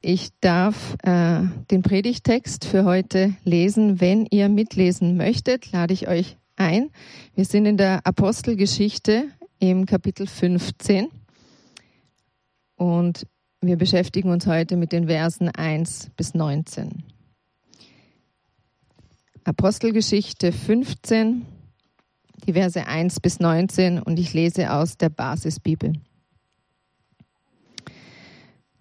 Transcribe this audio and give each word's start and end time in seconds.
Ich 0.00 0.28
darf 0.40 0.96
äh, 1.02 1.40
den 1.72 1.82
Predigtext 1.82 2.64
für 2.64 2.84
heute 2.84 3.34
lesen. 3.44 4.00
Wenn 4.00 4.26
ihr 4.26 4.48
mitlesen 4.48 5.16
möchtet, 5.16 5.72
lade 5.72 5.92
ich 5.92 6.06
euch 6.06 6.36
ein. 6.54 6.90
Wir 7.34 7.44
sind 7.44 7.66
in 7.66 7.76
der 7.76 8.06
Apostelgeschichte 8.06 9.24
im 9.58 9.86
Kapitel 9.86 10.28
15 10.28 11.08
und 12.76 13.26
wir 13.60 13.76
beschäftigen 13.76 14.30
uns 14.30 14.46
heute 14.46 14.76
mit 14.76 14.92
den 14.92 15.08
Versen 15.08 15.48
1 15.48 16.10
bis 16.16 16.32
19. 16.32 17.02
Apostelgeschichte 19.42 20.52
15, 20.52 21.44
die 22.46 22.52
Verse 22.52 22.86
1 22.86 23.18
bis 23.18 23.40
19 23.40 24.00
und 24.00 24.20
ich 24.20 24.32
lese 24.32 24.72
aus 24.72 24.96
der 24.96 25.08
Basisbibel. 25.08 25.94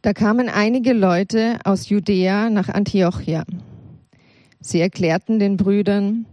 Da 0.02 0.14
kamen 0.14 0.48
einige 0.48 0.94
Leute 0.94 1.60
aus 1.64 1.90
Judäa 1.90 2.50
nach 2.50 2.70
Antiochia. 2.70 3.46
Sie 4.60 4.80
erklärten 4.80 5.40
den 5.40 5.58
Brüdern, 5.58 6.26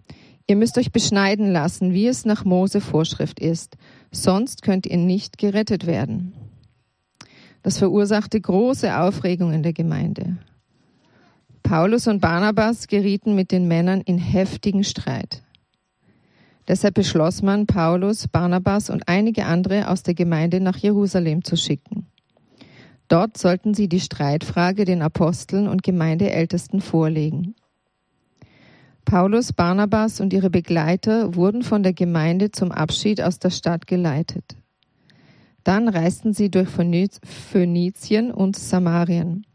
ihr 0.47 0.57
müsst 0.57 0.77
euch 0.77 0.93
beschneiden 0.93 1.51
lassen, 1.51 1.95
wie 1.95 2.07
es 2.07 2.25
nach 2.25 2.45
Mose 2.45 2.81
Vorschrift 2.81 3.41
ist, 3.41 3.77
sonst 4.11 4.63
könnt 4.63 4.87
ihr 4.87 4.99
nicht 4.99 5.39
gerettet 5.39 5.87
werden. 5.87 6.35
Das 7.63 7.79
verursachte 7.79 8.39
große 8.39 8.99
Aufregung 8.99 9.53
in 9.53 9.63
der 9.63 9.73
Gemeinde. 9.73 10.37
Paulus 11.63 12.07
und 12.07 12.21
Barnabas 12.21 12.89
gerieten 12.89 13.35
mit 13.35 13.51
den 13.51 13.67
Männern 13.67 14.03
in 14.03 14.19
heftigen 14.19 14.85
Streit. 14.85 15.43
Deshalb 16.69 16.95
beschloss 16.95 17.41
man, 17.41 17.67
Paulus, 17.67 18.29
Barnabas 18.29 18.91
und 18.91 19.09
einige 19.09 19.47
andere 19.47 19.89
aus 19.89 20.03
der 20.03 20.15
Gemeinde 20.15 20.61
nach 20.61 20.77
Jerusalem 20.77 21.43
zu 21.43 21.57
schicken. 21.57 22.07
Dort 23.15 23.39
sollten 23.39 23.75
sie 23.75 23.89
die 23.89 24.01
Streitfrage 24.01 24.85
den 24.85 25.01
Aposteln 25.01 25.69
und 25.69 25.85
Gemeindeältesten 25.85 26.81
vorlegen. 26.81 27.55
Paulus, 29.05 29.53
Barnabas 29.53 30.21
und 30.21 30.33
ihre 30.33 30.51
Begleiter 30.51 31.37
wurden 31.37 31.63
von 31.63 31.85
der 31.85 31.93
Gemeinde 31.93 32.51
zum 32.51 32.73
Abschied 32.73 33.23
aus 33.23 33.39
der 33.39 33.51
Stadt 33.51 33.87
geleitet. 33.87 34.57
Dann 35.63 35.89
reisten 35.89 36.33
sie 36.33 36.51
durch 36.51 36.69
Phönizien 36.69 38.33
und 38.33 38.57
Samarien. 38.57 39.47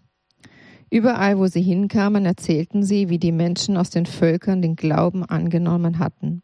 Überall, 0.89 1.37
wo 1.37 1.47
sie 1.47 1.61
hinkamen, 1.61 2.25
erzählten 2.25 2.85
sie, 2.85 3.09
wie 3.09 3.19
die 3.19 3.33
Menschen 3.33 3.75
aus 3.75 3.89
den 3.89 4.05
Völkern 4.05 4.61
den 4.61 4.77
Glauben 4.77 5.25
angenommen 5.25 5.99
hatten. 5.99 6.43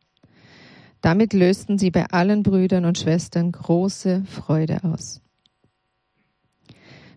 Damit 0.99 1.31
lösten 1.31 1.77
sie 1.77 1.91
bei 1.91 2.07
allen 2.07 2.43
Brüdern 2.43 2.83
und 2.83 2.97
Schwestern 2.97 3.53
große 3.53 4.25
Freude 4.25 4.83
aus. 4.83 5.21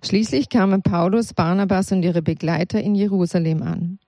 Schließlich 0.05 0.49
kamen 0.49 0.83
Paulus, 0.83 1.35
Barnabas 1.35 1.91
und 1.93 2.03
ihre 2.03 2.23
Begleiter 2.23 2.81
in 2.81 2.95
Jerusalem 2.95 3.63
an. 3.63 3.99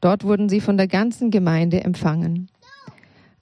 Dort 0.00 0.24
wurden 0.24 0.48
sie 0.48 0.60
von 0.60 0.76
der 0.76 0.88
ganzen 0.88 1.30
Gemeinde 1.30 1.82
empfangen. 1.82 2.50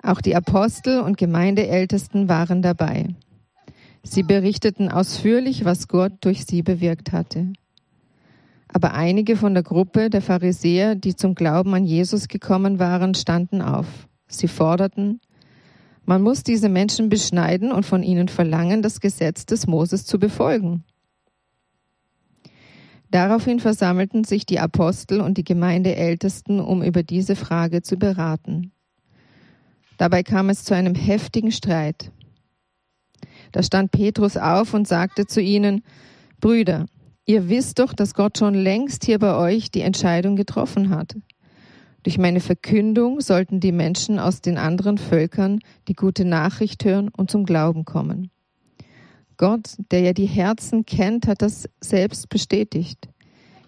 Auch 0.03 0.21
die 0.21 0.37
Apostel 0.37 1.01
und 1.01 1.17
Gemeindeältesten 1.17 2.29
waren 2.29 2.61
dabei. 2.63 3.09
Sie 4.03 4.23
berichteten 4.23 4.91
ausführlich, 4.91 5.65
was 5.65 5.89
Gott 5.89 6.13
durch 6.21 6.45
sie 6.45 6.63
bewirkt 6.63 7.13
hatte. 7.13 7.53
Aber 8.69 8.95
einige 8.95 9.37
von 9.37 9.55
der 9.55 9.63
Gruppe 9.63 10.11
der 10.11 10.23
Pharisäer, 10.23 10.95
die 10.95 11.15
zum 11.15 11.35
Glauben 11.35 11.75
an 11.75 11.85
Jesus 11.85 12.29
gekommen 12.29 12.79
waren, 12.79 13.15
standen 13.15 13.63
auf. 13.63 13.87
Sie 14.29 14.49
forderten, 14.49 15.21
man 16.05 16.23
muss 16.23 16.43
diese 16.43 16.69
Menschen 16.69 17.09
beschneiden 17.09 17.71
und 17.71 17.87
von 17.87 18.03
ihnen 18.03 18.29
verlangen, 18.29 18.83
das 18.83 19.01
Gesetz 19.01 19.47
des 19.47 19.67
Moses 19.67 20.05
zu 20.05 20.19
befolgen. 20.19 20.85
Daraufhin 23.13 23.61
versammelten 23.61 24.25
sich 24.25 24.47
die 24.47 24.59
Apostel 24.59 25.21
und 25.21 25.37
die 25.37 25.45
Gemeindeältesten, 25.45 26.61
um 26.61 26.83
über 26.83 27.03
diese 27.03 27.37
Frage 27.37 27.83
zu 27.83 27.99
beraten. 27.99 28.73
Dabei 29.99 30.23
kam 30.23 30.49
es 30.49 30.65
zu 30.65 30.75
einem 30.75 30.95
heftigen 30.95 31.53
Streit. 31.53 32.11
Da 33.53 33.63
stand 33.63 33.91
Petrus 33.91 34.39
auf 34.39 34.73
und 34.73 34.89
sagte 34.89 35.27
zu 35.27 35.43
ihnen, 35.43 35.83
Brüder, 36.41 36.87
ihr 37.27 37.51
wisst 37.51 37.81
doch, 37.81 37.93
dass 37.93 38.15
Gott 38.15 38.39
schon 38.39 38.55
längst 38.55 39.05
hier 39.05 39.19
bei 39.19 39.37
euch 39.37 39.71
die 39.71 39.83
Entscheidung 39.83 40.35
getroffen 40.35 40.89
hat. 40.89 41.15
Durch 42.05 42.17
meine 42.17 42.41
Verkündung 42.41 43.21
sollten 43.21 43.61
die 43.61 43.73
Menschen 43.73 44.19
aus 44.19 44.41
den 44.41 44.57
anderen 44.57 44.97
Völkern 44.97 45.59
die 45.87 45.95
gute 45.95 46.25
Nachricht 46.25 46.83
hören 46.87 47.11
und 47.15 47.31
zum 47.31 47.45
Glauben 47.45 47.85
kommen. 47.85 48.31
Gott, 49.43 49.75
der 49.91 50.01
ja 50.03 50.13
die 50.13 50.27
Herzen 50.27 50.87
kennt, 50.87 51.27
hat 51.27 51.43
das 51.43 51.69
selbst 51.81 52.29
bestätigt. 52.29 53.09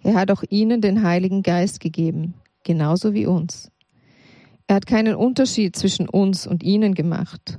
Er 0.04 0.14
hat 0.14 0.30
auch 0.30 0.44
ihnen 0.50 0.82
den 0.82 1.02
Heiligen 1.02 1.42
Geist 1.42 1.80
gegeben, 1.80 2.34
genauso 2.62 3.14
wie 3.14 3.24
uns. 3.24 3.72
Er 4.66 4.76
hat 4.76 4.86
keinen 4.86 5.14
Unterschied 5.14 5.74
zwischen 5.76 6.08
uns 6.08 6.46
und 6.46 6.62
ihnen 6.62 6.94
gemacht. 6.94 7.58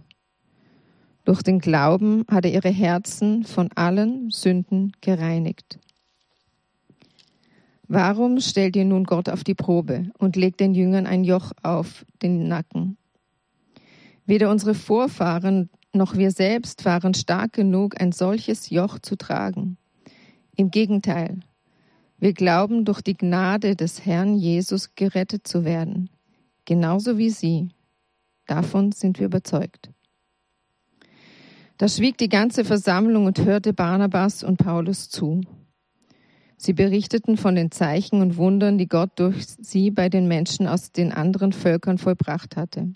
Durch 1.25 1.41
den 1.41 1.57
Glauben 1.57 2.23
hat 2.29 2.45
er 2.45 2.53
ihre 2.53 2.69
Herzen 2.69 3.45
von 3.45 3.69
allen 3.73 4.29
Sünden 4.29 4.91
gereinigt. 5.01 5.79
Warum 7.87 8.39
stellt 8.39 8.75
ihr 8.75 8.85
nun 8.85 9.05
Gott 9.05 9.27
auf 9.27 9.43
die 9.43 9.55
Probe 9.55 10.11
und 10.19 10.35
legt 10.35 10.59
den 10.59 10.75
Jüngern 10.75 11.07
ein 11.07 11.23
Joch 11.23 11.51
auf 11.63 12.05
den 12.21 12.47
Nacken? 12.47 12.97
Weder 14.27 14.51
unsere 14.51 14.75
Vorfahren 14.75 15.71
noch 15.93 16.15
wir 16.15 16.29
selbst 16.29 16.85
waren 16.85 17.15
stark 17.15 17.53
genug, 17.53 17.99
ein 17.99 18.11
solches 18.11 18.69
Joch 18.69 18.99
zu 18.99 19.15
tragen. 19.15 19.77
Im 20.55 20.69
Gegenteil, 20.69 21.39
wir 22.17 22.33
glauben 22.33 22.85
durch 22.85 23.01
die 23.01 23.17
Gnade 23.17 23.75
des 23.75 24.05
Herrn 24.05 24.35
Jesus 24.35 24.95
gerettet 24.95 25.47
zu 25.47 25.65
werden, 25.65 26.09
genauso 26.65 27.17
wie 27.17 27.29
Sie. 27.29 27.69
Davon 28.47 28.91
sind 28.91 29.19
wir 29.19 29.25
überzeugt. 29.25 29.89
Da 31.77 31.89
schwieg 31.89 32.17
die 32.17 32.29
ganze 32.29 32.63
Versammlung 32.63 33.25
und 33.25 33.43
hörte 33.43 33.73
Barnabas 33.73 34.43
und 34.43 34.57
Paulus 34.57 35.09
zu. 35.09 35.41
Sie 36.57 36.71
berichteten 36.71 37.35
von 37.35 37.55
den 37.55 37.69
Zeichen 37.69 38.21
und 38.21 38.37
Wundern, 38.37 38.77
die 38.77 38.87
Gott 38.87 39.11
durch 39.19 39.45
sie 39.45 39.91
bei 39.91 40.07
den 40.07 40.27
Menschen 40.27 40.67
aus 40.67 40.93
den 40.93 41.11
anderen 41.11 41.51
Völkern 41.51 41.97
vollbracht 41.97 42.55
hatte. 42.55 42.93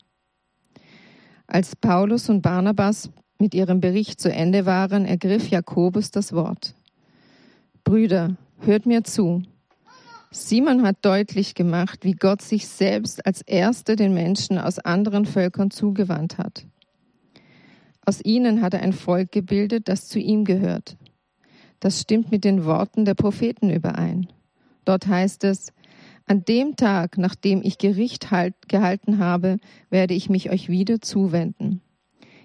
Als 1.45 1.75
Paulus 1.75 2.29
und 2.29 2.41
Barnabas 2.41 3.09
mit 3.37 3.53
ihrem 3.53 3.81
Bericht 3.81 4.21
zu 4.21 4.31
Ende 4.31 4.65
waren, 4.65 5.05
ergriff 5.05 5.49
Jakobus 5.49 6.11
das 6.11 6.31
Wort. 6.31 6.73
Brüder, 7.83 8.37
hört 8.65 8.85
mir 8.85 9.03
zu. 9.03 9.43
Simon 10.31 10.83
hat 10.83 10.97
deutlich 11.01 11.55
gemacht, 11.55 12.03
wie 12.03 12.13
Gott 12.13 12.41
sich 12.41 12.67
selbst 12.67 13.25
als 13.25 13.41
Erster 13.41 13.95
den 13.95 14.13
Menschen 14.13 14.59
aus 14.59 14.77
anderen 14.77 15.25
Völkern 15.25 15.71
zugewandt 15.71 16.37
hat. 16.37 16.65
Aus 18.05 18.23
ihnen 18.23 18.61
hat 18.61 18.73
er 18.73 18.81
ein 18.81 18.93
Volk 18.93 19.31
gebildet, 19.31 19.87
das 19.87 20.07
zu 20.07 20.19
ihm 20.19 20.45
gehört. 20.45 20.97
Das 21.79 22.01
stimmt 22.01 22.31
mit 22.31 22.43
den 22.43 22.65
Worten 22.65 23.05
der 23.05 23.15
Propheten 23.15 23.69
überein. 23.69 24.27
Dort 24.85 25.07
heißt 25.07 25.43
es, 25.45 25.73
an 26.25 26.45
dem 26.45 26.75
Tag, 26.75 27.17
nachdem 27.17 27.61
ich 27.63 27.79
Gericht 27.79 28.29
halt, 28.29 28.53
gehalten 28.67 29.17
habe, 29.17 29.57
werde 29.89 30.13
ich 30.13 30.29
mich 30.29 30.51
euch 30.51 30.69
wieder 30.69 31.01
zuwenden. 31.01 31.81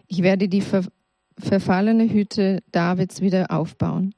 Ich 0.07 0.23
werde 0.23 0.49
die 0.49 0.63
ver 0.63 0.85
verfallene 1.37 2.09
Hütte 2.09 2.63
Davids 2.71 3.21
wieder 3.21 3.51
aufbauen. 3.51 4.15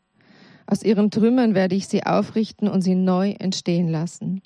Aus 0.67 0.83
ihren 0.83 1.11
Trümmern 1.11 1.55
werde 1.55 1.77
ich 1.77 1.87
sie 1.87 2.05
aufrichten 2.05 2.69
und 2.69 2.83
sie 2.83 2.95
neu 2.95 3.31
entstehen 3.39 3.89
lassen. 3.89 4.43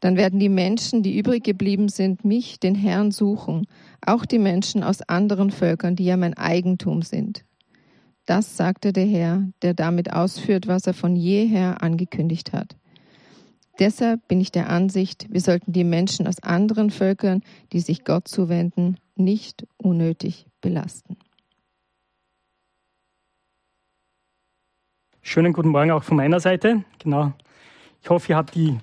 Dann 0.00 0.16
werden 0.16 0.38
die 0.38 0.48
Menschen, 0.48 1.02
die 1.02 1.18
übrig 1.18 1.42
geblieben 1.42 1.88
sind, 1.88 2.24
mich, 2.24 2.60
den 2.60 2.74
Herrn, 2.74 3.10
suchen, 3.10 3.66
auch 4.04 4.24
die 4.24 4.38
Menschen 4.38 4.84
aus 4.84 5.02
anderen 5.02 5.50
Völkern, 5.50 5.96
die 5.96 6.04
ja 6.04 6.16
mein 6.16 6.34
Eigentum 6.34 7.02
sind. 7.02 7.44
Das 8.26 8.56
sagte 8.56 8.92
der 8.92 9.06
Herr, 9.06 9.48
der 9.62 9.74
damit 9.74 10.12
ausführt, 10.12 10.68
was 10.68 10.86
er 10.86 10.94
von 10.94 11.16
jeher 11.16 11.82
angekündigt 11.82 12.52
hat. 12.52 12.76
Deshalb 13.78 14.26
bin 14.28 14.40
ich 14.40 14.52
der 14.52 14.68
Ansicht, 14.68 15.26
wir 15.30 15.40
sollten 15.40 15.72
die 15.72 15.84
Menschen 15.84 16.26
aus 16.26 16.42
anderen 16.42 16.90
Völkern, 16.90 17.42
die 17.72 17.80
sich 17.80 18.04
Gott 18.04 18.28
zuwenden, 18.28 18.98
nicht 19.16 19.66
unnötig 19.78 20.46
belasten. 20.60 21.16
Schönen 25.30 25.52
guten 25.52 25.68
Morgen 25.68 25.90
auch 25.90 26.04
von 26.04 26.16
meiner 26.16 26.40
Seite. 26.40 26.84
Genau. 27.00 27.34
Ich 28.02 28.08
hoffe, 28.08 28.32
ihr 28.32 28.36
habt 28.38 28.54
die 28.54 28.78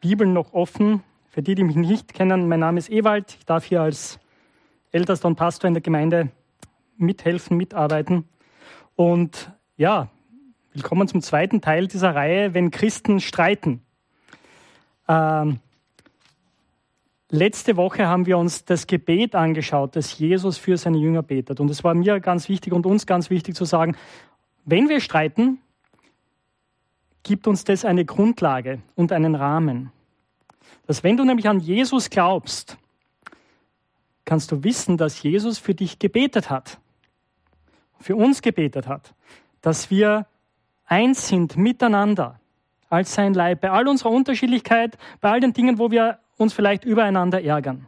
Bibeln 0.00 0.32
noch 0.32 0.52
offen. 0.52 1.02
Für 1.28 1.42
die, 1.42 1.56
die 1.56 1.64
mich 1.64 1.74
nicht 1.74 2.14
kennen, 2.14 2.46
mein 2.46 2.60
Name 2.60 2.78
ist 2.78 2.88
Ewald. 2.88 3.34
Ich 3.40 3.46
darf 3.46 3.64
hier 3.64 3.82
als 3.82 4.20
Ältester 4.92 5.26
und 5.26 5.34
Pastor 5.34 5.66
in 5.66 5.74
der 5.74 5.80
Gemeinde 5.80 6.28
mithelfen, 6.98 7.56
mitarbeiten. 7.56 8.28
Und 8.94 9.50
ja, 9.76 10.06
willkommen 10.72 11.08
zum 11.08 11.20
zweiten 11.20 11.60
Teil 11.60 11.88
dieser 11.88 12.14
Reihe, 12.14 12.54
wenn 12.54 12.70
Christen 12.70 13.18
streiten. 13.18 13.82
Ähm, 15.08 15.58
letzte 17.28 17.76
Woche 17.76 18.06
haben 18.06 18.26
wir 18.26 18.38
uns 18.38 18.64
das 18.64 18.86
Gebet 18.86 19.34
angeschaut, 19.34 19.96
das 19.96 20.16
Jesus 20.16 20.58
für 20.58 20.76
seine 20.76 20.98
Jünger 20.98 21.24
betet. 21.24 21.58
Und 21.58 21.68
es 21.70 21.82
war 21.82 21.94
mir 21.94 22.20
ganz 22.20 22.48
wichtig 22.48 22.72
und 22.72 22.86
uns 22.86 23.04
ganz 23.04 23.30
wichtig 23.30 23.56
zu 23.56 23.64
sagen, 23.64 23.96
wenn 24.64 24.88
wir 24.88 25.00
streiten, 25.00 25.58
gibt 27.22 27.46
uns 27.46 27.64
das 27.64 27.84
eine 27.84 28.04
Grundlage 28.04 28.80
und 28.94 29.12
einen 29.12 29.34
Rahmen. 29.34 29.92
Dass 30.86 31.04
wenn 31.04 31.16
du 31.16 31.24
nämlich 31.24 31.48
an 31.48 31.60
Jesus 31.60 32.10
glaubst, 32.10 32.76
kannst 34.24 34.52
du 34.52 34.64
wissen, 34.64 34.96
dass 34.96 35.22
Jesus 35.22 35.58
für 35.58 35.74
dich 35.74 35.98
gebetet 35.98 36.50
hat, 36.50 36.78
für 38.00 38.16
uns 38.16 38.42
gebetet 38.42 38.86
hat, 38.86 39.14
dass 39.60 39.90
wir 39.90 40.26
eins 40.86 41.28
sind 41.28 41.56
miteinander 41.56 42.40
als 42.88 43.14
sein 43.14 43.32
Leib, 43.32 43.62
bei 43.62 43.70
all 43.70 43.88
unserer 43.88 44.10
Unterschiedlichkeit, 44.10 44.98
bei 45.20 45.30
all 45.30 45.40
den 45.40 45.52
Dingen, 45.54 45.78
wo 45.78 45.90
wir 45.90 46.18
uns 46.36 46.52
vielleicht 46.52 46.84
übereinander 46.84 47.42
ärgern. 47.42 47.86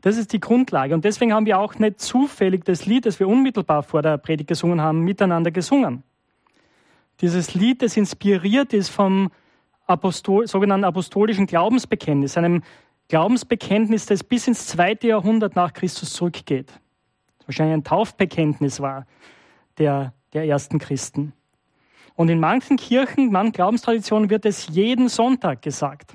Das 0.00 0.16
ist 0.16 0.32
die 0.32 0.40
Grundlage. 0.40 0.94
Und 0.94 1.04
deswegen 1.04 1.32
haben 1.32 1.46
wir 1.46 1.58
auch 1.58 1.74
nicht 1.76 2.00
zufällig 2.00 2.64
das 2.64 2.86
Lied, 2.86 3.06
das 3.06 3.20
wir 3.20 3.28
unmittelbar 3.28 3.82
vor 3.82 4.02
der 4.02 4.18
Predigt 4.18 4.48
gesungen 4.48 4.80
haben, 4.80 5.00
miteinander 5.00 5.50
gesungen. 5.50 6.02
Dieses 7.20 7.54
Lied, 7.54 7.82
das 7.82 7.96
inspiriert 7.96 8.72
ist 8.72 8.90
vom 8.90 9.30
Apostol, 9.86 10.46
sogenannten 10.46 10.84
apostolischen 10.84 11.46
Glaubensbekenntnis, 11.46 12.36
einem 12.36 12.62
Glaubensbekenntnis, 13.08 14.06
das 14.06 14.22
bis 14.22 14.46
ins 14.46 14.66
zweite 14.66 15.08
Jahrhundert 15.08 15.56
nach 15.56 15.72
Christus 15.72 16.12
zurückgeht. 16.12 16.68
Das 17.38 17.48
wahrscheinlich 17.48 17.74
ein 17.74 17.84
Taufbekenntnis 17.84 18.80
war 18.80 19.06
der, 19.78 20.12
der 20.32 20.46
ersten 20.46 20.78
Christen. 20.78 21.32
Und 22.14 22.28
in 22.28 22.38
manchen 22.40 22.76
Kirchen, 22.76 23.32
manchen 23.32 23.52
Glaubenstraditionen 23.52 24.28
wird 24.28 24.44
es 24.44 24.68
jeden 24.68 25.08
Sonntag 25.08 25.62
gesagt. 25.62 26.14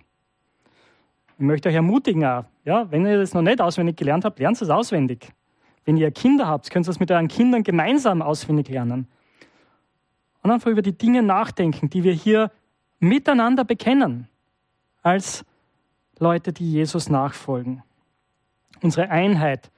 Ich 1.37 1.45
möchte 1.45 1.69
euch 1.69 1.75
ermutigen, 1.75 2.21
ja, 2.21 2.91
wenn 2.91 3.05
ihr 3.05 3.17
das 3.17 3.33
noch 3.33 3.41
nicht 3.41 3.59
auswendig 3.59 3.97
gelernt 3.97 4.23
habt, 4.23 4.39
lernt 4.39 4.61
es 4.61 4.69
auswendig. 4.69 5.33
Wenn 5.85 5.97
ihr 5.97 6.11
Kinder 6.11 6.47
habt, 6.47 6.69
könnt 6.69 6.87
ihr 6.87 6.91
es 6.91 6.99
mit 6.99 7.11
euren 7.11 7.27
Kindern 7.27 7.63
gemeinsam 7.63 8.21
auswendig 8.21 8.69
lernen. 8.69 9.07
Und 10.43 10.51
einfach 10.51 10.69
über 10.69 10.81
die 10.81 10.97
Dinge 10.97 11.23
nachdenken, 11.23 11.89
die 11.89 12.03
wir 12.03 12.13
hier 12.13 12.51
miteinander 12.99 13.63
bekennen, 13.63 14.27
als 15.01 15.45
Leute, 16.19 16.53
die 16.53 16.71
Jesus 16.71 17.09
nachfolgen. 17.09 17.81
Unsere 18.81 19.09
Einheit 19.09 19.71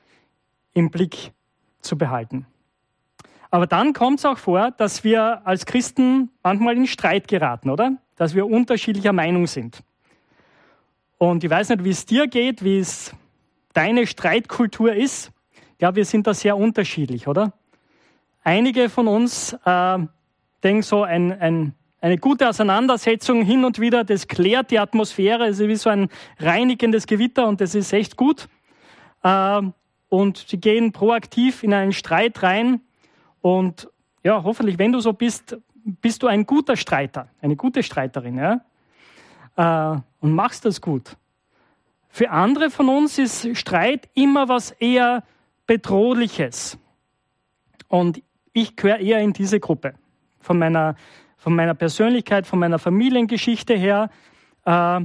im 0.73 0.91
Blick 0.91 1.31
zu 1.81 1.97
behalten. 1.97 2.45
Aber 3.51 3.67
dann 3.67 3.93
kommt 3.93 4.19
es 4.19 4.25
auch 4.25 4.37
vor, 4.37 4.71
dass 4.71 5.03
wir 5.03 5.45
als 5.47 5.65
Christen 5.65 6.29
manchmal 6.43 6.75
in 6.75 6.87
Streit 6.87 7.27
geraten, 7.27 7.69
oder? 7.69 7.93
Dass 8.15 8.35
wir 8.35 8.47
unterschiedlicher 8.47 9.13
Meinung 9.13 9.47
sind. 9.47 9.81
Und 11.17 11.43
ich 11.43 11.49
weiß 11.49 11.69
nicht, 11.69 11.83
wie 11.83 11.91
es 11.91 12.05
dir 12.05 12.27
geht, 12.27 12.63
wie 12.63 12.79
es 12.79 13.15
deine 13.73 14.07
Streitkultur 14.07 14.93
ist. 14.93 15.31
Ja, 15.79 15.95
wir 15.95 16.05
sind 16.05 16.27
da 16.27 16.33
sehr 16.33 16.57
unterschiedlich, 16.57 17.27
oder? 17.27 17.53
Einige 18.43 18.89
von 18.89 19.07
uns 19.07 19.53
äh, 19.65 19.99
denken 20.65 20.81
so, 20.81 21.03
ein, 21.03 21.31
ein, 21.39 21.73
eine 22.01 22.17
gute 22.17 22.49
Auseinandersetzung 22.49 23.43
hin 23.43 23.63
und 23.63 23.79
wieder, 23.79 24.03
das 24.03 24.27
klärt 24.27 24.71
die 24.71 24.79
Atmosphäre, 24.79 25.47
es 25.47 25.59
ist 25.59 25.67
wie 25.67 25.75
so 25.75 25.89
ein 25.89 26.09
reinigendes 26.39 27.07
Gewitter 27.07 27.47
und 27.47 27.61
das 27.61 27.75
ist 27.75 27.93
echt 27.93 28.17
gut. 28.17 28.49
Äh, 29.23 29.61
und 30.09 30.37
sie 30.37 30.57
gehen 30.59 30.91
proaktiv 30.91 31.63
in 31.63 31.73
einen 31.73 31.93
Streit 31.93 32.43
rein 32.43 32.81
und 33.41 33.87
ja, 34.23 34.43
hoffentlich, 34.43 34.77
wenn 34.79 34.91
du 34.91 34.99
so 34.99 35.13
bist, 35.13 35.57
bist 36.01 36.23
du 36.23 36.27
ein 36.27 36.45
guter 36.45 36.75
Streiter, 36.75 37.29
eine 37.41 37.55
gute 37.55 37.83
Streiterin. 37.83 38.37
Ja? 38.37 38.61
äh, 39.55 39.97
und 40.19 40.33
machst 40.33 40.65
das 40.65 40.81
gut. 40.81 41.17
Für 42.09 42.31
andere 42.31 42.69
von 42.69 42.89
uns 42.89 43.17
ist 43.17 43.57
Streit 43.57 44.09
immer 44.13 44.47
was 44.47 44.71
eher 44.71 45.23
Bedrohliches. 45.67 46.77
Und 47.87 48.21
ich 48.53 48.75
gehöre 48.75 48.99
eher 48.99 49.19
in 49.19 49.33
diese 49.33 49.59
Gruppe. 49.59 49.95
Von 50.45 50.59
meiner, 50.59 50.95
von 51.37 51.55
meiner 51.55 51.73
Persönlichkeit, 51.73 52.45
von 52.45 52.59
meiner 52.59 52.77
Familiengeschichte 52.77 53.73
her 53.73 54.11
äh, 54.65 55.01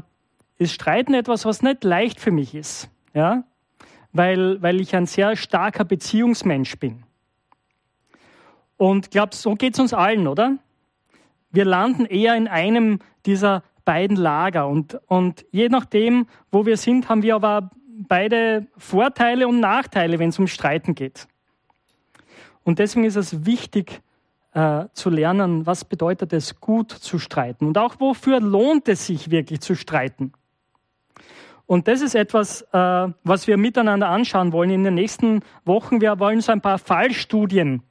ist 0.58 0.74
Streiten 0.74 1.14
etwas, 1.14 1.46
was 1.46 1.62
nicht 1.62 1.82
leicht 1.82 2.20
für 2.20 2.30
mich 2.30 2.54
ist. 2.54 2.90
Ja? 3.14 3.44
Weil, 4.12 4.60
weil 4.60 4.82
ich 4.82 4.94
ein 4.94 5.06
sehr 5.06 5.34
starker 5.36 5.84
Beziehungsmensch 5.84 6.78
bin. 6.78 7.04
Und 8.76 9.06
ich 9.06 9.10
glaube, 9.10 9.34
so 9.34 9.54
geht 9.54 9.72
es 9.74 9.80
uns 9.80 9.94
allen, 9.94 10.28
oder? 10.28 10.58
Wir 11.50 11.64
landen 11.64 12.04
eher 12.04 12.36
in 12.36 12.46
einem 12.46 12.98
dieser 13.24 13.62
beiden 13.86 14.16
Lager. 14.18 14.68
Und, 14.68 15.00
und 15.06 15.46
je 15.52 15.70
nachdem, 15.70 16.26
wo 16.52 16.66
wir 16.66 16.76
sind, 16.76 17.08
haben 17.08 17.22
wir 17.22 17.34
aber 17.34 17.70
beide 17.86 18.66
Vorteile 18.76 19.48
und 19.48 19.60
Nachteile, 19.60 20.18
wenn 20.18 20.28
es 20.28 20.38
um 20.38 20.46
Streiten 20.46 20.94
geht. 20.94 21.28
Und 22.62 22.78
deswegen 22.78 23.06
ist 23.06 23.16
es 23.16 23.46
wichtig 23.46 24.02
äh, 24.52 24.86
zu 24.92 25.10
lernen, 25.10 25.66
was 25.66 25.84
bedeutet 25.84 26.32
es, 26.32 26.60
gut 26.60 26.90
zu 26.90 27.18
streiten 27.18 27.66
und 27.66 27.78
auch 27.78 28.00
wofür 28.00 28.40
lohnt 28.40 28.88
es 28.88 29.06
sich 29.06 29.30
wirklich 29.30 29.60
zu 29.60 29.74
streiten. 29.74 30.32
Und 31.66 31.86
das 31.86 32.00
ist 32.00 32.16
etwas, 32.16 32.62
äh, 32.72 33.08
was 33.22 33.46
wir 33.46 33.56
miteinander 33.56 34.08
anschauen 34.08 34.52
wollen 34.52 34.70
in 34.70 34.82
den 34.82 34.94
nächsten 34.94 35.40
Wochen. 35.64 36.00
Wir 36.00 36.18
wollen 36.18 36.40
so 36.40 36.50
ein 36.50 36.60
paar 36.60 36.78
Fallstudien 36.78 37.84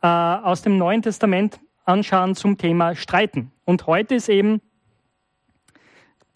äh, 0.00 0.06
aus 0.06 0.62
dem 0.62 0.78
Neuen 0.78 1.02
Testament 1.02 1.60
anschauen 1.84 2.34
zum 2.34 2.56
Thema 2.56 2.94
Streiten. 2.94 3.52
Und 3.66 3.86
heute 3.86 4.14
ist 4.14 4.30
eben 4.30 4.62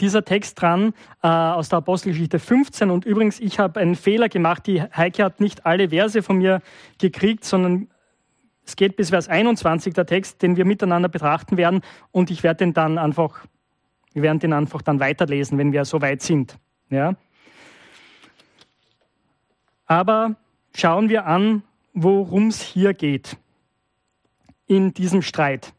dieser 0.00 0.24
Text 0.24 0.60
dran 0.60 0.92
äh, 1.22 1.28
aus 1.28 1.70
der 1.70 1.78
Apostelgeschichte 1.78 2.38
15. 2.38 2.90
Und 2.90 3.06
übrigens, 3.06 3.40
ich 3.40 3.58
habe 3.58 3.80
einen 3.80 3.94
Fehler 3.94 4.28
gemacht. 4.28 4.66
Die 4.66 4.82
Heike 4.82 5.24
hat 5.24 5.40
nicht 5.40 5.64
alle 5.64 5.90
Verse 5.90 6.22
von 6.22 6.38
mir 6.38 6.60
gekriegt, 6.98 7.44
sondern 7.44 7.88
es 8.64 8.76
geht 8.76 8.96
bis 8.96 9.10
Vers 9.10 9.28
21 9.28 9.94
der 9.94 10.06
Text, 10.06 10.42
den 10.42 10.56
wir 10.56 10.64
miteinander 10.64 11.08
betrachten 11.08 11.56
werden. 11.56 11.82
Und 12.10 12.30
ich 12.30 12.42
werde 12.42 12.58
den 12.58 12.74
dann 12.74 12.98
einfach, 12.98 13.44
wir 14.12 14.22
werden 14.22 14.38
den 14.38 14.52
einfach 14.52 14.82
dann 14.82 15.00
weiterlesen, 15.00 15.58
wenn 15.58 15.72
wir 15.72 15.84
so 15.84 16.00
weit 16.00 16.22
sind. 16.22 16.56
Ja. 16.90 17.14
Aber 19.86 20.36
schauen 20.74 21.08
wir 21.08 21.26
an, 21.26 21.62
worum 21.92 22.48
es 22.48 22.60
hier 22.60 22.94
geht 22.94 23.36
in 24.66 24.94
diesem 24.94 25.22
Streit. 25.22 25.74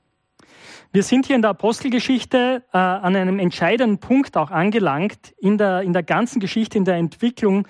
Wir 0.91 1.01
sind 1.01 1.25
hier 1.25 1.36
in 1.36 1.41
der 1.41 1.51
Apostelgeschichte 1.51 2.63
äh, 2.71 2.77
an 2.77 3.15
einem 3.15 3.39
entscheidenden 3.39 3.97
Punkt 3.97 4.38
auch 4.38 4.51
angelangt 4.51 5.33
in 5.39 5.57
der, 5.57 5.81
in 5.81 5.94
der 5.94 6.03
ganzen 6.03 6.39
Geschichte, 6.39 6.77
in 6.77 6.86
der 6.86 6.95
Entwicklung 6.95 7.68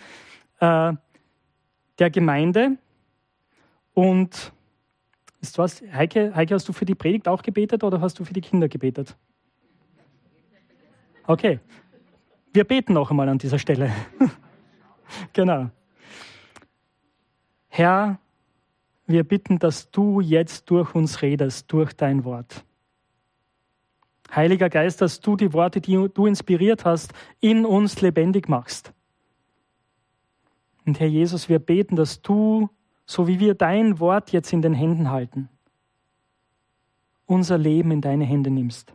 äh, 0.59 0.94
der 2.00 2.09
Gemeinde. 2.09 2.77
Und 3.94 4.53
ist 5.44 5.57
was, 5.57 5.81
Heike, 5.92 6.34
Heike, 6.36 6.56
hast 6.56 6.68
du 6.68 6.74
für 6.74 6.86
die 6.86 6.95
Predigt 6.95 7.28
auch 7.28 7.42
gebetet 7.44 7.84
oder 7.84 8.01
hast 8.01 8.18
du 8.18 8.25
für 8.25 8.34
die 8.34 8.42
Kinder 8.42 8.69
gebetet? 8.69 9.16
Okay. 11.28 11.59
Wir 12.54 12.64
beten 12.64 12.94
noch 12.94 13.09
einmal 13.12 13.30
an 13.30 13.38
dieser 13.38 13.59
Stelle. 13.59 13.92
genau. 15.33 15.69
Herr, 17.68 18.19
wir 19.06 19.23
bitten, 19.23 19.59
dass 19.59 19.92
du 19.92 20.21
jetzt 20.21 20.69
durch 20.69 20.95
uns 20.95 21.21
redest, 21.21 21.71
durch 21.71 21.94
dein 21.94 22.23
Wort. 22.23 22.64
Heiliger 24.33 24.69
Geist, 24.69 25.02
dass 25.02 25.19
du 25.19 25.35
die 25.35 25.54
Worte, 25.54 25.81
die 25.81 26.09
du 26.14 26.26
inspiriert 26.26 26.85
hast, 26.85 27.14
in 27.40 27.66
uns 27.66 28.02
lebendig 28.02 28.47
machst. 28.47 28.94
Und 30.85 31.00
Herr 31.00 31.07
Jesus, 31.07 31.50
wir 31.50 31.59
beten, 31.59 31.95
dass 31.95 32.21
du, 32.21 32.69
so 33.06 33.28
wie 33.28 33.40
wir 33.40 33.54
dein 33.54 34.00
Wort 34.00 34.31
jetzt 34.31 34.54
in 34.54 34.62
den 34.62 34.74
Händen 34.74 35.10
halten, 35.10 35.50
unser 37.26 37.57
Leben 37.57 37.92
in 37.92 38.02
deine 38.02 38.26
Hände 38.26 38.50
nimmst, 38.50 38.94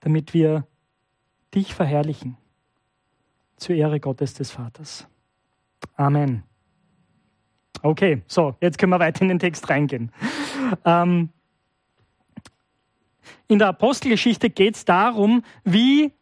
damit 0.00 0.34
wir 0.34 0.66
dich 1.54 1.74
verherrlichen, 1.74 2.36
zur 3.56 3.74
Ehre 3.74 4.00
Gottes 4.00 4.34
des 4.34 4.50
Vaters. 4.50 5.06
Amen. 5.96 6.42
Okay, 7.82 8.22
so, 8.26 8.56
jetzt 8.60 8.78
können 8.78 8.92
wir 8.92 8.98
weiter 8.98 9.22
in 9.22 9.28
den 9.28 9.38
Text 9.38 9.68
reingehen. 9.68 10.10
Ähm, 10.84 11.30
in 13.48 13.58
der 13.58 13.68
Apostelgeschichte 13.68 14.50
geht 14.50 14.76
es 14.76 14.84
darum, 14.84 15.42
wie, 15.64 16.12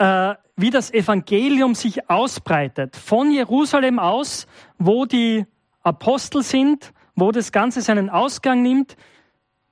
äh, 0.00 0.34
wie 0.56 0.70
das 0.70 0.92
Evangelium 0.92 1.74
sich 1.74 2.08
ausbreitet. 2.08 2.96
Von 2.96 3.30
Jerusalem 3.30 3.98
aus, 3.98 4.46
wo 4.78 5.04
die 5.04 5.44
Apostel 5.82 6.42
sind, 6.42 6.94
wo 7.14 7.32
das 7.32 7.52
Ganze 7.52 7.82
seinen 7.82 8.08
Ausgang 8.08 8.62
nimmt, 8.62 8.96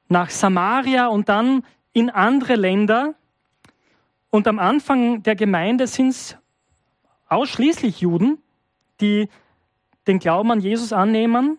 nach 0.09 0.29
Samaria 0.29 1.07
und 1.07 1.31
dann 1.31 1.65
in 1.95 2.11
andere 2.11 2.57
Länder. 2.57 3.15
Und 4.29 4.47
am 4.47 4.59
Anfang 4.59 5.23
der 5.23 5.35
Gemeinde 5.35 5.87
sind 5.87 6.09
es 6.09 6.37
ausschließlich 7.29 8.01
Juden, 8.01 8.37
die 9.01 9.31
den 10.07 10.19
Glauben 10.19 10.51
an 10.51 10.61
Jesus 10.61 10.93
annehmen. 10.93 11.59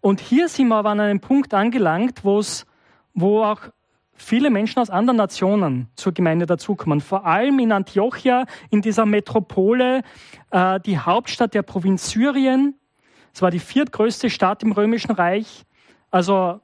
Und 0.00 0.20
hier 0.20 0.48
sind 0.48 0.68
wir 0.68 0.76
aber 0.76 0.90
an 0.90 1.00
einem 1.00 1.20
Punkt 1.20 1.52
angelangt, 1.52 2.24
wo 2.24 3.44
auch 3.44 3.60
viele 4.18 4.50
Menschen 4.50 4.80
aus 4.80 4.90
anderen 4.90 5.16
Nationen 5.16 5.88
zur 5.94 6.12
Gemeinde 6.12 6.44
dazukommen. 6.44 7.00
Vor 7.00 7.24
allem 7.24 7.58
in 7.58 7.72
Antiochia, 7.72 8.44
in 8.70 8.82
dieser 8.82 9.06
Metropole, 9.06 10.02
äh, 10.50 10.80
die 10.80 10.98
Hauptstadt 10.98 11.54
der 11.54 11.62
Provinz 11.62 12.10
Syrien. 12.10 12.74
Es 13.32 13.40
war 13.40 13.50
die 13.50 13.60
viertgrößte 13.60 14.28
Stadt 14.28 14.62
im 14.62 14.72
Römischen 14.72 15.12
Reich. 15.12 15.64
Also, 16.10 16.60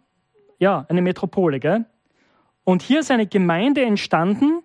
ja, 0.58 0.84
eine 0.88 1.02
Metropole, 1.02 1.60
gell? 1.60 1.86
Und 2.64 2.82
hier 2.82 3.00
ist 3.00 3.10
eine 3.10 3.26
Gemeinde 3.26 3.84
entstanden, 3.84 4.62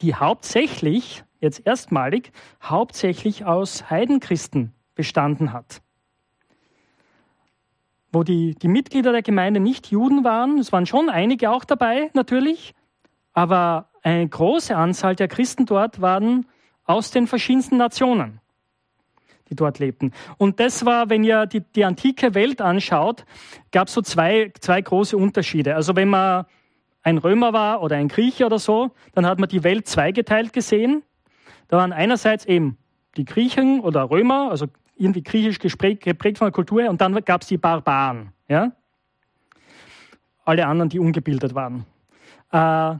die 0.00 0.14
hauptsächlich, 0.14 1.24
jetzt 1.40 1.66
erstmalig, 1.66 2.30
hauptsächlich 2.62 3.44
aus 3.44 3.90
Heidenchristen 3.90 4.72
bestanden 4.94 5.52
hat. 5.52 5.83
Wo 8.14 8.22
die, 8.22 8.54
die 8.54 8.68
Mitglieder 8.68 9.10
der 9.10 9.22
Gemeinde 9.22 9.58
nicht 9.58 9.88
Juden 9.88 10.22
waren, 10.22 10.58
es 10.58 10.70
waren 10.70 10.86
schon 10.86 11.10
einige 11.10 11.50
auch 11.50 11.64
dabei 11.64 12.10
natürlich, 12.14 12.72
aber 13.32 13.88
eine 14.04 14.28
große 14.28 14.76
Anzahl 14.76 15.16
der 15.16 15.26
Christen 15.26 15.66
dort 15.66 16.00
waren 16.00 16.46
aus 16.84 17.10
den 17.10 17.26
verschiedensten 17.26 17.76
Nationen, 17.76 18.40
die 19.50 19.56
dort 19.56 19.80
lebten. 19.80 20.12
Und 20.38 20.60
das 20.60 20.84
war, 20.84 21.10
wenn 21.10 21.24
ihr 21.24 21.46
die, 21.46 21.60
die 21.60 21.84
antike 21.84 22.34
Welt 22.36 22.60
anschaut, 22.60 23.24
gab 23.72 23.88
es 23.88 23.94
so 23.94 24.00
zwei, 24.00 24.52
zwei 24.60 24.80
große 24.80 25.16
Unterschiede. 25.16 25.74
Also 25.74 25.96
wenn 25.96 26.08
man 26.08 26.46
ein 27.02 27.18
Römer 27.18 27.52
war 27.52 27.82
oder 27.82 27.96
ein 27.96 28.06
Grieche 28.06 28.46
oder 28.46 28.60
so, 28.60 28.92
dann 29.14 29.26
hat 29.26 29.40
man 29.40 29.48
die 29.48 29.64
Welt 29.64 29.88
zweigeteilt 29.88 30.52
gesehen. 30.52 31.02
Da 31.66 31.78
waren 31.78 31.92
einerseits 31.92 32.44
eben 32.44 32.78
die 33.16 33.24
Griechen 33.24 33.80
oder 33.80 34.08
Römer, 34.08 34.50
also 34.50 34.66
irgendwie 34.96 35.22
griechisch 35.22 35.58
geprägt 35.58 36.38
von 36.38 36.46
der 36.46 36.52
Kultur 36.52 36.88
und 36.88 37.00
dann 37.00 37.14
gab 37.24 37.42
es 37.42 37.48
die 37.48 37.58
Barbaren. 37.58 38.32
Ja? 38.48 38.72
Alle 40.44 40.66
anderen, 40.66 40.88
die 40.88 40.98
ungebildet 40.98 41.54
waren. 41.54 41.86
Äh, 42.52 42.98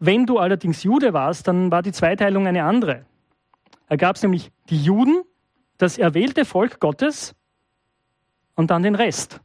wenn 0.00 0.26
du 0.26 0.38
allerdings 0.38 0.82
Jude 0.82 1.12
warst, 1.12 1.48
dann 1.48 1.70
war 1.70 1.82
die 1.82 1.92
Zweiteilung 1.92 2.46
eine 2.46 2.64
andere. 2.64 3.04
Da 3.88 3.96
gab 3.96 4.16
es 4.16 4.22
nämlich 4.22 4.50
die 4.68 4.82
Juden, 4.82 5.22
das 5.76 5.98
erwählte 5.98 6.44
Volk 6.44 6.80
Gottes 6.80 7.34
und 8.54 8.70
dann 8.70 8.82
den 8.82 8.94
Rest, 8.94 9.40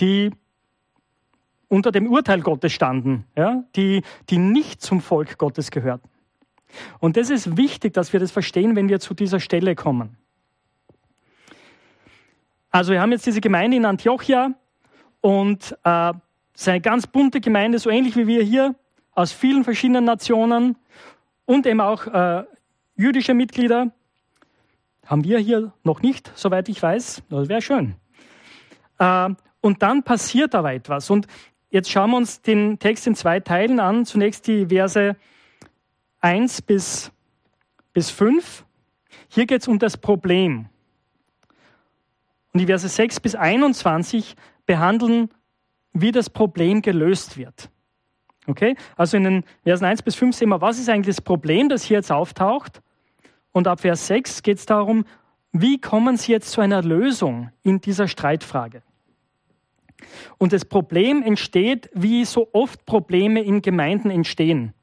die 0.00 0.30
unter 1.68 1.92
dem 1.92 2.10
Urteil 2.10 2.40
Gottes 2.40 2.72
standen, 2.72 3.26
ja, 3.36 3.64
die, 3.76 4.02
die 4.30 4.38
nicht 4.38 4.80
zum 4.80 5.00
Volk 5.00 5.38
Gottes 5.38 5.70
gehörten. 5.70 6.08
Und 6.98 7.16
das 7.16 7.30
ist 7.30 7.56
wichtig, 7.56 7.94
dass 7.94 8.12
wir 8.12 8.20
das 8.20 8.30
verstehen, 8.30 8.76
wenn 8.76 8.88
wir 8.88 9.00
zu 9.00 9.14
dieser 9.14 9.40
Stelle 9.40 9.74
kommen. 9.74 10.16
Also 12.74 12.90
wir 12.90 13.00
haben 13.00 13.12
jetzt 13.12 13.24
diese 13.24 13.40
Gemeinde 13.40 13.76
in 13.76 13.84
Antiochia 13.84 14.52
und 15.20 15.78
äh, 15.84 16.12
es 16.54 16.62
ist 16.62 16.68
eine 16.68 16.80
ganz 16.80 17.06
bunte 17.06 17.40
Gemeinde, 17.40 17.78
so 17.78 17.88
ähnlich 17.88 18.16
wie 18.16 18.26
wir 18.26 18.42
hier, 18.42 18.74
aus 19.12 19.30
vielen 19.30 19.62
verschiedenen 19.62 20.04
Nationen 20.04 20.76
und 21.44 21.66
eben 21.66 21.80
auch 21.80 22.08
äh, 22.08 22.42
jüdische 22.96 23.32
Mitglieder. 23.32 23.92
Haben 25.06 25.22
wir 25.22 25.38
hier 25.38 25.72
noch 25.84 26.02
nicht, 26.02 26.32
soweit 26.34 26.68
ich 26.68 26.82
weiß. 26.82 27.22
Das 27.28 27.48
wäre 27.48 27.62
schön. 27.62 27.94
Äh, 28.98 29.30
und 29.60 29.82
dann 29.82 30.02
passiert 30.02 30.56
aber 30.56 30.72
etwas. 30.72 31.10
Und 31.10 31.28
Jetzt 31.70 31.90
schauen 31.90 32.10
wir 32.10 32.16
uns 32.16 32.40
den 32.40 32.80
Text 32.80 33.06
in 33.08 33.16
zwei 33.16 33.38
Teilen 33.40 33.80
an. 33.80 34.04
Zunächst 34.04 34.46
die 34.48 34.66
Verse 34.66 35.16
1 36.20 36.62
bis, 36.62 37.12
bis 37.92 38.10
5. 38.10 38.64
Hier 39.28 39.46
geht 39.46 39.62
es 39.62 39.66
um 39.66 39.80
das 39.80 39.96
Problem. 39.96 40.68
Und 42.54 42.60
die 42.60 42.66
Verse 42.66 42.88
6 42.88 43.20
bis 43.20 43.34
21 43.34 44.36
behandeln, 44.64 45.28
wie 45.92 46.12
das 46.12 46.30
Problem 46.30 46.82
gelöst 46.82 47.36
wird. 47.36 47.68
Okay? 48.46 48.76
Also 48.96 49.16
in 49.16 49.24
den 49.24 49.44
Versen 49.64 49.84
1 49.84 50.02
bis 50.02 50.14
5 50.14 50.36
sehen 50.36 50.48
wir, 50.50 50.60
was 50.60 50.78
ist 50.78 50.88
eigentlich 50.88 51.16
das 51.16 51.24
Problem, 51.24 51.68
das 51.68 51.82
hier 51.82 51.96
jetzt 51.96 52.12
auftaucht. 52.12 52.80
Und 53.50 53.66
ab 53.66 53.80
Vers 53.80 54.06
6 54.06 54.42
geht 54.42 54.58
es 54.58 54.66
darum, 54.66 55.04
wie 55.50 55.80
kommen 55.80 56.16
Sie 56.16 56.32
jetzt 56.32 56.50
zu 56.50 56.60
einer 56.60 56.82
Lösung 56.82 57.50
in 57.62 57.80
dieser 57.80 58.08
Streitfrage. 58.08 58.82
Und 60.38 60.52
das 60.52 60.64
Problem 60.64 61.22
entsteht, 61.22 61.90
wie 61.92 62.24
so 62.24 62.48
oft 62.52 62.86
Probleme 62.86 63.42
in 63.42 63.62
Gemeinden 63.62 64.10
entstehen. 64.10 64.74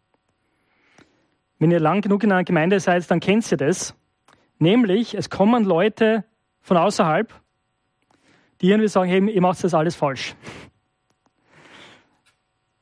Wenn 1.60 1.72
ihr 1.72 1.80
lang 1.80 2.02
genug 2.02 2.24
in 2.24 2.32
einer 2.32 2.44
Gemeinde 2.44 2.80
seid, 2.80 3.10
dann 3.10 3.20
kennt 3.20 3.50
ihr 3.52 3.58
das. 3.58 3.94
Nämlich, 4.60 5.14
es 5.14 5.30
kommen 5.30 5.64
Leute 5.64 6.26
von 6.62 6.78
außerhalb, 6.78 7.41
die 8.62 8.70
irgendwie 8.70 8.88
sagen, 8.88 9.10
hey, 9.10 9.30
ihr 9.30 9.42
macht 9.42 9.64
das 9.64 9.74
alles 9.74 9.96
falsch. 9.96 10.36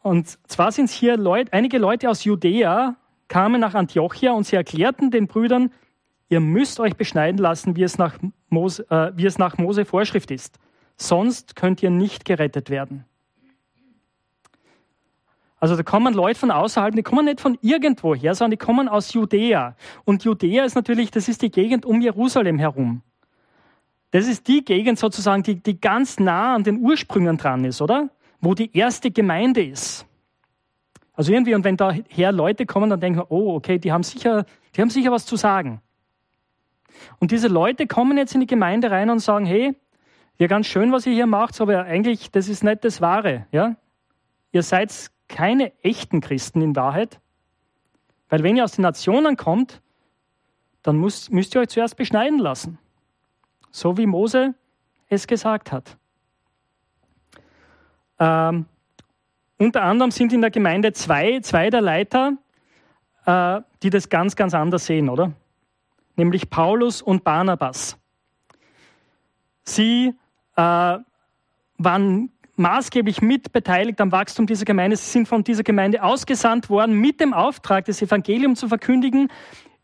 Und 0.01 0.38
zwar 0.50 0.71
sind 0.71 0.86
es 0.86 0.93
hier 0.93 1.17
Leute, 1.17 1.53
einige 1.53 1.77
Leute 1.77 2.09
aus 2.09 2.24
Judäa, 2.24 2.95
kamen 3.27 3.62
nach 3.62 3.75
Antiochia 3.75 4.31
und 4.31 4.45
sie 4.45 4.55
erklärten 4.55 5.12
den 5.12 5.27
Brüdern, 5.27 5.71
ihr 6.29 6.39
müsst 6.39 6.79
euch 6.79 6.95
beschneiden 6.95 7.38
lassen, 7.38 7.75
wie 7.75 7.83
es 7.83 7.98
nach 7.98 8.17
Mose, 8.50 8.89
äh, 8.89 9.12
wie 9.15 9.25
es 9.25 9.38
nach 9.38 9.57
Mose 9.57 9.86
Vorschrift 9.86 10.31
ist 10.31 10.59
sonst 11.00 11.55
könnt 11.55 11.81
ihr 11.81 11.89
nicht 11.89 12.25
gerettet 12.25 12.69
werden. 12.69 13.05
Also 15.59 15.75
da 15.75 15.83
kommen 15.83 16.13
Leute 16.13 16.39
von 16.39 16.51
außerhalb, 16.51 16.95
die 16.95 17.03
kommen 17.03 17.25
nicht 17.25 17.41
von 17.41 17.57
irgendwo 17.62 18.15
her, 18.15 18.33
sondern 18.33 18.51
die 18.51 18.65
kommen 18.65 18.88
aus 18.88 19.12
Judäa. 19.13 19.75
Und 20.05 20.24
Judäa 20.24 20.63
ist 20.63 20.75
natürlich, 20.75 21.12
das 21.12 21.27
ist 21.27 21.41
die 21.41 21.51
Gegend 21.51 21.86
um 21.86 22.00
Jerusalem 22.00 22.59
herum. 22.59 23.01
Das 24.12 24.28
ist 24.28 24.48
die 24.48 24.63
Gegend 24.66 24.98
sozusagen, 24.98 25.44
die, 25.44 25.56
die 25.56 25.80
ganz 25.80 26.20
nah 26.20 26.56
an 26.56 26.63
den 26.63 26.80
Ursprüngen 26.80 27.38
dran 27.38 27.63
ist, 27.66 27.82
oder? 27.82 28.10
Wo 28.42 28.54
die 28.54 28.75
erste 28.75 29.12
Gemeinde 29.12 29.63
ist. 29.63 30.06
Also 31.13 31.34
irgendwie, 31.34 31.54
und 31.54 31.63
wenn 31.63 31.78
daher 31.78 32.32
Leute 32.32 32.66
kommen, 32.66 32.89
dann 32.89 33.00
denken 33.00 33.20
wir, 33.20 33.32
oh, 33.32 33.56
okay, 33.56 33.78
die 33.78 33.92
haben 33.92 34.04
sicher, 34.04 34.46
die 34.75 34.82
haben 34.82 34.89
sicher 34.89 35.12
was 35.12 35.25
zu 35.25 35.36
sagen. 35.36 35.82
Und 37.20 37.32
diese 37.32 37.48
Leute 37.48 37.88
kommen 37.88 38.18
jetzt 38.18 38.34
in 38.34 38.42
die 38.42 38.48
Gemeinde 38.48 38.89
rein 38.89 39.10
und 39.10 39.20
sagen, 39.20 39.46
hey, 39.46 39.75
ja, 40.38 40.48
ganz 40.48 40.68
schön, 40.68 40.92
was 40.92 41.06
ihr 41.06 41.13
hier 41.13 41.28
macht, 41.28 41.60
aber 41.60 41.84
eigentlich, 41.84 42.32
das 42.32 42.48
ist 42.48 42.63
nicht 42.63 42.86
das 42.86 43.01
Wahre. 43.01 43.46
Ja? 43.51 43.75
Ihr 44.54 44.63
seid 44.63 45.12
keine 45.28 45.74
echten 45.84 46.22
Christen 46.22 46.62
in 46.62 46.75
Wahrheit. 46.75 47.20
Weil 48.30 48.44
wenn 48.44 48.56
ihr 48.56 48.63
aus 48.63 48.74
den 48.74 48.84
Nationen 48.84 49.36
kommt, 49.36 49.82
dann 50.82 50.98
müsst, 50.98 51.32
müsst 51.32 51.56
ihr 51.56 51.62
euch 51.62 51.70
zuerst 51.70 51.98
beschneiden 51.98 52.39
lassen. 52.39 52.78
So 53.71 53.97
wie 53.97 54.05
Mose 54.05 54.53
es 55.09 55.27
gesagt 55.27 55.71
hat. 55.71 55.97
Ähm, 58.19 58.65
unter 59.57 59.83
anderem 59.83 60.11
sind 60.11 60.33
in 60.33 60.41
der 60.41 60.51
Gemeinde 60.51 60.93
zwei, 60.93 61.39
zwei 61.41 61.69
der 61.69 61.81
Leiter, 61.81 62.38
äh, 63.25 63.61
die 63.83 63.89
das 63.89 64.09
ganz, 64.09 64.35
ganz 64.35 64.53
anders 64.53 64.85
sehen, 64.85 65.09
oder? 65.09 65.33
Nämlich 66.15 66.49
Paulus 66.49 67.01
und 67.01 67.23
Barnabas. 67.23 67.97
Sie 69.63 70.13
äh, 70.55 70.97
waren 71.77 72.31
maßgeblich 72.55 73.21
mitbeteiligt 73.21 74.01
am 74.01 74.11
Wachstum 74.11 74.45
dieser 74.45 74.65
Gemeinde. 74.65 74.97
Sie 74.97 75.09
sind 75.09 75.27
von 75.27 75.43
dieser 75.43 75.63
Gemeinde 75.63 76.03
ausgesandt 76.03 76.69
worden 76.69 76.99
mit 76.99 77.21
dem 77.21 77.33
Auftrag, 77.33 77.85
das 77.85 78.01
Evangelium 78.01 78.55
zu 78.55 78.67
verkündigen 78.67 79.31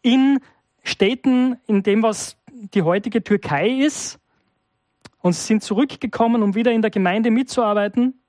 in 0.02 0.40
Städten, 0.84 1.58
in 1.68 1.84
dem, 1.84 2.04
was 2.04 2.38
die 2.74 2.82
heutige 2.82 3.24
Türkei 3.24 3.70
ist. 3.70 4.20
Und 5.22 5.34
sind 5.34 5.64
zurückgekommen, 5.64 6.44
um 6.44 6.54
wieder 6.54 6.72
in 6.72 6.82
der 6.82 6.92
Gemeinde 6.92 7.32
mitzuarbeiten. 7.32 8.20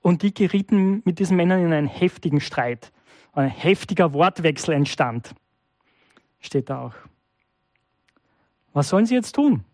Und 0.00 0.22
die 0.22 0.32
gerieten 0.32 1.02
mit 1.04 1.18
diesen 1.18 1.36
Männern 1.36 1.64
in 1.64 1.72
einen 1.72 1.86
heftigen 1.86 2.40
Streit. 2.40 2.90
Ein 3.32 3.50
heftiger 3.50 4.14
Wortwechsel 4.14 4.74
entstand. 4.74 5.34
Steht 6.40 6.70
da 6.70 6.86
auch. 6.86 6.94
Was 8.72 8.88
sollen 8.88 9.04
sie 9.04 9.14
jetzt 9.14 9.34
tun? 9.34 9.64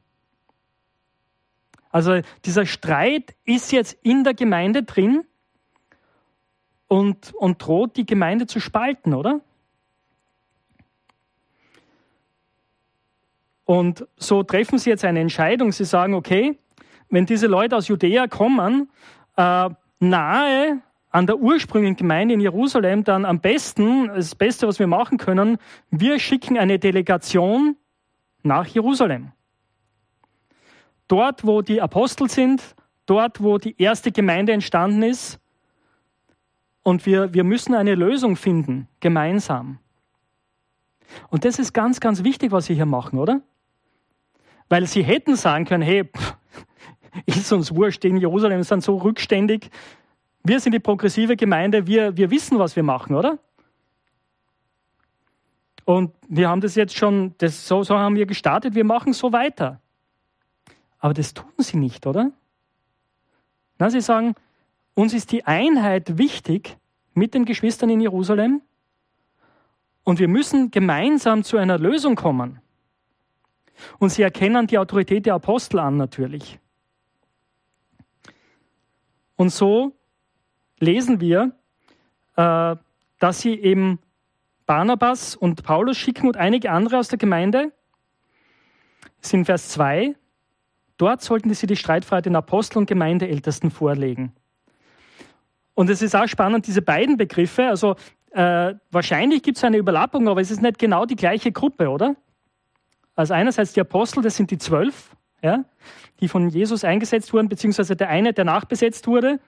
Also 1.90 2.20
dieser 2.44 2.66
Streit 2.66 3.34
ist 3.44 3.72
jetzt 3.72 3.96
in 4.02 4.24
der 4.24 4.34
Gemeinde 4.34 4.82
drin 4.82 5.24
und, 6.88 7.32
und 7.34 7.62
droht 7.62 7.96
die 7.96 8.04
Gemeinde 8.04 8.46
zu 8.46 8.60
spalten, 8.60 9.14
oder? 9.14 9.40
Und 13.66 14.06
so 14.16 14.44
treffen 14.44 14.78
sie 14.78 14.90
jetzt 14.90 15.04
eine 15.04 15.20
Entscheidung. 15.20 15.72
Sie 15.72 15.84
sagen, 15.84 16.14
okay, 16.14 16.58
wenn 17.10 17.26
diese 17.26 17.48
Leute 17.48 17.76
aus 17.76 17.88
Judäa 17.88 18.28
kommen, 18.28 18.90
äh, 19.36 19.68
nahe 19.98 20.80
an 21.10 21.26
der 21.26 21.38
ursprünglichen 21.38 21.96
Gemeinde 21.96 22.34
in 22.34 22.40
Jerusalem, 22.40 23.02
dann 23.02 23.24
am 23.24 23.40
besten, 23.40 24.08
das 24.08 24.34
Beste, 24.34 24.68
was 24.68 24.78
wir 24.78 24.86
machen 24.86 25.18
können, 25.18 25.58
wir 25.90 26.18
schicken 26.18 26.58
eine 26.58 26.78
Delegation 26.78 27.76
nach 28.42 28.66
Jerusalem. 28.66 29.32
Dort, 31.08 31.44
wo 31.44 31.60
die 31.60 31.82
Apostel 31.82 32.30
sind, 32.30 32.62
dort, 33.06 33.42
wo 33.42 33.58
die 33.58 33.80
erste 33.80 34.12
Gemeinde 34.12 34.52
entstanden 34.52 35.02
ist. 35.02 35.40
Und 36.82 37.04
wir, 37.04 37.34
wir 37.34 37.42
müssen 37.42 37.74
eine 37.74 37.96
Lösung 37.96 38.36
finden, 38.36 38.86
gemeinsam. 39.00 39.78
Und 41.30 41.44
das 41.44 41.58
ist 41.58 41.72
ganz, 41.72 41.98
ganz 41.98 42.22
wichtig, 42.22 42.52
was 42.52 42.66
sie 42.66 42.74
hier 42.74 42.86
machen, 42.86 43.18
oder? 43.18 43.40
Weil 44.68 44.86
sie 44.86 45.02
hätten 45.02 45.36
sagen 45.36 45.64
können, 45.64 45.82
hey, 45.82 46.08
ist 47.26 47.52
uns 47.52 47.74
wurscht, 47.74 48.04
in 48.04 48.16
Jerusalem 48.16 48.62
sind 48.62 48.82
so 48.82 48.96
rückständig. 48.96 49.70
Wir 50.42 50.60
sind 50.60 50.72
die 50.72 50.80
progressive 50.80 51.36
Gemeinde, 51.36 51.86
wir, 51.86 52.16
wir 52.16 52.30
wissen, 52.30 52.58
was 52.58 52.76
wir 52.76 52.82
machen, 52.82 53.16
oder? 53.16 53.38
Und 55.84 56.12
wir 56.28 56.48
haben 56.48 56.60
das 56.60 56.74
jetzt 56.74 56.96
schon, 56.96 57.34
das, 57.38 57.66
so, 57.66 57.84
so 57.84 57.96
haben 57.96 58.16
wir 58.16 58.26
gestartet, 58.26 58.74
wir 58.74 58.84
machen 58.84 59.12
so 59.12 59.32
weiter. 59.32 59.80
Aber 60.98 61.14
das 61.14 61.32
tun 61.32 61.52
sie 61.58 61.76
nicht, 61.76 62.06
oder? 62.06 62.32
Na, 63.78 63.90
sie 63.90 64.00
sagen, 64.00 64.34
uns 64.94 65.14
ist 65.14 65.30
die 65.30 65.44
Einheit 65.44 66.18
wichtig 66.18 66.76
mit 67.14 67.34
den 67.34 67.44
Geschwistern 67.44 67.90
in 67.90 68.00
Jerusalem 68.00 68.62
und 70.02 70.18
wir 70.18 70.28
müssen 70.28 70.70
gemeinsam 70.70 71.44
zu 71.44 71.56
einer 71.56 71.78
Lösung 71.78 72.16
kommen. 72.16 72.60
Und 73.98 74.10
sie 74.10 74.22
erkennen 74.22 74.66
die 74.66 74.78
Autorität 74.78 75.26
der 75.26 75.34
Apostel 75.34 75.78
an 75.78 75.96
natürlich. 75.96 76.58
Und 79.36 79.50
so 79.50 79.92
lesen 80.78 81.20
wir, 81.20 81.52
äh, 82.36 82.76
dass 83.18 83.40
sie 83.40 83.54
eben 83.54 83.98
Barnabas 84.66 85.36
und 85.36 85.62
Paulus 85.62 85.96
schicken 85.96 86.26
und 86.26 86.36
einige 86.36 86.70
andere 86.70 86.98
aus 86.98 87.08
der 87.08 87.18
Gemeinde. 87.18 87.72
Das 89.18 89.28
ist 89.28 89.34
in 89.34 89.44
Vers 89.44 89.68
2. 89.70 90.14
Dort 90.96 91.22
sollten 91.22 91.52
sie 91.54 91.66
die 91.66 91.76
Streitfreiheit 91.76 92.26
den 92.26 92.36
Apostel 92.36 92.78
und 92.78 92.86
Gemeindeältesten 92.86 93.70
vorlegen. 93.70 94.32
Und 95.74 95.90
es 95.90 96.00
ist 96.00 96.16
auch 96.16 96.26
spannend, 96.26 96.66
diese 96.66 96.80
beiden 96.80 97.18
Begriffe, 97.18 97.66
also 97.66 97.96
äh, 98.30 98.74
wahrscheinlich 98.90 99.42
gibt 99.42 99.58
es 99.58 99.64
eine 99.64 99.76
Überlappung, 99.76 100.28
aber 100.28 100.40
es 100.40 100.50
ist 100.50 100.62
nicht 100.62 100.78
genau 100.78 101.04
die 101.04 101.16
gleiche 101.16 101.52
Gruppe, 101.52 101.90
oder? 101.90 102.16
Also 103.16 103.34
einerseits 103.34 103.72
die 103.72 103.80
Apostel, 103.80 104.22
das 104.22 104.36
sind 104.36 104.50
die 104.50 104.58
zwölf, 104.58 105.16
ja, 105.42 105.64
die 106.20 106.28
von 106.28 106.48
Jesus 106.48 106.84
eingesetzt 106.84 107.32
wurden, 107.32 107.48
beziehungsweise 107.48 107.96
der 107.96 108.08
eine, 108.10 108.32
der 108.32 108.44
nachbesetzt 108.44 109.06
wurde. 109.06 109.40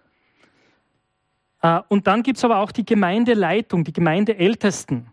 Äh, 1.62 1.80
und 1.88 2.06
dann 2.06 2.22
gibt 2.22 2.38
es 2.38 2.44
aber 2.44 2.58
auch 2.58 2.72
die 2.72 2.84
Gemeindeleitung, 2.84 3.84
die 3.84 3.92
Gemeindeältesten. 3.92 5.10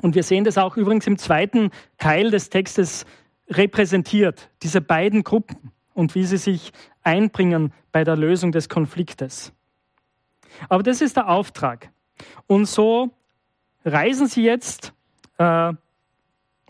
Und 0.00 0.14
wir 0.14 0.22
sehen 0.22 0.44
das 0.44 0.56
auch 0.56 0.76
übrigens 0.76 1.06
im 1.08 1.18
zweiten 1.18 1.70
Teil 1.98 2.30
des 2.30 2.50
Textes 2.50 3.04
repräsentiert, 3.48 4.50
diese 4.62 4.80
beiden 4.80 5.24
Gruppen 5.24 5.72
und 5.94 6.14
wie 6.14 6.24
sie 6.24 6.36
sich 6.36 6.72
einbringen 7.02 7.72
bei 7.90 8.04
der 8.04 8.16
Lösung 8.16 8.52
des 8.52 8.68
Konfliktes. 8.68 9.52
Aber 10.68 10.84
das 10.84 11.00
ist 11.00 11.16
der 11.16 11.28
Auftrag. 11.28 11.90
Und 12.46 12.66
so 12.66 13.10
reisen 13.84 14.28
sie 14.28 14.44
jetzt 14.44 14.92
äh, 15.38 15.72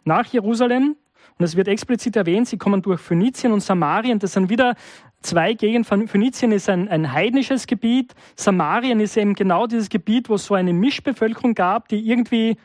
nach 0.09 0.27
Jerusalem. 0.27 0.97
Und 1.38 1.45
es 1.45 1.55
wird 1.55 1.69
explizit 1.69 2.17
erwähnt, 2.17 2.49
sie 2.49 2.59
kommen 2.59 2.83
durch 2.83 3.00
Phönizien 3.00 3.53
und 3.53 3.61
Samarien. 3.61 4.19
Das 4.19 4.33
sind 4.33 4.50
wieder 4.50 4.75
zwei 5.23 5.55
Gegenden. 5.55 6.09
Phönizien 6.09 6.50
ist 6.50 6.69
ein, 6.69 6.88
ein 6.88 7.12
heidnisches 7.12 7.69
Gebiet. 7.69 8.12
Samarien 8.35 8.99
ist 8.99 9.17
eben 9.17 9.35
genau 9.35 9.69
dieses 9.69 9.88
Gebiet, 9.88 10.29
wo 10.29 10.35
es 10.35 10.47
so 10.47 10.55
eine 10.55 10.73
Mischbevölkerung 10.73 11.55
gab, 11.55 11.87
die 11.88 12.00
irgendwie 12.00 12.57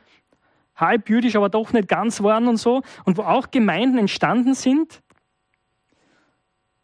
halb 0.75 1.07
jüdisch, 1.07 1.35
aber 1.35 1.49
doch 1.49 1.71
nicht 1.71 1.87
ganz 1.87 2.23
waren 2.23 2.47
und 2.47 2.57
so. 2.57 2.81
Und 3.05 3.17
wo 3.17 3.21
auch 3.21 3.51
Gemeinden 3.51 3.99
entstanden 3.99 4.55
sind. 4.55 5.03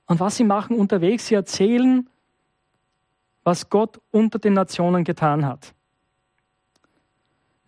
Und 0.06 0.20
was 0.20 0.38
sie 0.38 0.44
machen 0.44 0.78
unterwegs, 0.78 1.26
sie 1.28 1.36
erzählen 1.36 2.08
was 3.44 3.70
Gott 3.70 4.00
unter 4.12 4.38
den 4.40 4.54
Nationen 4.54 5.04
getan 5.04 5.46
hat. 5.46 5.74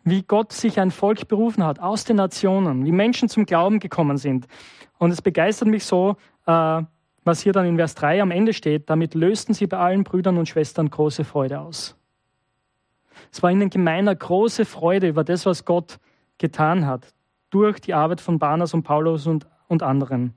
Wie 0.04 0.24
Gott 0.24 0.52
sich 0.52 0.80
ein 0.80 0.92
Volk 0.92 1.28
berufen 1.28 1.64
hat 1.64 1.80
aus 1.80 2.04
den 2.04 2.16
Nationen, 2.16 2.86
wie 2.86 2.92
Menschen 2.92 3.30
zum 3.30 3.46
Glauben 3.46 3.80
gekommen 3.80 4.18
sind. 4.18 4.48
Und 4.98 5.12
es 5.12 5.22
begeistert 5.22 5.68
mich 5.68 5.86
so, 5.86 6.16
äh, 6.46 6.82
was 7.24 7.42
hier 7.42 7.54
dann 7.54 7.66
in 7.66 7.78
Vers 7.78 7.96
3 7.96 8.22
am 8.22 8.32
Ende 8.32 8.54
steht, 8.54 8.90
damit 8.90 9.14
lösten 9.14 9.54
sie 9.54 9.68
bei 9.68 9.78
allen 9.78 10.04
Brüdern 10.04 10.38
und 10.38 10.48
Schwestern 10.48 10.90
große 10.90 11.24
Freude 11.24 11.60
aus. 11.60 11.96
Es 13.32 13.44
war 13.44 13.52
ihnen 13.52 13.70
gemeiner 13.70 14.16
große 14.16 14.66
Freude 14.66 15.08
über 15.08 15.24
das, 15.24 15.46
was 15.46 15.66
Gott 15.66 16.00
getan 16.38 16.88
hat, 16.88 17.14
durch 17.52 17.80
die 17.80 17.94
Arbeit 17.94 18.22
von 18.22 18.40
Barnas 18.40 18.74
und 18.74 18.84
Paulus 18.84 19.28
und, 19.28 19.48
und 19.68 19.84
anderen. 19.84 20.34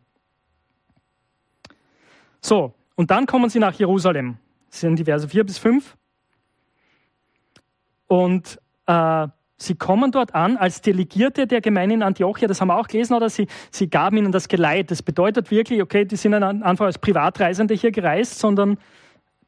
So, 2.40 2.74
und 2.94 3.10
dann 3.10 3.26
kommen 3.26 3.48
sie 3.48 3.58
nach 3.58 3.74
Jerusalem. 3.74 4.36
Das 4.70 4.80
sind 4.80 4.98
die 4.98 5.04
Verse 5.04 5.26
4 5.26 5.44
bis 5.44 5.58
5. 5.58 5.96
Und 8.06 8.60
äh, 8.86 9.28
sie 9.56 9.74
kommen 9.74 10.10
dort 10.10 10.34
an 10.34 10.56
als 10.56 10.80
Delegierte 10.80 11.46
der 11.46 11.60
Gemeinde 11.60 11.94
in 11.94 12.02
Antiochia. 12.02 12.48
Das 12.48 12.60
haben 12.60 12.68
wir 12.68 12.78
auch 12.78 12.88
gelesen, 12.88 13.14
oder? 13.14 13.28
Sie, 13.28 13.46
sie 13.70 13.88
gaben 13.88 14.16
ihnen 14.16 14.32
das 14.32 14.48
Geleit. 14.48 14.90
Das 14.90 15.02
bedeutet 15.02 15.50
wirklich, 15.50 15.82
okay, 15.82 16.04
die 16.04 16.16
sind 16.16 16.34
einfach 16.34 16.86
als 16.86 16.98
Privatreisende 16.98 17.74
hier 17.74 17.92
gereist, 17.92 18.38
sondern 18.38 18.78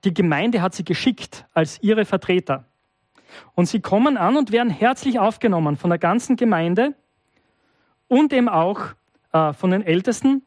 die 0.04 0.14
Gemeinde 0.14 0.62
hat 0.62 0.74
sie 0.74 0.84
geschickt 0.84 1.46
als 1.52 1.82
ihre 1.82 2.04
Vertreter. 2.04 2.64
Und 3.54 3.66
sie 3.66 3.80
kommen 3.80 4.16
an 4.16 4.36
und 4.36 4.52
werden 4.52 4.70
herzlich 4.70 5.18
aufgenommen 5.18 5.76
von 5.76 5.90
der 5.90 5.98
ganzen 5.98 6.36
Gemeinde 6.36 6.94
und 8.08 8.32
eben 8.32 8.48
auch 8.48 8.80
äh, 9.32 9.52
von 9.52 9.70
den 9.70 9.82
Ältesten, 9.82 10.42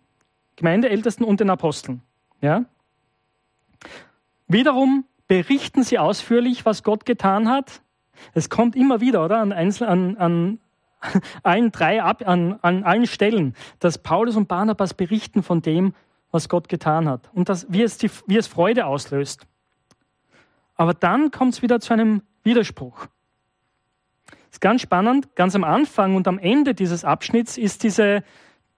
Gemeindeältesten 0.55 1.25
und 1.25 1.39
den 1.39 1.49
Aposteln. 1.49 2.01
Ja? 2.41 2.65
Wiederum 4.47 5.05
berichten 5.27 5.83
sie 5.83 5.99
ausführlich, 5.99 6.65
was 6.65 6.83
Gott 6.83 7.05
getan 7.05 7.49
hat. 7.49 7.81
Es 8.33 8.49
kommt 8.49 8.75
immer 8.75 9.01
wieder, 9.01 9.23
oder? 9.23 9.39
An, 9.39 9.51
Einzel 9.51 9.87
an, 9.87 10.17
an 10.17 10.59
allen 11.43 11.71
drei, 11.71 12.01
ab, 12.03 12.23
an, 12.25 12.59
an 12.61 12.83
allen 12.83 13.07
Stellen, 13.07 13.55
dass 13.79 13.97
Paulus 13.97 14.35
und 14.35 14.47
Barnabas 14.47 14.93
berichten 14.93 15.43
von 15.43 15.61
dem, 15.61 15.93
was 16.31 16.49
Gott 16.49 16.69
getan 16.69 17.09
hat 17.09 17.29
und 17.33 17.49
das, 17.49 17.65
wie, 17.69 17.81
es 17.81 17.97
die, 17.97 18.09
wie 18.27 18.37
es 18.37 18.47
Freude 18.47 18.85
auslöst. 18.85 19.47
Aber 20.75 20.93
dann 20.93 21.31
kommt 21.31 21.53
es 21.53 21.61
wieder 21.61 21.79
zu 21.79 21.93
einem 21.93 22.21
Widerspruch. 22.43 23.07
Ist 24.51 24.61
ganz 24.61 24.81
spannend. 24.81 25.35
Ganz 25.35 25.55
am 25.55 25.63
Anfang 25.63 26.15
und 26.15 26.27
am 26.27 26.39
Ende 26.39 26.73
dieses 26.73 27.03
Abschnitts 27.03 27.57
ist 27.57 27.83
diese, 27.83 28.23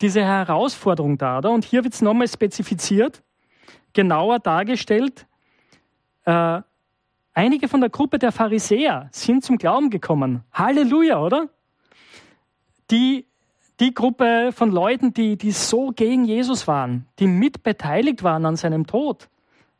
diese 0.01 0.23
Herausforderung 0.23 1.17
da. 1.17 1.37
Oder? 1.37 1.51
Und 1.51 1.63
hier 1.63 1.83
wird 1.83 1.93
es 1.93 2.01
nochmal 2.01 2.27
spezifiziert, 2.27 3.23
genauer 3.93 4.39
dargestellt, 4.39 5.27
äh, 6.25 6.61
einige 7.33 7.67
von 7.67 7.81
der 7.81 7.89
Gruppe 7.89 8.19
der 8.19 8.31
Pharisäer 8.31 9.09
sind 9.11 9.43
zum 9.43 9.57
Glauben 9.57 9.89
gekommen. 9.89 10.43
Halleluja, 10.53 11.19
oder? 11.21 11.49
Die, 12.89 13.25
die 13.79 13.93
Gruppe 13.93 14.51
von 14.53 14.71
Leuten, 14.71 15.13
die, 15.13 15.37
die 15.37 15.51
so 15.51 15.91
gegen 15.91 16.25
Jesus 16.25 16.67
waren, 16.67 17.07
die 17.19 17.27
mitbeteiligt 17.27 18.23
waren 18.23 18.45
an 18.45 18.55
seinem 18.55 18.85
Tod, 18.85 19.29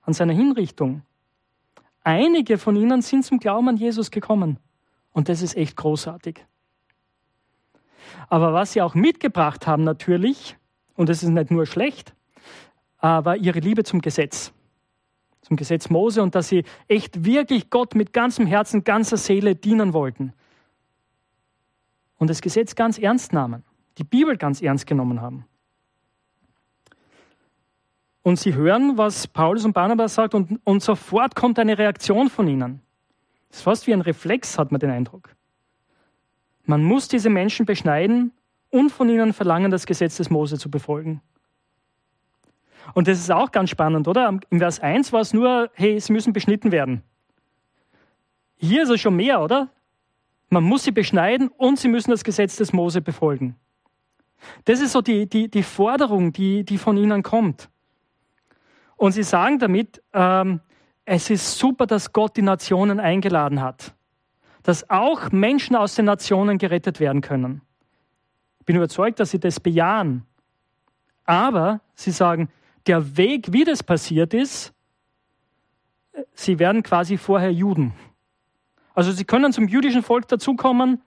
an 0.03 0.13
seiner 0.13 0.33
Hinrichtung. 0.33 1.03
Einige 2.03 2.57
von 2.57 2.75
ihnen 2.75 3.01
sind 3.01 3.25
zum 3.25 3.39
Glauben 3.39 3.69
an 3.69 3.77
Jesus 3.77 4.11
gekommen. 4.11 4.57
Und 5.13 5.29
das 5.29 5.41
ist 5.41 5.55
echt 5.55 5.75
großartig. 5.75 6.45
Aber 8.29 8.53
was 8.53 8.73
sie 8.73 8.81
auch 8.81 8.95
mitgebracht 8.95 9.67
haben 9.67 9.83
natürlich, 9.83 10.55
und 10.95 11.09
das 11.09 11.21
ist 11.21 11.29
nicht 11.29 11.51
nur 11.51 11.65
schlecht, 11.65 12.13
war 13.01 13.35
ihre 13.35 13.59
Liebe 13.59 13.83
zum 13.83 14.01
Gesetz 14.01 14.53
zum 15.51 15.57
Gesetz 15.57 15.89
Mose 15.89 16.23
und 16.23 16.33
dass 16.33 16.47
sie 16.47 16.63
echt 16.87 17.25
wirklich 17.25 17.69
Gott 17.69 17.93
mit 17.93 18.13
ganzem 18.13 18.47
Herzen, 18.47 18.85
ganzer 18.85 19.17
Seele 19.17 19.53
dienen 19.53 19.91
wollten. 19.91 20.31
Und 22.17 22.29
das 22.29 22.39
Gesetz 22.39 22.75
ganz 22.75 22.97
ernst 22.97 23.33
nahmen, 23.33 23.65
die 23.97 24.05
Bibel 24.05 24.37
ganz 24.37 24.61
ernst 24.61 24.87
genommen 24.87 25.19
haben. 25.19 25.45
Und 28.21 28.39
sie 28.39 28.53
hören, 28.53 28.97
was 28.97 29.27
Paulus 29.27 29.65
und 29.65 29.73
Barnabas 29.73 30.15
sagt 30.15 30.35
und, 30.35 30.61
und 30.63 30.81
sofort 30.81 31.35
kommt 31.35 31.59
eine 31.59 31.77
Reaktion 31.77 32.29
von 32.29 32.47
ihnen. 32.47 32.81
Das 33.49 33.57
ist 33.57 33.63
fast 33.63 33.87
wie 33.87 33.93
ein 33.93 33.99
Reflex, 33.99 34.57
hat 34.57 34.71
man 34.71 34.79
den 34.79 34.89
Eindruck. 34.89 35.35
Man 36.63 36.81
muss 36.81 37.09
diese 37.09 37.29
Menschen 37.29 37.65
beschneiden 37.65 38.31
und 38.69 38.89
von 38.89 39.09
ihnen 39.09 39.33
verlangen, 39.33 39.69
das 39.69 39.85
Gesetz 39.85 40.15
des 40.15 40.29
Mose 40.29 40.57
zu 40.57 40.71
befolgen. 40.71 41.21
Und 42.93 43.07
das 43.07 43.19
ist 43.19 43.31
auch 43.31 43.51
ganz 43.51 43.69
spannend, 43.69 44.07
oder? 44.07 44.39
Im 44.49 44.59
Vers 44.59 44.79
1 44.79 45.13
war 45.13 45.21
es 45.21 45.33
nur, 45.33 45.69
hey, 45.73 45.99
sie 45.99 46.13
müssen 46.13 46.33
beschnitten 46.33 46.71
werden. 46.71 47.03
Hier 48.57 48.83
ist 48.83 48.89
es 48.89 49.01
schon 49.01 49.15
mehr, 49.15 49.41
oder? 49.41 49.69
Man 50.49 50.63
muss 50.63 50.83
sie 50.83 50.91
beschneiden 50.91 51.47
und 51.47 51.79
sie 51.79 51.87
müssen 51.87 52.11
das 52.11 52.23
Gesetz 52.23 52.57
des 52.57 52.73
Mose 52.73 53.01
befolgen. 53.01 53.55
Das 54.65 54.81
ist 54.81 54.91
so 54.91 55.01
die, 55.01 55.27
die, 55.27 55.49
die 55.49 55.63
Forderung, 55.63 56.33
die, 56.33 56.63
die 56.63 56.77
von 56.77 56.97
ihnen 56.97 57.23
kommt. 57.23 57.69
Und 58.97 59.13
sie 59.13 59.23
sagen 59.23 59.59
damit, 59.59 60.01
ähm, 60.13 60.61
es 61.05 61.29
ist 61.29 61.57
super, 61.57 61.87
dass 61.87 62.13
Gott 62.13 62.37
die 62.37 62.41
Nationen 62.41 62.99
eingeladen 62.99 63.61
hat. 63.61 63.93
Dass 64.63 64.89
auch 64.89 65.31
Menschen 65.31 65.75
aus 65.75 65.95
den 65.95 66.05
Nationen 66.05 66.57
gerettet 66.57 66.99
werden 66.99 67.21
können. 67.21 67.61
Ich 68.59 68.65
bin 68.65 68.75
überzeugt, 68.75 69.19
dass 69.19 69.31
sie 69.31 69.39
das 69.39 69.59
bejahen. 69.59 70.25
Aber 71.25 71.81
sie 71.95 72.11
sagen, 72.11 72.49
der 72.87 73.17
Weg, 73.17 73.53
wie 73.53 73.63
das 73.63 73.83
passiert 73.83 74.33
ist, 74.33 74.73
sie 76.33 76.59
werden 76.59 76.83
quasi 76.83 77.17
vorher 77.17 77.51
Juden. 77.51 77.93
Also 78.93 79.11
sie 79.11 79.25
können 79.25 79.53
zum 79.53 79.67
jüdischen 79.67 80.03
Volk 80.03 80.27
dazukommen, 80.27 81.01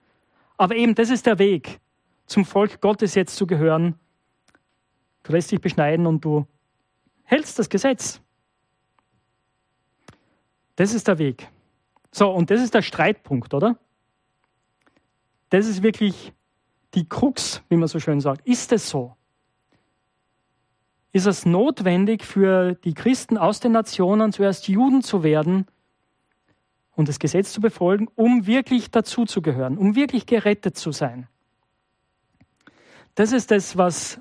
aber 0.57 0.75
eben 0.75 0.95
das 0.95 1.09
ist 1.09 1.25
der 1.25 1.39
Weg, 1.39 1.79
zum 2.25 2.45
Volk 2.45 2.81
Gottes 2.81 3.15
jetzt 3.15 3.35
zu 3.35 3.45
gehören. 3.45 3.99
Du 5.23 5.33
lässt 5.33 5.51
dich 5.51 5.61
beschneiden 5.61 6.05
und 6.05 6.23
du 6.23 6.47
hältst 7.23 7.59
das 7.59 7.69
Gesetz. 7.69 8.21
Das 10.75 10.93
ist 10.93 11.07
der 11.07 11.17
Weg. 11.17 11.49
So, 12.11 12.31
und 12.31 12.49
das 12.49 12.61
ist 12.61 12.73
der 12.73 12.81
Streitpunkt, 12.81 13.53
oder? 13.53 13.77
Das 15.49 15.67
ist 15.67 15.83
wirklich 15.83 16.33
die 16.93 17.07
Krux, 17.07 17.61
wie 17.69 17.75
man 17.75 17.87
so 17.87 17.99
schön 17.99 18.21
sagt. 18.21 18.47
Ist 18.47 18.71
es 18.71 18.89
so? 18.89 19.15
Ist 21.15 21.27
es 21.27 21.45
notwendig 21.45 22.25
für 22.25 22.73
die 22.73 22.93
Christen 22.93 23.37
aus 23.37 23.61
den 23.61 23.71
Nationen 23.71 24.33
zuerst 24.33 24.67
Juden 24.67 25.01
zu 25.01 25.23
werden 25.23 25.65
und 26.93 27.07
das 27.07 27.19
Gesetz 27.19 27.53
zu 27.53 27.61
befolgen, 27.61 28.09
um 28.15 28.47
wirklich 28.47 28.91
dazuzugehören, 28.91 29.77
um 29.77 29.95
wirklich 29.95 30.25
gerettet 30.25 30.75
zu 30.75 30.91
sein. 30.91 31.29
Das 33.15 33.31
ist 33.31 33.51
das, 33.51 33.77
was 33.77 34.19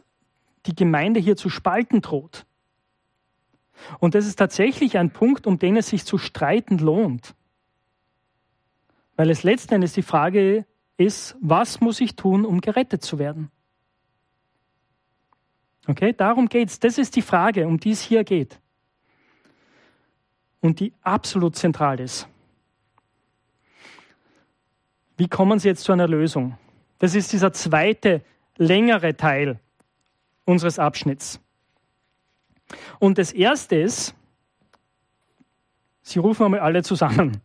die 0.67 0.77
Gemeinde 0.77 1.19
hier 1.19 1.35
zu 1.35 1.51
spalten 1.51 2.01
droht. 2.01 2.47
Und 3.99 4.15
das 4.15 4.25
ist 4.25 4.37
tatsächlich 4.37 4.97
ein 4.97 5.11
Punkt, 5.11 5.49
um 5.49 5.59
den 5.59 5.77
es 5.77 5.89
sich 5.89 6.05
zu 6.05 6.17
streiten 6.17 6.79
lohnt. 6.79 7.35
Weil 9.17 9.31
es 9.31 9.43
letzten 9.43 9.75
Endes 9.75 9.95
die 9.95 10.03
Frage 10.03 10.65
ist, 10.97 11.35
was 11.41 11.81
muss 11.81 12.01
ich 12.01 12.15
tun, 12.15 12.47
um 12.47 12.61
gerettet 12.61 13.03
zu 13.03 13.19
werden? 13.19 13.51
Okay, 15.87 16.13
darum 16.13 16.49
geht's. 16.49 16.81
Das 16.81 16.99
ist 16.99 17.17
die 17.17 17.23
Frage, 17.23 17.67
um 17.67 17.79
die 17.79 17.91
es 17.91 18.01
hier 18.01 18.25
geht. 18.25 18.59
Und 20.61 20.81
die 20.81 20.93
absolut 21.03 21.57
zentral 21.57 22.01
ist. 22.01 22.27
Wie 25.17 25.29
kommen 25.29 25.59
Sie 25.59 25.69
jetzt 25.69 25.85
zu 25.85 25.93
einer 25.93 26.09
Lösung? 26.09 26.59
Das 26.99 27.15
ist 27.15 27.33
dieser 27.33 27.53
zweite, 27.53 28.23
längere 28.57 29.17
Teil 29.17 29.61
unseres 30.45 30.79
Abschnitts. 30.79 31.41
Und 32.99 33.19
das 33.19 33.33
erste 33.33 33.77
ist, 33.77 34.15
Sie 36.03 36.19
rufen 36.19 36.45
einmal 36.45 36.61
alle 36.61 36.83
zusammen. 36.83 37.41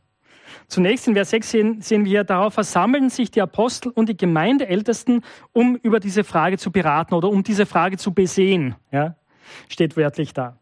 Zunächst 0.70 1.08
in 1.08 1.16
Vers 1.16 1.32
6 1.32 1.50
sehen, 1.50 1.82
sehen 1.82 2.06
wir, 2.06 2.24
darauf 2.24 2.54
versammeln 2.54 3.10
sich 3.10 3.32
die 3.32 3.42
Apostel 3.42 3.90
und 3.90 4.08
die 4.08 4.16
Gemeindeältesten, 4.16 5.24
um 5.52 5.76
über 5.76 6.00
diese 6.00 6.24
Frage 6.24 6.60
zu 6.60 6.72
beraten 6.72 7.16
oder 7.16 7.28
um 7.28 7.44
diese 7.44 7.66
Frage 7.66 7.98
zu 7.98 8.14
besehen. 8.14 8.76
Ja, 8.92 9.16
steht 9.68 9.98
wörtlich 9.98 10.32
da. 10.32 10.60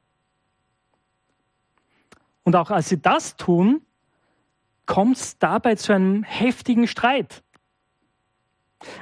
Und 2.44 2.56
auch 2.56 2.72
als 2.72 2.88
sie 2.88 3.02
das 3.02 3.36
tun, 3.36 3.82
kommt 4.86 5.18
es 5.18 5.38
dabei 5.40 5.76
zu 5.76 5.92
einem 5.92 6.24
heftigen 6.24 6.88
Streit. 6.88 7.44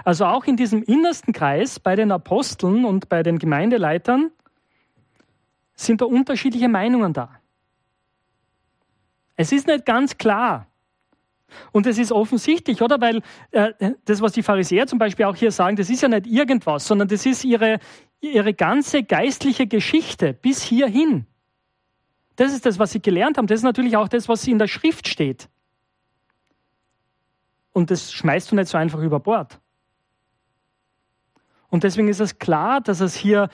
Also 0.04 0.26
auch 0.26 0.46
in 0.46 0.58
diesem 0.58 0.82
innersten 0.82 1.34
Kreis 1.34 1.80
bei 1.80 1.96
den 1.96 2.12
Aposteln 2.12 2.84
und 2.84 3.10
bei 3.10 3.22
den 3.22 3.38
Gemeindeleitern 3.38 4.32
sind 5.76 6.02
da 6.02 6.06
unterschiedliche 6.06 6.68
Meinungen 6.68 7.13
da. 7.13 7.30
Es 9.36 9.52
ist 9.52 9.68
nicht 9.68 9.86
ganz 9.86 10.18
klar. 10.18 10.65
Und 11.72 11.88
es 11.88 11.98
ist 11.98 12.12
offensichtlich, 12.12 12.82
oder? 12.82 13.00
Weil 13.02 13.22
äh, 13.52 13.94
das, 14.06 14.22
was 14.22 14.34
die 14.34 14.44
Pharisäer 14.44 14.88
zum 14.88 15.00
Beispiel 15.00 15.26
auch 15.26 15.36
hier 15.36 15.52
sagen, 15.52 15.76
das 15.76 15.89
ist 15.89 16.02
ja 16.02 16.08
nicht 16.08 16.28
irgendwas, 16.28 16.88
sondern 16.88 17.08
das 17.08 17.26
ist 17.26 17.44
ihre, 17.44 17.80
ihre 18.22 18.54
ganze 18.54 19.04
geistliche 19.04 19.68
Geschichte 19.68 20.34
bis 20.34 20.62
hierhin. 20.62 21.26
Das 22.36 22.54
ist 22.54 22.65
das, 22.65 22.80
was 22.80 22.91
sie 22.91 23.02
gelernt 23.02 23.38
haben. 23.38 23.48
Das 23.48 23.60
ist 23.60 23.63
natürlich 23.63 23.98
auch 23.98 24.08
das, 24.08 24.28
was 24.28 24.46
in 24.48 24.60
der 24.60 24.68
Schrift 24.68 25.08
steht. 25.08 25.50
Und 27.72 27.91
das 27.91 28.12
schmeißt 28.13 28.52
du 28.52 28.56
nicht 28.56 28.68
so 28.68 28.78
einfach 28.78 29.00
über 29.02 29.20
Bord. 29.20 29.60
Und 31.70 31.84
deswegen 31.84 32.08
ist 32.08 32.22
es 32.22 32.39
klar, 32.39 32.82
dass 32.82 33.02
es 33.02 33.15
hier 33.15 33.50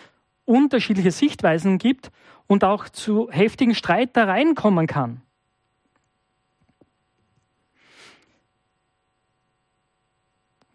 unterschiedliche 0.46 1.12
Sichtweisen 1.12 1.78
gibt 1.78 2.12
und 2.48 2.64
auch 2.64 2.90
zu 2.90 3.30
heftigen 3.32 3.74
Streitereien 3.74 4.56
kommen 4.56 4.86
kann. 4.86 5.22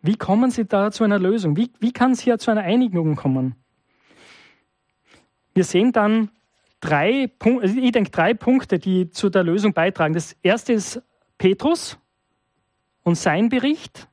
Wie 0.03 0.17
kommen 0.17 0.51
Sie 0.51 0.67
da 0.67 0.91
zu 0.91 1.05
einer 1.05 1.19
Lösung? 1.19 1.57
Wie, 1.57 1.71
wie 1.81 1.93
kann 1.93 2.13
es 2.13 2.21
hier 2.21 2.39
zu 2.39 2.51
einer 2.51 2.63
Einigung 2.63 3.17
kommen? 3.17 3.57
Wir 5.55 5.65
sehen 5.65 5.93
dann 5.93 6.31
drei, 6.81 7.31
also 7.41 7.79
ich 7.79 7.93
denke, 7.93 8.11
drei 8.11 8.35
Punkte, 8.35 8.79
die 8.79 9.11
zu 9.11 9.31
der 9.31 9.43
Lösung 9.43 9.73
beitragen. 9.73 10.15
Das 10.15 10.37
erste 10.43 10.73
ist 10.75 11.03
Petrus 11.39 11.99
und 13.03 13.17
sein 13.17 13.49
Bericht. 13.49 14.09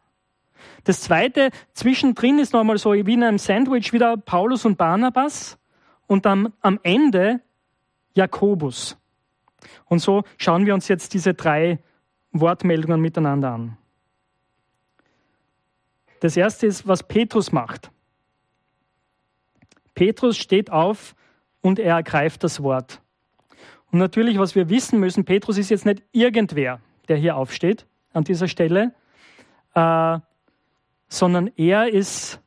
Das 0.84 1.02
zweite, 1.02 1.50
zwischendrin 1.74 2.40
ist 2.40 2.54
nochmal 2.54 2.78
so 2.78 2.94
wie 2.94 3.14
in 3.14 3.24
einem 3.24 3.38
Sandwich 3.38 3.94
wieder 3.94 4.18
Paulus 4.18 4.66
und 4.66 4.78
Barnabas 4.78 5.58
und 6.08 6.26
dann 6.26 6.54
am 6.62 6.80
Ende 6.84 7.42
Jakobus. 8.16 8.98
Und 9.86 10.00
so 10.00 10.24
schauen 10.38 10.66
wir 10.66 10.74
uns 10.74 10.88
jetzt 10.88 11.14
diese 11.14 11.34
drei 11.34 11.80
Wortmeldungen 12.32 13.00
miteinander 13.00 13.52
an. 13.52 13.78
Das 16.24 16.38
erste 16.38 16.68
ist, 16.68 16.88
was 16.88 17.04
Petrus 17.04 17.52
macht. 17.52 17.92
Petrus 19.94 20.38
steht 20.38 20.72
auf 20.72 21.16
und 21.60 21.80
er 21.80 21.96
ergreift 21.98 22.46
das 22.46 22.64
Wort. 22.64 23.02
Und 23.92 24.00
natürlich, 24.00 24.40
was 24.40 24.56
wir 24.56 24.70
wissen 24.70 25.02
müssen, 25.02 25.26
Petrus 25.26 25.58
ist 25.58 25.70
jetzt 25.70 25.86
nicht 25.86 26.02
irgendwer, 26.14 26.80
der 27.10 27.18
hier 27.18 27.36
aufsteht 27.36 27.86
an 28.14 28.24
dieser 28.24 28.48
Stelle, 28.48 28.94
äh, 29.76 30.18
sondern 31.10 31.52
er 31.58 31.92
ist, 31.92 32.40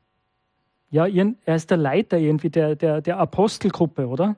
ja, 0.91 1.05
er 1.05 1.55
ist 1.55 1.71
der 1.71 1.77
Leiter 1.77 2.17
irgendwie 2.17 2.49
der, 2.49 2.77
der, 2.77 3.03
der 3.03 3.19
Apostelgruppe, 3.19 4.09
oder? 4.09 4.37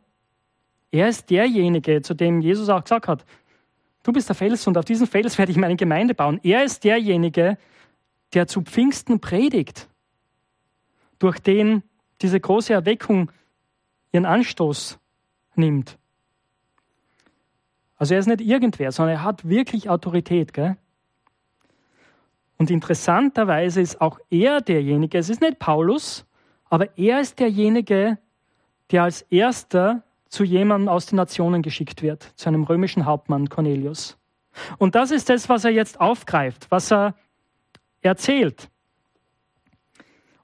Er 0.90 1.10
ist 1.10 1.30
derjenige, 1.30 2.02
zu 2.02 2.14
dem 2.14 2.40
Jesus 2.40 2.68
auch 2.70 2.82
gesagt 2.82 3.06
hat, 3.06 3.24
du 4.02 4.10
bist 4.10 4.28
der 4.28 4.34
Fels 4.34 4.66
und 4.66 4.76
auf 4.76 4.84
diesen 4.84 5.06
Fels 5.06 5.38
werde 5.38 5.52
ich 5.52 5.58
meine 5.58 5.76
Gemeinde 5.76 6.14
bauen. 6.14 6.40
Er 6.42 6.64
ist 6.64 6.82
derjenige, 6.82 7.56
der 8.34 8.46
zu 8.46 8.62
Pfingsten 8.62 9.20
predigt, 9.20 9.88
durch 11.18 11.38
den 11.38 11.82
diese 12.20 12.38
große 12.38 12.72
Erweckung 12.72 13.30
ihren 14.12 14.26
Anstoß 14.26 14.98
nimmt. 15.54 15.98
Also 17.96 18.14
er 18.14 18.20
ist 18.20 18.26
nicht 18.26 18.40
irgendwer, 18.40 18.92
sondern 18.92 19.16
er 19.16 19.22
hat 19.24 19.48
wirklich 19.48 19.90
Autorität. 19.90 20.52
Gell? 20.52 20.76
Und 22.56 22.70
interessanterweise 22.70 23.80
ist 23.80 24.00
auch 24.00 24.18
er 24.30 24.60
derjenige, 24.60 25.18
es 25.18 25.28
ist 25.28 25.40
nicht 25.40 25.58
Paulus, 25.58 26.24
aber 26.70 26.96
er 26.98 27.20
ist 27.20 27.38
derjenige, 27.38 28.18
der 28.90 29.04
als 29.04 29.22
erster 29.22 30.02
zu 30.28 30.44
jemandem 30.44 30.88
aus 30.88 31.06
den 31.06 31.16
Nationen 31.16 31.62
geschickt 31.62 32.02
wird, 32.02 32.32
zu 32.36 32.48
einem 32.48 32.64
römischen 32.64 33.06
Hauptmann 33.06 33.48
Cornelius. 33.48 34.18
Und 34.78 34.94
das 34.94 35.10
ist 35.10 35.28
das, 35.28 35.48
was 35.48 35.64
er 35.64 35.70
jetzt 35.70 36.00
aufgreift, 36.00 36.70
was 36.70 36.92
er 36.92 37.14
erzählt. 38.02 38.68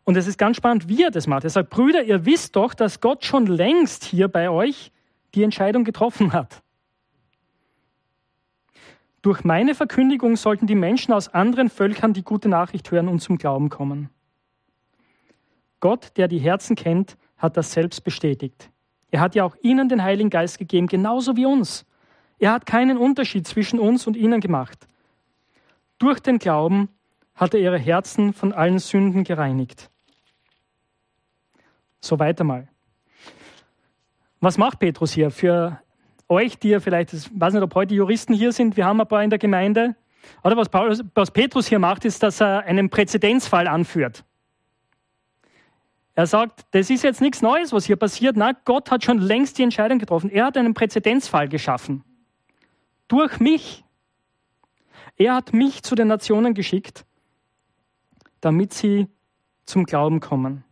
Und 0.05 0.17
es 0.17 0.27
ist 0.27 0.39
ganz 0.39 0.57
spannend, 0.57 0.89
wie 0.89 1.03
er 1.03 1.11
das 1.11 1.27
macht. 1.27 1.45
Er 1.45 1.51
sagt, 1.51 1.71
Brüder, 1.71 2.05
ihr 2.05 2.27
wisst 2.27 2.57
doch, 2.57 2.75
dass 2.75 3.01
Gott 3.01 3.25
schon 3.25 3.47
längst 3.47 4.05
hier 4.05 4.29
bei 4.29 4.51
euch 4.51 4.93
die 5.35 5.43
Entscheidung 5.43 5.85
getroffen 5.85 6.33
hat. 6.33 6.63
Durch 9.23 9.43
meine 9.43 9.75
Verkündigung 9.75 10.37
sollten 10.37 10.67
die 10.67 10.75
Menschen 10.75 11.15
aus 11.15 11.29
anderen 11.29 11.71
Völkern 11.71 12.13
die 12.13 12.23
gute 12.23 12.51
Nachricht 12.51 12.91
hören 12.91 13.09
und 13.09 13.21
zum 13.21 13.39
Glauben 13.39 13.71
kommen. 13.71 14.11
Gott, 15.81 16.13
der 16.17 16.29
die 16.29 16.39
Herzen 16.39 16.77
kennt, 16.77 17.17
hat 17.39 17.57
das 17.57 17.73
selbst 17.73 18.05
bestätigt. 18.05 18.71
Er 19.11 19.21
hat 19.21 19.35
ja 19.35 19.45
auch 19.45 19.57
ihnen 19.63 19.89
den 19.89 20.03
Heiligen 20.03 20.29
Geist 20.29 20.59
gegeben, 20.59 20.89
genauso 20.89 21.37
wie 21.37 21.47
uns. 21.47 21.87
Er 22.39 22.53
hat 22.53 22.67
keinen 22.67 22.99
Unterschied 22.99 23.47
zwischen 23.47 23.79
uns 23.79 24.07
und 24.07 24.17
ihnen 24.17 24.41
gemacht. 24.41 24.87
Durch 25.99 26.21
den 26.21 26.39
Glauben 26.39 26.89
hat 27.35 27.55
er 27.55 27.61
ihre 27.61 27.79
Herzen 27.79 28.33
von 28.33 28.53
allen 28.53 28.79
Sünden 28.79 29.25
gereinigt. 29.25 29.91
So 32.01 32.19
weiter 32.19 32.45
mal. 32.45 32.69
Was 34.41 34.59
macht 34.59 34.79
Petrus 34.79 35.13
hier 35.13 35.31
für 35.31 35.81
euch, 36.29 36.59
die 36.59 36.69
ihr 36.69 36.81
vielleicht, 36.81 37.13
ich 37.13 37.31
weiß 37.35 37.55
nicht, 37.55 37.63
ob 37.63 37.75
heute 37.75 37.95
Juristen 37.95 38.35
hier 38.35 38.53
sind, 38.53 38.77
wir 38.77 38.85
haben 38.85 39.01
ein 39.01 39.09
paar 39.09 39.23
in 39.23 39.31
der 39.31 39.39
Gemeinde. 39.39 39.97
Oder 40.43 40.57
was, 40.57 40.69
Paulus, 40.69 41.03
was 41.15 41.31
Petrus 41.31 41.67
hier 41.67 41.79
macht, 41.79 42.05
ist, 42.05 42.23
dass 42.23 42.41
er 42.41 42.65
einen 42.65 42.89
Präzedenzfall 42.89 43.67
anführt. 43.67 44.25
Er 46.15 46.27
sagt, 46.27 46.65
das 46.71 46.91
ist 46.91 47.03
jetzt 47.03 47.21
nichts 47.21 47.43
Neues, 47.43 47.73
was 47.73 47.87
hier 47.87 47.97
passiert. 47.97 48.37
Na, 48.37 48.53
Gott 48.65 48.91
hat 48.91 49.03
schon 49.03 49.19
längst 49.19 49.59
die 49.59 49.65
Entscheidung 49.65 49.99
getroffen. 49.99 50.31
Er 50.31 50.47
hat 50.47 50.57
einen 50.57 50.73
Präzedenzfall 50.73 51.49
geschaffen. 51.49 52.05
Durch 53.09 53.41
mich. 53.41 53.85
Er 55.17 55.35
hat 55.35 55.53
mich 55.53 55.83
zu 55.83 55.95
den 55.95 56.09
Nationen 56.09 56.55
geschickt 56.55 57.05
damit 58.45 58.75
sie 58.75 59.09
zum 59.65 59.87
Glauben 59.87 60.21
kommen. 60.21 60.65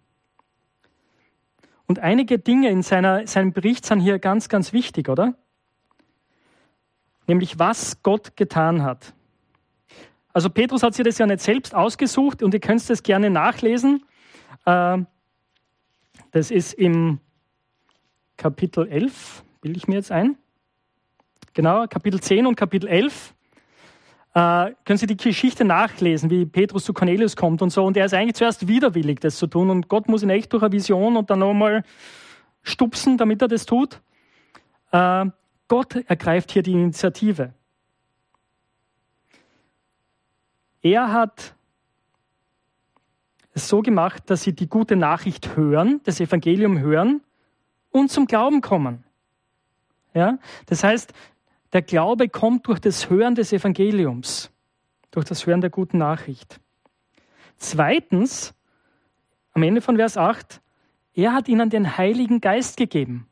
Und 1.87 1.99
einige 1.99 2.39
Dinge 2.39 2.69
in 2.69 2.83
seiner, 2.83 3.27
seinem 3.27 3.53
Bericht 3.53 3.87
sind 3.87 4.01
hier 4.01 4.19
ganz, 4.19 4.49
ganz 4.49 4.73
wichtig, 4.73 5.09
oder? 5.09 5.35
Nämlich, 7.27 7.59
was 7.59 8.03
Gott 8.03 8.37
getan 8.37 8.83
hat. 8.83 9.15
Also 10.33 10.51
Petrus 10.51 10.83
hat 10.83 10.95
sich 10.95 11.05
das 11.05 11.19
ja 11.19 11.27
nicht 11.27 11.41
selbst 11.41 11.75
ausgesucht 11.75 12.43
und 12.43 12.55
ihr 12.55 12.61
könnt 12.61 12.89
es 12.89 13.03
gerne 13.03 13.31
nachlesen. 13.31 14.05
Äh, 14.65 14.99
das 16.31 16.51
ist 16.51 16.75
im 16.75 17.21
Kapitel 18.37 18.89
11, 18.89 19.45
bilde 19.61 19.77
ich 19.77 19.89
mir 19.89 19.97
jetzt 19.97 20.11
ein. 20.11 20.37
Genau, 21.55 21.87
Kapitel 21.87 22.21
10 22.21 22.47
und 22.47 22.57
Kapitel 22.57 22.89
11 22.89 23.35
äh, 24.35 24.73
können 24.85 24.97
Sie 24.97 25.07
die 25.07 25.17
Geschichte 25.17 25.65
nachlesen, 25.65 26.31
wie 26.31 26.47
Petrus 26.47 26.85
zu 26.85 26.95
Cornelius 26.95 27.37
kommt 27.37 27.61
und 27.61 27.71
so. 27.71 27.85
Und 27.85 27.97
er 27.97 28.07
ist 28.07 28.15
eigentlich 28.15 28.37
zuerst 28.37 28.67
widerwillig, 28.67 29.21
das 29.21 29.37
zu 29.37 29.47
tun. 29.47 29.69
Und 29.71 29.89
Gott 29.89 30.09
muss 30.09 30.23
ihn 30.23 30.31
echt 30.31 30.53
durch 30.53 30.63
eine 30.63 30.73
Vision 30.73 31.17
und 31.17 31.29
dann 31.29 31.41
nochmal 31.41 31.85
stupsen, 32.63 33.19
damit 33.19 33.43
er 33.43 33.49
das 33.49 33.67
tut. 33.67 34.01
Äh, 34.91 35.27
Gott 35.69 35.97
ergreift 36.07 36.53
hier 36.53 36.63
die 36.63 36.73
Initiative. 36.73 37.53
Er 40.83 41.13
hat 41.13 41.55
es 43.55 43.69
so 43.69 43.83
gemacht, 43.83 44.25
dass 44.31 44.43
sie 44.43 44.55
die 44.55 44.69
gute 44.69 44.97
Nachricht 44.97 45.57
hören, 45.57 46.01
das 46.05 46.21
Evangelium 46.21 46.79
hören 46.79 47.21
und 47.91 48.11
zum 48.11 48.27
Glauben 48.27 48.63
kommen. 48.63 49.05
Ja? 50.15 50.39
Das 50.67 50.83
heißt, 50.83 51.13
der 51.73 51.83
Glaube 51.83 52.29
kommt 52.29 52.67
durch 52.67 52.81
das 52.81 53.09
Hören 53.09 53.35
des 53.35 53.53
Evangeliums, 53.53 54.51
durch 55.11 55.25
das 55.25 55.47
Hören 55.47 55.61
der 55.61 55.71
guten 55.71 55.99
Nachricht. 55.99 56.61
Zweitens, 57.57 58.55
am 59.53 59.63
Ende 59.63 59.81
von 59.81 59.97
Vers 59.97 60.17
8, 60.17 60.61
er 61.15 61.35
hat 61.35 61.49
ihnen 61.49 61.71
den 61.71 61.97
Heiligen 61.97 62.41
Geist 62.41 62.77
gegeben. 62.77 63.27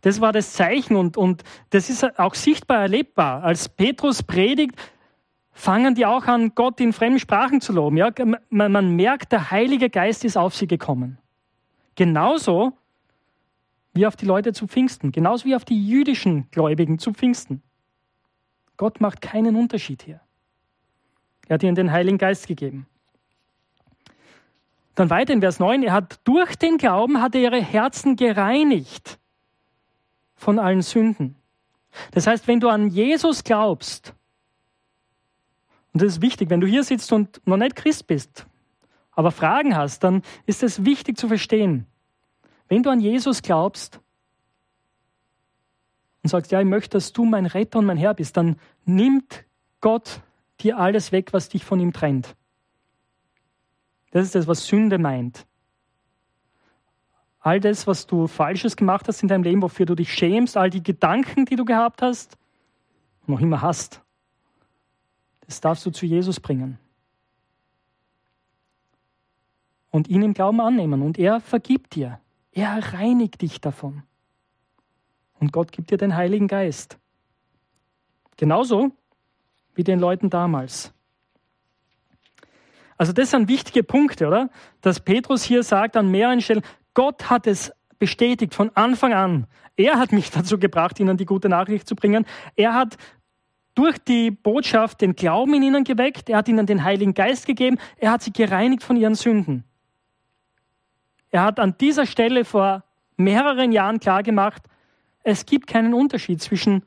Das 0.00 0.20
war 0.20 0.32
das 0.32 0.54
Zeichen 0.54 0.96
und, 0.96 1.16
und 1.16 1.44
das 1.70 1.90
ist 1.90 2.18
auch 2.18 2.34
sichtbar 2.34 2.78
erlebbar. 2.78 3.44
Als 3.44 3.68
Petrus 3.68 4.22
predigt, 4.22 4.74
fangen 5.52 5.94
die 5.94 6.06
auch 6.06 6.24
an, 6.24 6.54
Gott 6.54 6.80
in 6.80 6.92
fremden 6.92 7.18
Sprachen 7.18 7.60
zu 7.60 7.72
loben. 7.72 7.96
Ja? 7.96 8.10
Man, 8.50 8.72
man 8.72 8.96
merkt, 8.96 9.32
der 9.32 9.50
Heilige 9.50 9.90
Geist 9.90 10.24
ist 10.24 10.36
auf 10.36 10.54
sie 10.54 10.66
gekommen. 10.66 11.18
Genauso 11.94 12.72
wie 13.96 14.06
auf 14.06 14.14
die 14.14 14.26
Leute 14.26 14.52
zu 14.52 14.66
Pfingsten, 14.66 15.10
genauso 15.10 15.46
wie 15.46 15.56
auf 15.56 15.64
die 15.64 15.86
jüdischen 15.86 16.48
Gläubigen 16.50 16.98
zu 16.98 17.12
Pfingsten. 17.12 17.62
Gott 18.76 19.00
macht 19.00 19.22
keinen 19.22 19.56
Unterschied 19.56 20.02
hier. 20.02 20.20
Er 21.48 21.54
hat 21.54 21.62
ihnen 21.62 21.74
den 21.74 21.90
Heiligen 21.90 22.18
Geist 22.18 22.46
gegeben. 22.46 22.86
Dann 24.94 25.10
weiter 25.10 25.32
in 25.32 25.40
Vers 25.40 25.58
9, 25.60 25.82
er 25.82 25.92
hat 25.92 26.20
durch 26.24 26.56
den 26.56 26.78
Glauben 26.78 27.20
hat 27.20 27.34
er 27.34 27.40
ihre 27.40 27.62
Herzen 27.62 28.16
gereinigt 28.16 29.18
von 30.34 30.58
allen 30.58 30.82
Sünden. 30.82 31.36
Das 32.10 32.26
heißt, 32.26 32.46
wenn 32.48 32.60
du 32.60 32.68
an 32.68 32.88
Jesus 32.88 33.44
glaubst, 33.44 34.14
und 35.92 36.02
das 36.02 36.14
ist 36.14 36.22
wichtig, 36.22 36.50
wenn 36.50 36.60
du 36.60 36.66
hier 36.66 36.84
sitzt 36.84 37.12
und 37.12 37.40
noch 37.46 37.56
nicht 37.56 37.76
Christ 37.76 38.06
bist, 38.06 38.46
aber 39.12 39.30
Fragen 39.30 39.74
hast, 39.74 40.04
dann 40.04 40.22
ist 40.44 40.62
es 40.62 40.84
wichtig 40.84 41.16
zu 41.16 41.28
verstehen. 41.28 41.86
Wenn 42.68 42.82
du 42.82 42.90
an 42.90 43.00
Jesus 43.00 43.42
glaubst 43.42 44.00
und 46.22 46.30
sagst, 46.30 46.50
ja, 46.50 46.60
ich 46.60 46.66
möchte, 46.66 46.90
dass 46.90 47.12
du 47.12 47.24
mein 47.24 47.46
Retter 47.46 47.78
und 47.78 47.86
mein 47.86 47.96
Herr 47.96 48.14
bist, 48.14 48.36
dann 48.36 48.56
nimmt 48.84 49.44
Gott 49.80 50.20
dir 50.60 50.78
alles 50.78 51.12
weg, 51.12 51.32
was 51.32 51.48
dich 51.48 51.64
von 51.64 51.78
ihm 51.80 51.92
trennt. 51.92 52.34
Das 54.10 54.24
ist 54.24 54.34
das, 54.34 54.46
was 54.46 54.66
Sünde 54.66 54.98
meint. 54.98 55.46
All 57.40 57.60
das, 57.60 57.86
was 57.86 58.06
du 58.06 58.26
Falsches 58.26 58.76
gemacht 58.76 59.06
hast 59.06 59.22
in 59.22 59.28
deinem 59.28 59.44
Leben, 59.44 59.62
wofür 59.62 59.86
du 59.86 59.94
dich 59.94 60.12
schämst, 60.12 60.56
all 60.56 60.70
die 60.70 60.82
Gedanken, 60.82 61.44
die 61.44 61.54
du 61.54 61.64
gehabt 61.64 62.02
hast, 62.02 62.36
noch 63.26 63.40
immer 63.40 63.62
hast. 63.62 64.02
Das 65.46 65.60
darfst 65.60 65.86
du 65.86 65.90
zu 65.90 66.06
Jesus 66.06 66.40
bringen. 66.40 66.78
Und 69.90 70.08
ihn 70.08 70.22
im 70.22 70.34
Glauben 70.34 70.60
annehmen. 70.60 71.02
Und 71.02 71.18
er 71.18 71.40
vergibt 71.40 71.94
dir. 71.94 72.20
Er 72.56 72.94
reinigt 72.94 73.42
dich 73.42 73.60
davon. 73.60 74.02
Und 75.38 75.52
Gott 75.52 75.72
gibt 75.72 75.90
dir 75.90 75.98
den 75.98 76.16
Heiligen 76.16 76.48
Geist. 76.48 76.96
Genauso 78.38 78.92
wie 79.74 79.84
den 79.84 80.00
Leuten 80.00 80.30
damals. 80.30 80.94
Also 82.96 83.12
das 83.12 83.32
sind 83.32 83.48
wichtige 83.48 83.82
Punkte, 83.82 84.26
oder? 84.26 84.48
Dass 84.80 85.00
Petrus 85.00 85.42
hier 85.42 85.62
sagt 85.64 85.98
an 85.98 86.10
mehreren 86.10 86.40
Stellen, 86.40 86.62
Gott 86.94 87.28
hat 87.28 87.46
es 87.46 87.72
bestätigt 87.98 88.54
von 88.54 88.70
Anfang 88.74 89.12
an. 89.12 89.46
Er 89.76 89.98
hat 89.98 90.12
mich 90.12 90.30
dazu 90.30 90.58
gebracht, 90.58 90.98
ihnen 90.98 91.18
die 91.18 91.26
gute 91.26 91.50
Nachricht 91.50 91.86
zu 91.86 91.94
bringen. 91.94 92.24
Er 92.54 92.72
hat 92.72 92.96
durch 93.74 93.98
die 93.98 94.30
Botschaft 94.30 95.02
den 95.02 95.14
Glauben 95.14 95.52
in 95.52 95.62
ihnen 95.62 95.84
geweckt, 95.84 96.30
er 96.30 96.38
hat 96.38 96.48
ihnen 96.48 96.64
den 96.64 96.84
Heiligen 96.84 97.12
Geist 97.12 97.44
gegeben, 97.44 97.76
er 97.98 98.12
hat 98.12 98.22
sie 98.22 98.32
gereinigt 98.32 98.82
von 98.82 98.96
ihren 98.96 99.14
Sünden. 99.14 99.64
Er 101.36 101.42
hat 101.42 101.60
an 101.60 101.76
dieser 101.76 102.06
Stelle 102.06 102.46
vor 102.46 102.82
mehreren 103.18 103.70
Jahren 103.70 104.00
klargemacht, 104.00 104.62
es 105.22 105.44
gibt 105.44 105.66
keinen 105.66 105.92
Unterschied 105.92 106.40
zwischen 106.40 106.82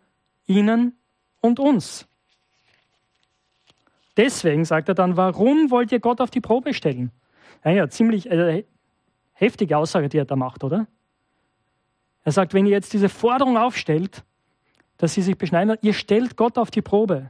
ihnen 0.47 0.97
und 1.39 1.59
uns. 1.59 2.07
Deswegen 4.17 4.65
sagt 4.65 4.89
er 4.89 4.95
dann, 4.95 5.17
warum 5.17 5.69
wollt 5.69 5.91
ihr 5.91 5.99
Gott 5.99 6.19
auf 6.19 6.31
die 6.31 6.41
Probe 6.41 6.73
stellen? 6.73 7.11
Ja, 7.63 7.87
ziemlich 7.89 8.31
äh, 8.31 8.65
heftige 9.33 9.77
Aussage, 9.77 10.09
die 10.09 10.17
er 10.17 10.25
da 10.25 10.35
macht, 10.35 10.63
oder? 10.63 10.87
Er 12.23 12.31
sagt, 12.31 12.55
wenn 12.55 12.65
ihr 12.65 12.71
jetzt 12.71 12.91
diese 12.93 13.07
Forderung 13.07 13.55
aufstellt, 13.55 14.23
dass 14.97 15.13
sie 15.13 15.21
sich 15.21 15.37
beschneiden. 15.37 15.77
Ihr 15.83 15.93
stellt 15.93 16.37
Gott 16.37 16.57
auf 16.57 16.71
die 16.71 16.81
Probe 16.81 17.29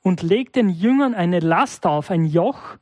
und 0.00 0.22
legt 0.22 0.54
den 0.54 0.68
Jüngern 0.68 1.12
eine 1.12 1.40
Last 1.40 1.86
auf, 1.86 2.08
ein 2.08 2.24
Joch, 2.24 2.76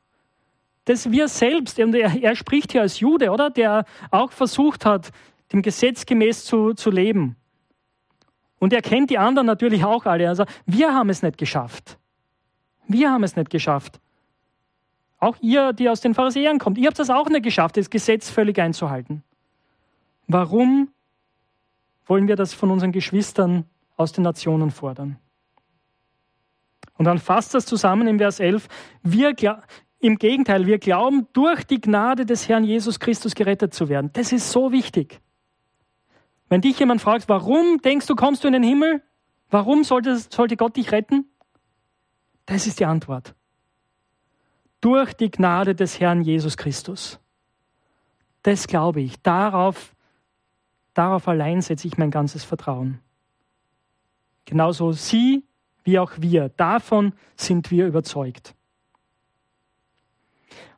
das 0.88 1.10
wir 1.10 1.28
selbst, 1.28 1.78
und 1.78 1.94
er, 1.94 2.22
er 2.22 2.36
spricht 2.36 2.72
hier 2.72 2.82
als 2.82 3.00
Jude, 3.00 3.30
oder? 3.30 3.50
Der 3.50 3.84
auch 4.10 4.32
versucht 4.32 4.84
hat, 4.84 5.10
dem 5.52 5.62
Gesetz 5.62 6.06
gemäß 6.06 6.44
zu, 6.44 6.74
zu 6.74 6.90
leben. 6.90 7.36
Und 8.58 8.72
er 8.72 8.82
kennt 8.82 9.10
die 9.10 9.18
anderen 9.18 9.46
natürlich 9.46 9.84
auch 9.84 10.04
alle. 10.04 10.28
Also, 10.28 10.44
wir 10.66 10.94
haben 10.94 11.10
es 11.10 11.22
nicht 11.22 11.38
geschafft. 11.38 11.98
Wir 12.86 13.10
haben 13.10 13.22
es 13.22 13.36
nicht 13.36 13.50
geschafft. 13.50 14.00
Auch 15.20 15.36
ihr, 15.40 15.72
die 15.72 15.88
aus 15.88 16.00
den 16.00 16.14
Pharisäern 16.14 16.58
kommt, 16.58 16.78
ihr 16.78 16.86
habt 16.86 16.98
das 16.98 17.10
auch 17.10 17.28
nicht 17.28 17.42
geschafft, 17.42 17.76
das 17.76 17.90
Gesetz 17.90 18.30
völlig 18.30 18.58
einzuhalten. 18.58 19.22
Warum 20.26 20.88
wollen 22.08 22.26
wir 22.26 22.36
das 22.36 22.54
von 22.54 22.70
unseren 22.70 22.92
Geschwistern 22.92 23.64
aus 23.96 24.12
den 24.12 24.24
Nationen 24.24 24.70
fordern. 24.70 25.18
Und 26.96 27.04
dann 27.04 27.18
fasst 27.18 27.54
das 27.54 27.66
zusammen 27.66 28.08
im 28.08 28.18
Vers 28.18 28.40
11. 28.40 28.66
Wir, 29.02 29.34
Im 30.00 30.16
Gegenteil, 30.16 30.66
wir 30.66 30.78
glauben, 30.78 31.26
durch 31.32 31.64
die 31.64 31.80
Gnade 31.80 32.24
des 32.24 32.48
Herrn 32.48 32.64
Jesus 32.64 33.00
Christus 33.00 33.34
gerettet 33.34 33.74
zu 33.74 33.88
werden. 33.88 34.10
Das 34.12 34.32
ist 34.32 34.50
so 34.50 34.70
wichtig. 34.70 35.20
Wenn 36.48 36.60
dich 36.60 36.78
jemand 36.78 37.00
fragt, 37.00 37.28
warum 37.28 37.78
denkst 37.82 38.06
du, 38.06 38.14
kommst 38.14 38.44
du 38.44 38.48
in 38.48 38.52
den 38.52 38.62
Himmel? 38.62 39.02
Warum 39.50 39.84
sollte, 39.84 40.16
sollte 40.16 40.56
Gott 40.56 40.76
dich 40.76 40.92
retten? 40.92 41.26
Das 42.46 42.66
ist 42.66 42.80
die 42.80 42.86
Antwort. 42.86 43.34
Durch 44.80 45.12
die 45.14 45.30
Gnade 45.30 45.74
des 45.74 45.98
Herrn 45.98 46.22
Jesus 46.22 46.56
Christus. 46.56 47.18
Das 48.42 48.68
glaube 48.68 49.00
ich. 49.00 49.20
Darauf, 49.22 49.94
darauf 50.94 51.26
allein 51.26 51.60
setze 51.60 51.88
ich 51.88 51.98
mein 51.98 52.10
ganzes 52.10 52.44
Vertrauen. 52.44 53.00
Genauso 54.44 54.92
sie 54.92 55.44
wie 55.82 55.98
auch 55.98 56.12
wir. 56.18 56.50
Davon 56.50 57.12
sind 57.36 57.70
wir 57.70 57.86
überzeugt. 57.86 58.54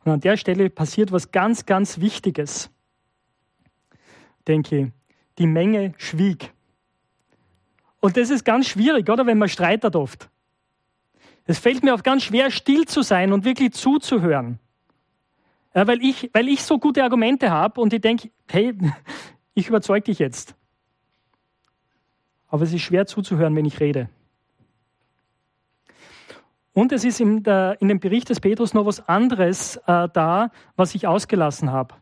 Und 0.04 0.12
an 0.12 0.20
der 0.20 0.36
Stelle 0.36 0.70
passiert 0.70 1.12
was 1.12 1.30
ganz, 1.30 1.66
ganz 1.66 2.00
Wichtiges. 2.00 2.70
Denke, 4.46 4.92
die 5.38 5.46
Menge 5.46 5.94
schwieg. 5.98 6.52
Und 8.00 8.16
das 8.16 8.30
ist 8.30 8.44
ganz 8.44 8.68
schwierig, 8.68 9.08
oder? 9.08 9.26
Wenn 9.26 9.38
man 9.38 9.48
streitet 9.48 9.94
oft. 9.94 10.30
Es 11.44 11.58
fällt 11.58 11.82
mir 11.82 11.94
oft 11.94 12.04
ganz 12.04 12.24
schwer, 12.24 12.50
still 12.50 12.86
zu 12.86 13.02
sein 13.02 13.32
und 13.32 13.44
wirklich 13.44 13.72
zuzuhören. 13.72 14.58
Ja, 15.74 15.86
weil, 15.86 16.02
ich, 16.02 16.30
weil 16.32 16.48
ich 16.48 16.62
so 16.62 16.78
gute 16.78 17.02
Argumente 17.02 17.50
habe 17.50 17.80
und 17.80 17.92
ich 17.92 18.00
denke, 18.00 18.30
hey, 18.48 18.74
ich 19.54 19.68
überzeuge 19.68 20.04
dich 20.04 20.18
jetzt 20.18 20.54
aber 22.50 22.64
es 22.64 22.72
ist 22.72 22.82
schwer 22.82 23.06
zuzuhören, 23.06 23.54
wenn 23.56 23.64
ich 23.64 23.80
rede. 23.80 24.08
Und 26.72 26.92
es 26.92 27.04
ist 27.04 27.20
in, 27.20 27.42
der, 27.42 27.76
in 27.80 27.88
dem 27.88 28.00
Bericht 28.00 28.28
des 28.28 28.40
Petrus 28.40 28.74
noch 28.74 28.87
was 28.87 29.06
anderes 29.09 29.76
äh, 29.87 30.09
da, 30.12 30.50
was 30.76 30.94
ich 30.94 31.06
ausgelassen 31.06 31.72
habe. 31.72 31.94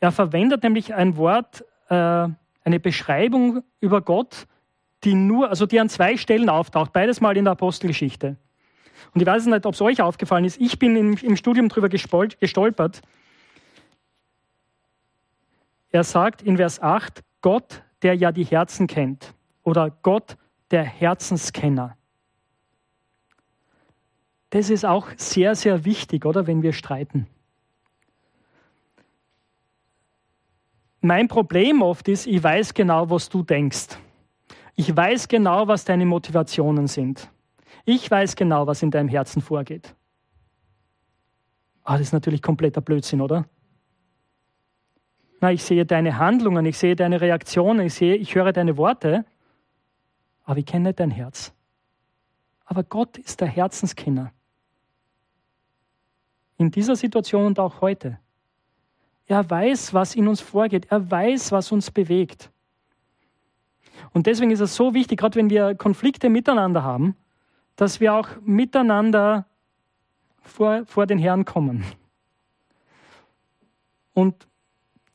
Er 0.00 0.12
verwendet 0.12 0.62
nämlich 0.62 0.94
ein 0.94 1.16
Wort, 1.16 1.64
äh, 1.88 1.94
eine 2.64 2.80
Beschreibung 2.80 3.62
über 3.80 4.02
Gott, 4.02 4.46
die 5.04 5.14
nur, 5.14 5.48
also 5.48 5.66
die 5.66 5.80
an 5.80 5.88
zwei 5.88 6.16
Stellen 6.16 6.48
auftaucht, 6.48 6.92
beides 6.92 7.20
mal 7.20 7.36
in 7.36 7.44
der 7.44 7.52
Apostelgeschichte. 7.52 8.36
Und 9.14 9.20
ich 9.20 9.26
weiß 9.26 9.46
nicht, 9.46 9.66
ob 9.66 9.74
es 9.74 9.80
euch 9.80 10.00
aufgefallen 10.00 10.44
ist. 10.44 10.60
Ich 10.60 10.78
bin 10.78 10.96
im, 10.96 11.16
im 11.16 11.36
Studium 11.36 11.68
darüber 11.68 11.88
gestolpert. 11.88 13.02
Er 15.90 16.04
sagt 16.04 16.42
in 16.42 16.56
Vers 16.56 16.80
8, 16.80 17.22
Gott, 17.40 17.82
der 18.02 18.14
ja 18.14 18.32
die 18.32 18.44
Herzen 18.44 18.86
kennt 18.86 19.34
oder 19.62 19.90
Gott 20.02 20.36
der 20.70 20.84
Herzenskenner. 20.84 21.96
Das 24.52 24.68
ist 24.68 24.84
auch 24.84 25.08
sehr, 25.16 25.54
sehr 25.54 25.84
wichtig, 25.84 26.26
oder 26.26 26.46
wenn 26.46 26.62
wir 26.62 26.72
streiten. 26.72 27.26
Mein 31.00 31.26
Problem 31.26 31.82
oft 31.82 32.06
ist, 32.08 32.26
ich 32.26 32.42
weiß 32.42 32.74
genau, 32.74 33.08
was 33.10 33.28
du 33.28 33.42
denkst. 33.42 33.98
Ich 34.76 34.94
weiß 34.94 35.28
genau, 35.28 35.68
was 35.68 35.84
deine 35.84 36.06
Motivationen 36.06 36.86
sind. 36.86 37.28
Ich 37.84 38.10
weiß 38.10 38.36
genau, 38.36 38.66
was 38.66 38.82
in 38.82 38.90
deinem 38.90 39.08
Herzen 39.08 39.42
vorgeht. 39.42 39.94
Ah, 41.82 41.94
das 41.94 42.08
ist 42.08 42.12
natürlich 42.12 42.42
kompletter 42.42 42.80
Blödsinn, 42.80 43.20
oder? 43.20 43.46
na, 45.42 45.50
ich 45.50 45.64
sehe 45.64 45.84
deine 45.84 46.18
Handlungen, 46.18 46.64
ich 46.66 46.78
sehe 46.78 46.94
deine 46.94 47.20
Reaktionen, 47.20 47.86
ich 47.86 47.94
sehe, 47.94 48.14
ich 48.14 48.36
höre 48.36 48.52
deine 48.52 48.76
Worte, 48.76 49.24
aber 50.44 50.58
ich 50.58 50.66
kenne 50.66 50.90
nicht 50.90 51.00
dein 51.00 51.10
Herz. 51.10 51.52
Aber 52.64 52.84
Gott 52.84 53.18
ist 53.18 53.40
der 53.40 53.48
Herzenskenner. 53.48 54.32
In 56.58 56.70
dieser 56.70 56.96
Situation 56.96 57.46
und 57.46 57.58
auch 57.58 57.80
heute. 57.80 58.18
Er 59.26 59.48
weiß, 59.48 59.94
was 59.94 60.14
in 60.14 60.28
uns 60.28 60.40
vorgeht. 60.40 60.86
Er 60.90 61.10
weiß, 61.10 61.52
was 61.52 61.72
uns 61.72 61.90
bewegt. 61.90 62.50
Und 64.12 64.26
deswegen 64.26 64.50
ist 64.50 64.60
es 64.60 64.74
so 64.74 64.94
wichtig, 64.94 65.18
gerade 65.18 65.36
wenn 65.36 65.50
wir 65.50 65.74
Konflikte 65.74 66.28
miteinander 66.28 66.82
haben, 66.82 67.16
dass 67.76 68.00
wir 68.00 68.14
auch 68.14 68.28
miteinander 68.42 69.46
vor, 70.42 70.84
vor 70.86 71.06
den 71.06 71.18
Herrn 71.18 71.44
kommen. 71.44 71.84
Und 74.12 74.46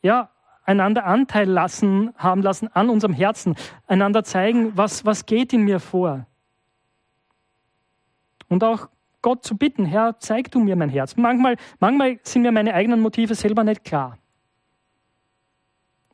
ja, 0.01 0.29
einander 0.63 1.05
Anteil 1.05 1.49
lassen, 1.49 2.13
haben 2.17 2.41
lassen 2.41 2.67
an 2.73 2.89
unserem 2.89 3.13
Herzen, 3.13 3.55
einander 3.87 4.23
zeigen, 4.23 4.75
was, 4.75 5.05
was 5.05 5.25
geht 5.25 5.53
in 5.53 5.63
mir 5.63 5.79
vor. 5.79 6.25
Und 8.49 8.63
auch 8.63 8.89
Gott 9.27 9.43
zu 9.43 9.57
bitten, 9.57 9.83
Herr, 9.83 10.17
zeig 10.19 10.51
du 10.51 10.59
mir 10.61 10.77
mein 10.77 10.87
Herz. 10.87 11.17
Manchmal, 11.17 11.57
manchmal 11.81 12.17
sind 12.23 12.43
mir 12.43 12.53
meine 12.53 12.73
eigenen 12.73 13.01
Motive 13.01 13.35
selber 13.35 13.65
nicht 13.65 13.83
klar. 13.83 14.17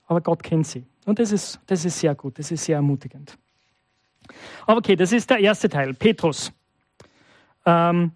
Aber 0.08 0.19
Gott 0.19 0.41
kennt 0.41 0.65
sie. 0.65 0.84
Und 1.06 1.19
das 1.19 1.32
ist, 1.32 1.60
das 1.67 1.86
ist 1.86 1.99
sehr 1.99 2.15
gut, 2.15 2.39
das 2.39 2.49
ist 2.49 2.65
sehr 2.65 2.78
ermutigend. 2.78 3.38
Aber 4.65 4.80
okay, 4.80 4.95
das 4.95 5.12
ist 5.12 5.30
der 5.30 5.38
erste 5.38 5.69
Teil, 5.69 5.93
Petrus. 5.93 6.52
Ähm, 7.67 8.13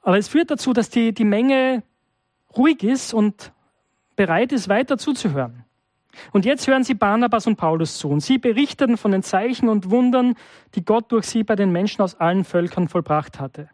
aber 0.00 0.16
es 0.16 0.28
führt 0.28 0.50
dazu, 0.50 0.72
dass 0.72 0.88
die, 0.88 1.12
die 1.12 1.26
Menge 1.26 1.82
ruhig 2.56 2.82
ist 2.82 3.12
und 3.12 3.52
bereit 4.16 4.52
ist, 4.52 4.70
weiter 4.70 4.96
zuzuhören. 4.96 5.66
Und 6.32 6.44
jetzt 6.44 6.66
hören 6.66 6.84
sie 6.84 6.94
Barnabas 6.94 7.46
und 7.46 7.56
Paulus 7.56 7.98
zu 7.98 8.08
und 8.08 8.20
sie 8.20 8.38
berichteten 8.38 8.96
von 8.96 9.12
den 9.12 9.22
Zeichen 9.22 9.68
und 9.68 9.90
Wundern, 9.90 10.34
die 10.74 10.84
Gott 10.84 11.10
durch 11.10 11.26
sie 11.26 11.42
bei 11.42 11.56
den 11.56 11.72
Menschen 11.72 12.02
aus 12.02 12.14
allen 12.14 12.44
Völkern 12.44 12.88
vollbracht 12.88 13.40
hatte. 13.40 13.70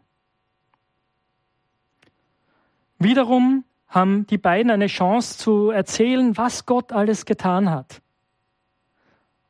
Wiederum 2.97 3.63
haben 3.87 4.27
die 4.27 4.37
beiden 4.37 4.71
eine 4.71 4.87
Chance 4.87 5.37
zu 5.37 5.69
erzählen, 5.69 6.37
was 6.37 6.65
Gott 6.65 6.91
alles 6.91 7.25
getan 7.25 7.69
hat. 7.69 8.01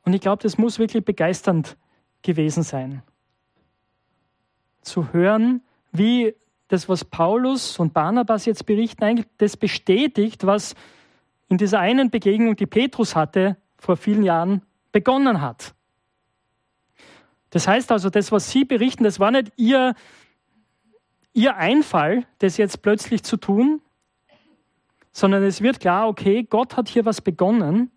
Und 0.04 0.14
ich 0.14 0.20
glaube, 0.20 0.42
das 0.42 0.56
muss 0.56 0.78
wirklich 0.78 1.04
begeisternd 1.04 1.76
gewesen 2.22 2.62
sein. 2.62 3.02
Zu 4.82 5.12
hören, 5.12 5.62
wie 5.92 6.34
das, 6.68 6.88
was 6.88 7.04
Paulus 7.04 7.78
und 7.78 7.92
Barnabas 7.92 8.46
jetzt 8.46 8.64
berichten, 8.64 9.04
eigentlich 9.04 9.26
das 9.38 9.56
bestätigt, 9.56 10.46
was 10.46 10.74
in 11.50 11.58
dieser 11.58 11.80
einen 11.80 12.10
Begegnung, 12.10 12.56
die 12.56 12.66
Petrus 12.66 13.14
hatte, 13.14 13.56
vor 13.76 13.96
vielen 13.96 14.22
Jahren 14.22 14.62
begonnen 14.92 15.40
hat. 15.40 15.74
Das 17.50 17.66
heißt 17.66 17.90
also, 17.90 18.08
das, 18.08 18.30
was 18.30 18.50
Sie 18.50 18.64
berichten, 18.64 19.04
das 19.04 19.18
war 19.18 19.32
nicht 19.32 19.52
Ihr, 19.56 19.94
Ihr 21.32 21.56
Einfall, 21.56 22.24
das 22.38 22.56
jetzt 22.56 22.82
plötzlich 22.82 23.24
zu 23.24 23.36
tun, 23.36 23.82
sondern 25.10 25.42
es 25.42 25.60
wird 25.60 25.80
klar, 25.80 26.08
okay, 26.08 26.44
Gott 26.44 26.76
hat 26.76 26.88
hier 26.88 27.04
was 27.04 27.20
begonnen, 27.20 27.90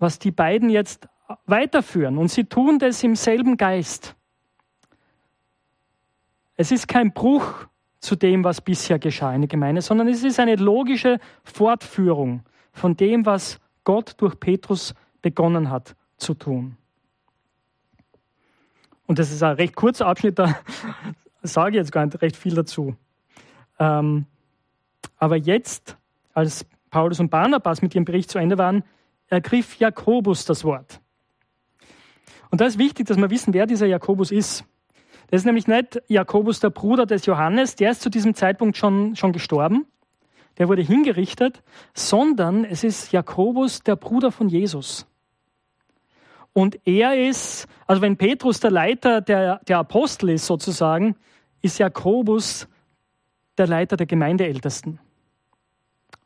was 0.00 0.18
die 0.18 0.32
beiden 0.32 0.70
jetzt 0.70 1.08
weiterführen. 1.46 2.18
Und 2.18 2.28
sie 2.28 2.44
tun 2.44 2.80
das 2.80 3.02
im 3.04 3.14
selben 3.14 3.56
Geist. 3.56 4.16
Es 6.56 6.72
ist 6.72 6.88
kein 6.88 7.12
Bruch 7.12 7.68
zu 8.00 8.16
dem, 8.16 8.44
was 8.44 8.60
bisher 8.60 8.98
geschah 8.98 9.34
in 9.34 9.42
der 9.42 9.48
Gemeinde, 9.48 9.82
sondern 9.82 10.08
es 10.08 10.22
ist 10.22 10.38
eine 10.38 10.56
logische 10.56 11.18
Fortführung 11.44 12.42
von 12.72 12.96
dem, 12.96 13.26
was 13.26 13.58
Gott 13.84 14.14
durch 14.18 14.38
Petrus 14.38 14.94
begonnen 15.22 15.70
hat 15.70 15.96
zu 16.16 16.34
tun. 16.34 16.76
Und 19.06 19.18
das 19.18 19.32
ist 19.32 19.42
ein 19.42 19.56
recht 19.56 19.74
kurzer 19.74 20.06
Abschnitt, 20.06 20.38
da 20.38 20.58
sage 21.42 21.70
ich 21.70 21.76
jetzt 21.76 21.92
gar 21.92 22.04
nicht 22.04 22.20
recht 22.20 22.36
viel 22.36 22.54
dazu. 22.54 22.94
Ähm, 23.78 24.26
aber 25.16 25.36
jetzt, 25.36 25.96
als 26.34 26.66
Paulus 26.90 27.18
und 27.18 27.30
Barnabas 27.30 27.82
mit 27.82 27.94
ihrem 27.94 28.04
Bericht 28.04 28.30
zu 28.30 28.38
Ende 28.38 28.58
waren, 28.58 28.84
ergriff 29.28 29.78
Jakobus 29.78 30.44
das 30.44 30.64
Wort. 30.64 31.00
Und 32.50 32.60
da 32.60 32.66
ist 32.66 32.78
wichtig, 32.78 33.06
dass 33.06 33.16
wir 33.16 33.30
wissen, 33.30 33.52
wer 33.54 33.66
dieser 33.66 33.86
Jakobus 33.86 34.30
ist. 34.30 34.64
Das 35.30 35.42
ist 35.42 35.44
nämlich 35.44 35.66
nicht 35.66 36.02
Jakobus, 36.08 36.60
der 36.60 36.70
Bruder 36.70 37.06
des 37.06 37.26
Johannes, 37.26 37.76
der 37.76 37.90
ist 37.90 38.00
zu 38.00 38.10
diesem 38.10 38.34
Zeitpunkt 38.34 38.76
schon, 38.76 39.14
schon 39.14 39.32
gestorben, 39.32 39.86
der 40.56 40.68
wurde 40.68 40.82
hingerichtet, 40.82 41.62
sondern 41.94 42.64
es 42.64 42.82
ist 42.82 43.12
Jakobus, 43.12 43.82
der 43.82 43.96
Bruder 43.96 44.32
von 44.32 44.48
Jesus. 44.48 45.06
Und 46.52 46.78
er 46.86 47.28
ist, 47.28 47.68
also 47.86 48.02
wenn 48.02 48.16
Petrus 48.16 48.58
der 48.58 48.70
Leiter 48.70 49.20
der, 49.20 49.60
der 49.68 49.78
Apostel 49.78 50.30
ist 50.30 50.46
sozusagen, 50.46 51.14
ist 51.62 51.78
Jakobus 51.78 52.66
der 53.58 53.66
Leiter 53.66 53.96
der 53.96 54.06
Gemeindeältesten. 54.06 54.98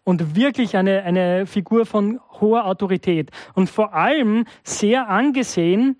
Und 0.04 0.34
wirklich 0.34 0.76
eine, 0.76 1.02
eine 1.02 1.46
Figur 1.46 1.86
von 1.86 2.20
hoher 2.40 2.66
Autorität. 2.66 3.30
Und 3.54 3.68
vor 3.68 3.94
allem 3.94 4.46
sehr 4.62 5.08
angesehen 5.08 5.98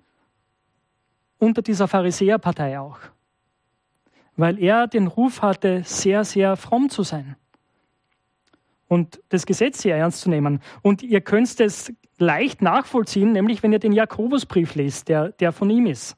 unter 1.43 1.61
dieser 1.61 1.89
Pharisäerpartei 1.89 2.79
auch. 2.79 2.99
Weil 4.37 4.63
er 4.63 4.87
den 4.87 5.09
Ruf 5.09 5.43
hatte, 5.43 5.83
sehr, 5.85 6.25
sehr 6.25 6.57
fromm 6.57 6.89
zu 6.89 7.03
sein. 7.03 7.37
Und 8.87 9.21
das 9.31 9.45
Gesetz 9.45 9.83
sehr 9.83 9.97
ernst 9.97 10.21
zu 10.21 10.31
nehmen. 10.31 10.61
Und 10.83 11.03
ihr 11.03 11.21
könnt 11.21 11.59
es 11.59 11.93
leicht 12.19 12.63
nachvollziehen, 12.63 13.33
nämlich 13.33 13.63
wenn 13.63 13.73
ihr 13.73 13.81
den 13.81 13.93
Jakobusbrief 13.93 14.77
lest, 14.77 15.09
der, 15.09 15.31
der 15.31 15.51
von 15.51 15.69
ihm 15.69 15.87
ist. 15.87 16.17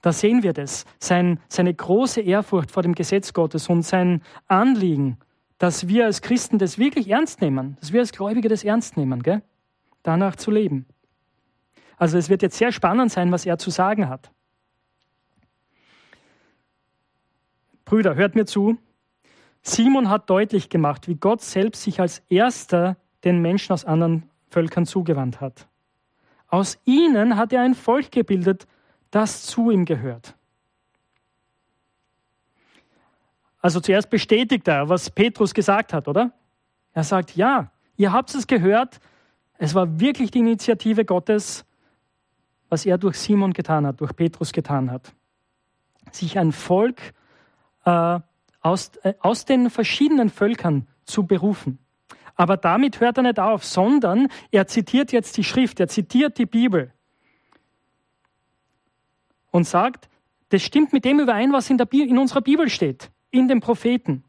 Da 0.00 0.10
sehen 0.12 0.42
wir 0.42 0.54
das, 0.54 0.86
sein, 0.98 1.38
seine 1.48 1.74
große 1.74 2.22
Ehrfurcht 2.22 2.70
vor 2.70 2.82
dem 2.82 2.94
Gesetz 2.94 3.34
Gottes 3.34 3.68
und 3.68 3.82
sein 3.82 4.22
Anliegen, 4.48 5.18
dass 5.58 5.86
wir 5.86 6.06
als 6.06 6.22
Christen 6.22 6.58
das 6.58 6.78
wirklich 6.78 7.10
ernst 7.10 7.40
nehmen, 7.42 7.76
dass 7.78 7.92
wir 7.92 8.00
als 8.00 8.12
Gläubige 8.12 8.48
das 8.48 8.64
ernst 8.64 8.96
nehmen, 8.96 9.22
gell? 9.22 9.42
danach 10.02 10.34
zu 10.34 10.50
leben. 10.50 10.86
Also 12.02 12.18
es 12.18 12.28
wird 12.28 12.42
jetzt 12.42 12.58
sehr 12.58 12.72
spannend 12.72 13.12
sein, 13.12 13.30
was 13.30 13.46
er 13.46 13.58
zu 13.58 13.70
sagen 13.70 14.08
hat. 14.08 14.32
Brüder, 17.84 18.16
hört 18.16 18.34
mir 18.34 18.44
zu. 18.44 18.76
Simon 19.62 20.10
hat 20.10 20.28
deutlich 20.28 20.68
gemacht, 20.68 21.06
wie 21.06 21.14
Gott 21.14 21.42
selbst 21.42 21.84
sich 21.84 22.00
als 22.00 22.20
erster 22.28 22.96
den 23.22 23.40
Menschen 23.40 23.72
aus 23.72 23.84
anderen 23.84 24.28
Völkern 24.50 24.84
zugewandt 24.84 25.40
hat. 25.40 25.68
Aus 26.48 26.76
ihnen 26.84 27.36
hat 27.36 27.52
er 27.52 27.62
ein 27.62 27.76
Volk 27.76 28.10
gebildet, 28.10 28.66
das 29.12 29.44
zu 29.44 29.70
ihm 29.70 29.84
gehört. 29.84 30.34
Also 33.60 33.78
zuerst 33.78 34.10
bestätigt 34.10 34.66
er, 34.66 34.88
was 34.88 35.08
Petrus 35.08 35.54
gesagt 35.54 35.92
hat, 35.92 36.08
oder? 36.08 36.32
Er 36.94 37.04
sagt, 37.04 37.36
ja, 37.36 37.70
ihr 37.96 38.12
habt 38.12 38.34
es 38.34 38.48
gehört, 38.48 38.98
es 39.58 39.76
war 39.76 40.00
wirklich 40.00 40.32
die 40.32 40.40
Initiative 40.40 41.04
Gottes, 41.04 41.64
was 42.72 42.86
er 42.86 42.96
durch 42.96 43.18
Simon 43.18 43.52
getan 43.52 43.86
hat, 43.86 44.00
durch 44.00 44.16
Petrus 44.16 44.50
getan 44.50 44.90
hat. 44.90 45.12
Sich 46.10 46.38
ein 46.38 46.52
Volk 46.52 47.12
äh, 47.84 48.18
aus, 48.62 48.96
äh, 49.02 49.12
aus 49.20 49.44
den 49.44 49.68
verschiedenen 49.68 50.30
Völkern 50.30 50.88
zu 51.04 51.26
berufen. 51.26 51.78
Aber 52.34 52.56
damit 52.56 52.98
hört 52.98 53.18
er 53.18 53.24
nicht 53.24 53.38
auf, 53.38 53.62
sondern 53.62 54.28
er 54.50 54.68
zitiert 54.68 55.12
jetzt 55.12 55.36
die 55.36 55.44
Schrift, 55.44 55.80
er 55.80 55.88
zitiert 55.88 56.38
die 56.38 56.46
Bibel 56.46 56.90
und 59.50 59.64
sagt, 59.64 60.08
das 60.48 60.62
stimmt 60.62 60.94
mit 60.94 61.04
dem 61.04 61.20
überein, 61.20 61.52
was 61.52 61.68
in, 61.68 61.76
der 61.76 61.92
in 61.92 62.16
unserer 62.16 62.40
Bibel 62.40 62.70
steht, 62.70 63.10
in 63.30 63.48
den 63.48 63.60
Propheten. 63.60 64.24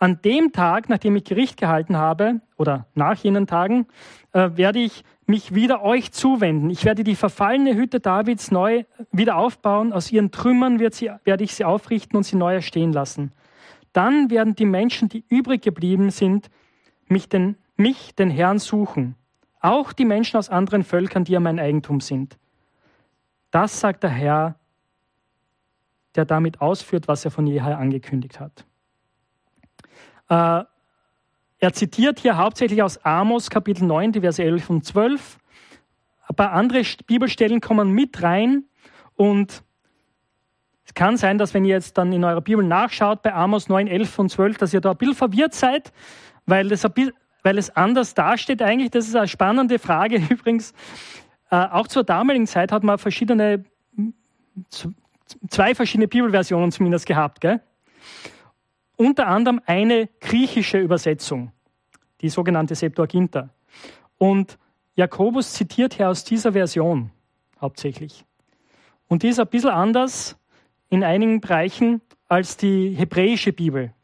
An 0.00 0.20
dem 0.22 0.50
Tag, 0.50 0.88
nachdem 0.88 1.14
ich 1.14 1.22
Gericht 1.22 1.58
gehalten 1.58 1.96
habe, 1.96 2.40
oder 2.56 2.86
nach 2.94 3.18
jenen 3.18 3.46
Tagen, 3.46 3.86
äh, 4.32 4.50
werde 4.54 4.80
ich 4.80 5.04
mich 5.30 5.54
wieder 5.54 5.82
euch 5.82 6.12
zuwenden. 6.12 6.68
Ich 6.70 6.84
werde 6.84 7.04
die 7.04 7.16
verfallene 7.16 7.74
Hütte 7.74 8.00
Davids 8.00 8.50
neu 8.50 8.84
wieder 9.12 9.36
aufbauen. 9.36 9.92
Aus 9.92 10.12
ihren 10.12 10.30
Trümmern 10.30 10.78
sie, 10.90 11.10
werde 11.24 11.44
ich 11.44 11.54
sie 11.54 11.64
aufrichten 11.64 12.16
und 12.16 12.24
sie 12.24 12.36
neu 12.36 12.54
erstehen 12.54 12.92
lassen. 12.92 13.32
Dann 13.92 14.30
werden 14.30 14.54
die 14.54 14.66
Menschen, 14.66 15.08
die 15.08 15.24
übrig 15.28 15.62
geblieben 15.62 16.10
sind, 16.10 16.50
mich 17.06 17.28
den, 17.28 17.56
mich, 17.76 18.14
den 18.14 18.30
Herrn, 18.30 18.58
suchen. 18.58 19.16
Auch 19.60 19.92
die 19.92 20.04
Menschen 20.04 20.36
aus 20.36 20.48
anderen 20.48 20.84
Völkern, 20.84 21.24
die 21.24 21.32
ja 21.32 21.40
mein 21.40 21.58
Eigentum 21.58 22.00
sind. 22.00 22.36
Das 23.50 23.80
sagt 23.80 24.02
der 24.02 24.10
Herr, 24.10 24.56
der 26.14 26.24
damit 26.24 26.60
ausführt, 26.60 27.08
was 27.08 27.24
er 27.24 27.30
von 27.30 27.46
jeher 27.46 27.78
angekündigt 27.78 28.40
hat. 28.40 28.64
Äh, 30.28 30.64
er 31.60 31.74
zitiert 31.74 32.18
hier 32.18 32.38
hauptsächlich 32.38 32.82
aus 32.82 33.04
Amos 33.04 33.50
Kapitel 33.50 33.84
9, 33.84 34.12
die 34.12 34.20
Verse 34.20 34.42
11 34.42 34.70
und 34.70 34.84
12. 34.84 35.38
Ein 36.26 36.34
paar 36.34 36.52
andere 36.52 36.82
Bibelstellen 37.06 37.60
kommen 37.60 37.90
mit 37.90 38.22
rein 38.22 38.64
und 39.14 39.62
Es 40.84 40.94
kann 40.94 41.16
sein, 41.18 41.38
dass 41.38 41.54
wenn 41.54 41.64
ihr 41.64 41.74
jetzt 41.74 41.98
dann 41.98 42.12
in 42.12 42.24
eurer 42.24 42.40
Bibel 42.40 42.64
nachschaut 42.64 43.22
bei 43.22 43.32
Amos 43.32 43.68
9, 43.68 43.86
11 43.86 44.18
und 44.18 44.28
12, 44.30 44.56
dass 44.56 44.74
ihr 44.74 44.80
da 44.80 44.92
ein 44.92 44.96
bisschen 44.96 45.14
verwirrt 45.14 45.54
seid, 45.54 45.92
weil, 46.46 46.68
das 46.68 46.82
bisschen, 46.82 47.12
weil 47.42 47.58
es 47.58 47.70
anders 47.76 48.14
dasteht 48.14 48.62
eigentlich. 48.62 48.90
Das 48.90 49.06
ist 49.06 49.14
eine 49.14 49.28
spannende 49.28 49.78
Frage 49.78 50.16
übrigens. 50.30 50.72
Äh, 51.50 51.56
auch 51.56 51.86
zur 51.88 52.04
damaligen 52.04 52.46
Zeit 52.46 52.72
hat 52.72 52.82
man 52.82 52.98
verschiedene, 52.98 53.64
zwei 55.48 55.74
verschiedene 55.74 56.08
Bibelversionen 56.08 56.72
zumindest 56.72 57.06
gehabt. 57.06 57.40
Gell? 57.40 57.60
Unter 59.00 59.28
anderem 59.28 59.62
eine 59.64 60.10
griechische 60.20 60.76
Übersetzung, 60.76 61.52
die 62.20 62.28
sogenannte 62.28 62.74
Septuaginta. 62.74 63.48
Und 64.18 64.58
Jakobus 64.94 65.54
zitiert 65.54 65.94
hier 65.94 66.10
aus 66.10 66.22
dieser 66.22 66.52
Version 66.52 67.10
hauptsächlich. 67.62 68.26
Und 69.08 69.22
die 69.22 69.28
ist 69.28 69.40
ein 69.40 69.46
bisschen 69.46 69.70
anders 69.70 70.36
in 70.90 71.02
einigen 71.02 71.40
Bereichen 71.40 72.02
als 72.28 72.58
die 72.58 72.90
hebräische 72.90 73.54
Bibel. 73.54 73.94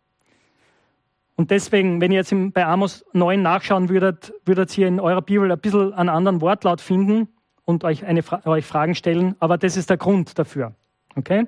Und 1.34 1.50
deswegen, 1.50 2.00
wenn 2.00 2.10
ihr 2.10 2.20
jetzt 2.20 2.34
bei 2.54 2.64
Amos 2.64 3.04
9 3.12 3.42
nachschauen 3.42 3.90
würdet, 3.90 4.32
würdet 4.46 4.78
ihr 4.78 4.88
in 4.88 4.98
eurer 4.98 5.20
Bibel 5.20 5.52
ein 5.52 5.60
bisschen 5.60 5.92
einen 5.92 6.08
anderen 6.08 6.40
Wortlaut 6.40 6.80
finden 6.80 7.28
und 7.66 7.84
euch, 7.84 8.06
eine, 8.06 8.24
euch 8.46 8.64
Fragen 8.64 8.94
stellen. 8.94 9.36
Aber 9.40 9.58
das 9.58 9.76
ist 9.76 9.90
der 9.90 9.98
Grund 9.98 10.38
dafür. 10.38 10.74
Okay? 11.16 11.46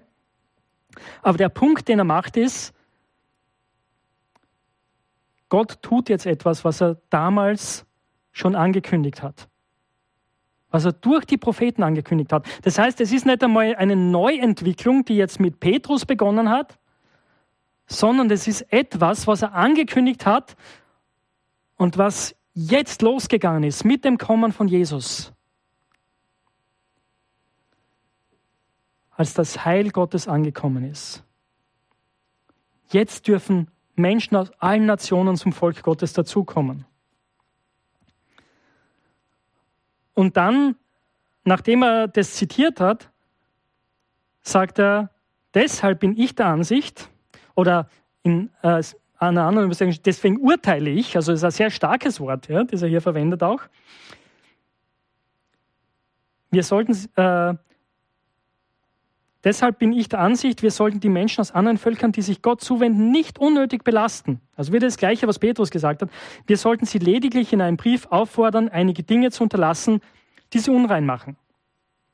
Aber 1.22 1.38
der 1.38 1.49
Punkt, 1.49 1.88
den 1.88 1.99
er 1.99 2.05
macht, 2.05 2.36
ist, 2.36 2.74
Gott 5.49 5.82
tut 5.82 6.09
jetzt 6.09 6.26
etwas, 6.26 6.64
was 6.64 6.80
er 6.80 6.96
damals 7.11 7.86
schon 8.32 8.55
angekündigt 8.55 9.22
hat. 9.22 9.49
Was 10.70 10.84
er 10.84 10.92
durch 10.92 11.24
die 11.24 11.38
Propheten 11.38 11.82
angekündigt 11.82 12.32
hat. 12.32 12.46
Das 12.62 12.78
heißt, 12.78 13.01
es 13.01 13.11
ist 13.12 13.24
nicht 13.24 13.42
einmal 13.42 13.74
eine 13.76 13.96
Neuentwicklung, 13.96 15.05
die 15.05 15.16
jetzt 15.16 15.40
mit 15.40 15.61
Petrus 15.61 16.05
begonnen 16.05 16.51
hat, 16.51 16.78
sondern 17.86 18.30
es 18.30 18.46
ist 18.46 18.70
etwas, 18.70 19.26
was 19.26 19.42
er 19.42 19.55
angekündigt 19.55 20.26
hat 20.26 20.57
und 21.76 21.96
was 21.96 22.36
jetzt 22.53 23.01
losgegangen 23.01 23.62
ist 23.62 23.84
mit 23.84 24.05
dem 24.05 24.18
Kommen 24.18 24.53
von 24.53 24.68
Jesus. 24.68 25.32
Als 29.11 29.32
das 29.32 29.64
Heil 29.64 29.90
Gottes 29.90 30.28
angekommen 30.28 30.84
ist. 30.84 31.24
Jetzt 32.90 33.26
dürfen 33.26 33.68
Menschen 33.99 34.36
aus 34.36 34.51
allen 34.59 34.86
Nationen 34.86 35.36
zum 35.36 35.53
Volk 35.53 35.82
Gottes 35.82 36.12
dazukommen. 36.12 36.84
Und 40.14 40.36
dann, 40.36 40.76
nachdem 41.44 41.82
er 41.82 42.09
das 42.09 42.34
zitiert 42.34 42.80
hat, 42.80 43.11
sagt 44.42 44.78
er, 44.78 45.11
deshalb 45.55 46.01
bin 46.01 46.16
ich 46.18 46.34
der 46.34 46.46
Ansicht, 46.46 47.09
oder 47.59 47.88
in 48.22 48.51
äh, 48.62 48.80
einer 49.18 49.42
anderen 49.42 49.66
Übersetzung, 49.66 50.01
deswegen 50.05 50.38
urteile 50.38 50.90
ich, 50.90 51.16
also 51.16 51.32
das 51.32 51.40
ist 51.40 51.44
ein 51.44 51.51
sehr 51.51 51.70
starkes 51.70 52.20
Wort, 52.20 52.49
ja, 52.49 52.62
das 52.62 52.82
er 52.82 52.88
hier 52.88 53.01
verwendet 53.01 53.42
auch. 53.42 53.62
Wir 56.53 56.62
sollten 56.62 56.92
äh, 57.16 57.55
Deshalb 59.49 59.78
bin 59.78 59.94
ich 59.94 60.11
der 60.11 60.20
Ansicht, 60.20 60.62
wir 60.62 60.70
sollten 60.70 61.01
die 61.01 61.09
Menschen 61.09 61.40
aus 61.40 61.53
anderen 61.53 61.78
Völkern, 61.78 62.12
die 62.12 62.20
sich 62.20 62.42
Gott 62.42 62.61
zuwenden, 62.61 63.11
nicht 63.11 63.38
unnötig 63.38 63.82
belasten. 63.82 64.42
Also 64.57 64.74
wieder 64.74 64.86
das 64.86 64.99
Gleiche, 64.99 65.26
was 65.26 65.38
Petrus 65.38 65.70
gesagt 65.70 66.03
hat. 66.03 66.11
Wir 66.46 66.59
sollten 66.59 66.84
sie 66.84 66.99
lediglich 66.99 67.55
in 67.55 67.62
einem 67.62 67.78
Brief 67.78 68.09
auffordern, 68.11 68.68
einige 68.68 69.05
Dinge 69.05 69.30
zu 69.30 69.42
unterlassen, 69.42 70.03
die 70.53 70.59
sie 70.59 70.70
unrein 70.70 71.07
machen. 71.07 71.38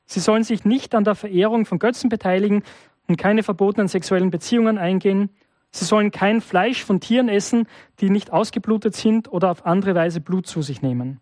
Sie 0.05 0.21
sollen 0.21 0.45
sich 0.45 0.63
nicht 0.63 0.95
an 0.95 1.03
der 1.03 1.15
Verehrung 1.15 1.65
von 1.65 1.77
Götzen 1.77 2.09
beteiligen 2.09 2.63
und 3.09 3.17
keine 3.17 3.43
verbotenen 3.43 3.89
sexuellen 3.89 4.31
Beziehungen 4.31 4.77
eingehen. 4.77 5.29
Sie 5.71 5.83
sollen 5.83 6.11
kein 6.11 6.39
Fleisch 6.39 6.85
von 6.85 7.01
Tieren 7.01 7.27
essen, 7.27 7.67
die 7.99 8.09
nicht 8.09 8.31
ausgeblutet 8.31 8.95
sind 8.95 9.29
oder 9.29 9.51
auf 9.51 9.65
andere 9.65 9.93
Weise 9.93 10.21
Blut 10.21 10.47
zu 10.47 10.61
sich 10.61 10.81
nehmen. 10.81 11.19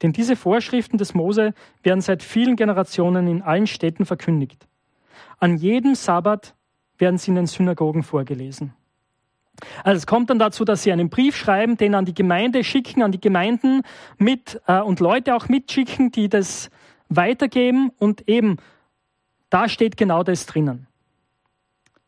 Denn 0.00 0.12
diese 0.12 0.36
Vorschriften 0.36 0.96
des 0.96 1.12
Mose 1.12 1.54
werden 1.82 2.02
seit 2.02 2.22
vielen 2.22 2.54
Generationen 2.54 3.26
in 3.26 3.42
allen 3.42 3.66
Städten 3.66 4.06
verkündigt. 4.06 4.68
An 5.38 5.56
jedem 5.56 5.94
Sabbat 5.94 6.54
werden 6.98 7.18
sie 7.18 7.30
in 7.30 7.36
den 7.36 7.46
Synagogen 7.46 8.02
vorgelesen. 8.02 8.74
Also 9.84 9.98
es 9.98 10.06
kommt 10.06 10.30
dann 10.30 10.38
dazu, 10.38 10.64
dass 10.64 10.82
sie 10.82 10.92
einen 10.92 11.10
Brief 11.10 11.36
schreiben, 11.36 11.76
den 11.76 11.94
an 11.94 12.04
die 12.04 12.14
Gemeinde 12.14 12.64
schicken, 12.64 13.02
an 13.02 13.12
die 13.12 13.20
Gemeinden 13.20 13.82
mit 14.18 14.60
äh, 14.66 14.80
und 14.80 15.00
Leute 15.00 15.34
auch 15.34 15.48
mitschicken, 15.48 16.10
die 16.10 16.28
das 16.28 16.70
weitergeben 17.08 17.90
und 17.98 18.28
eben 18.28 18.56
da 19.50 19.68
steht 19.68 19.96
genau 19.96 20.22
das 20.22 20.46
drinnen. 20.46 20.88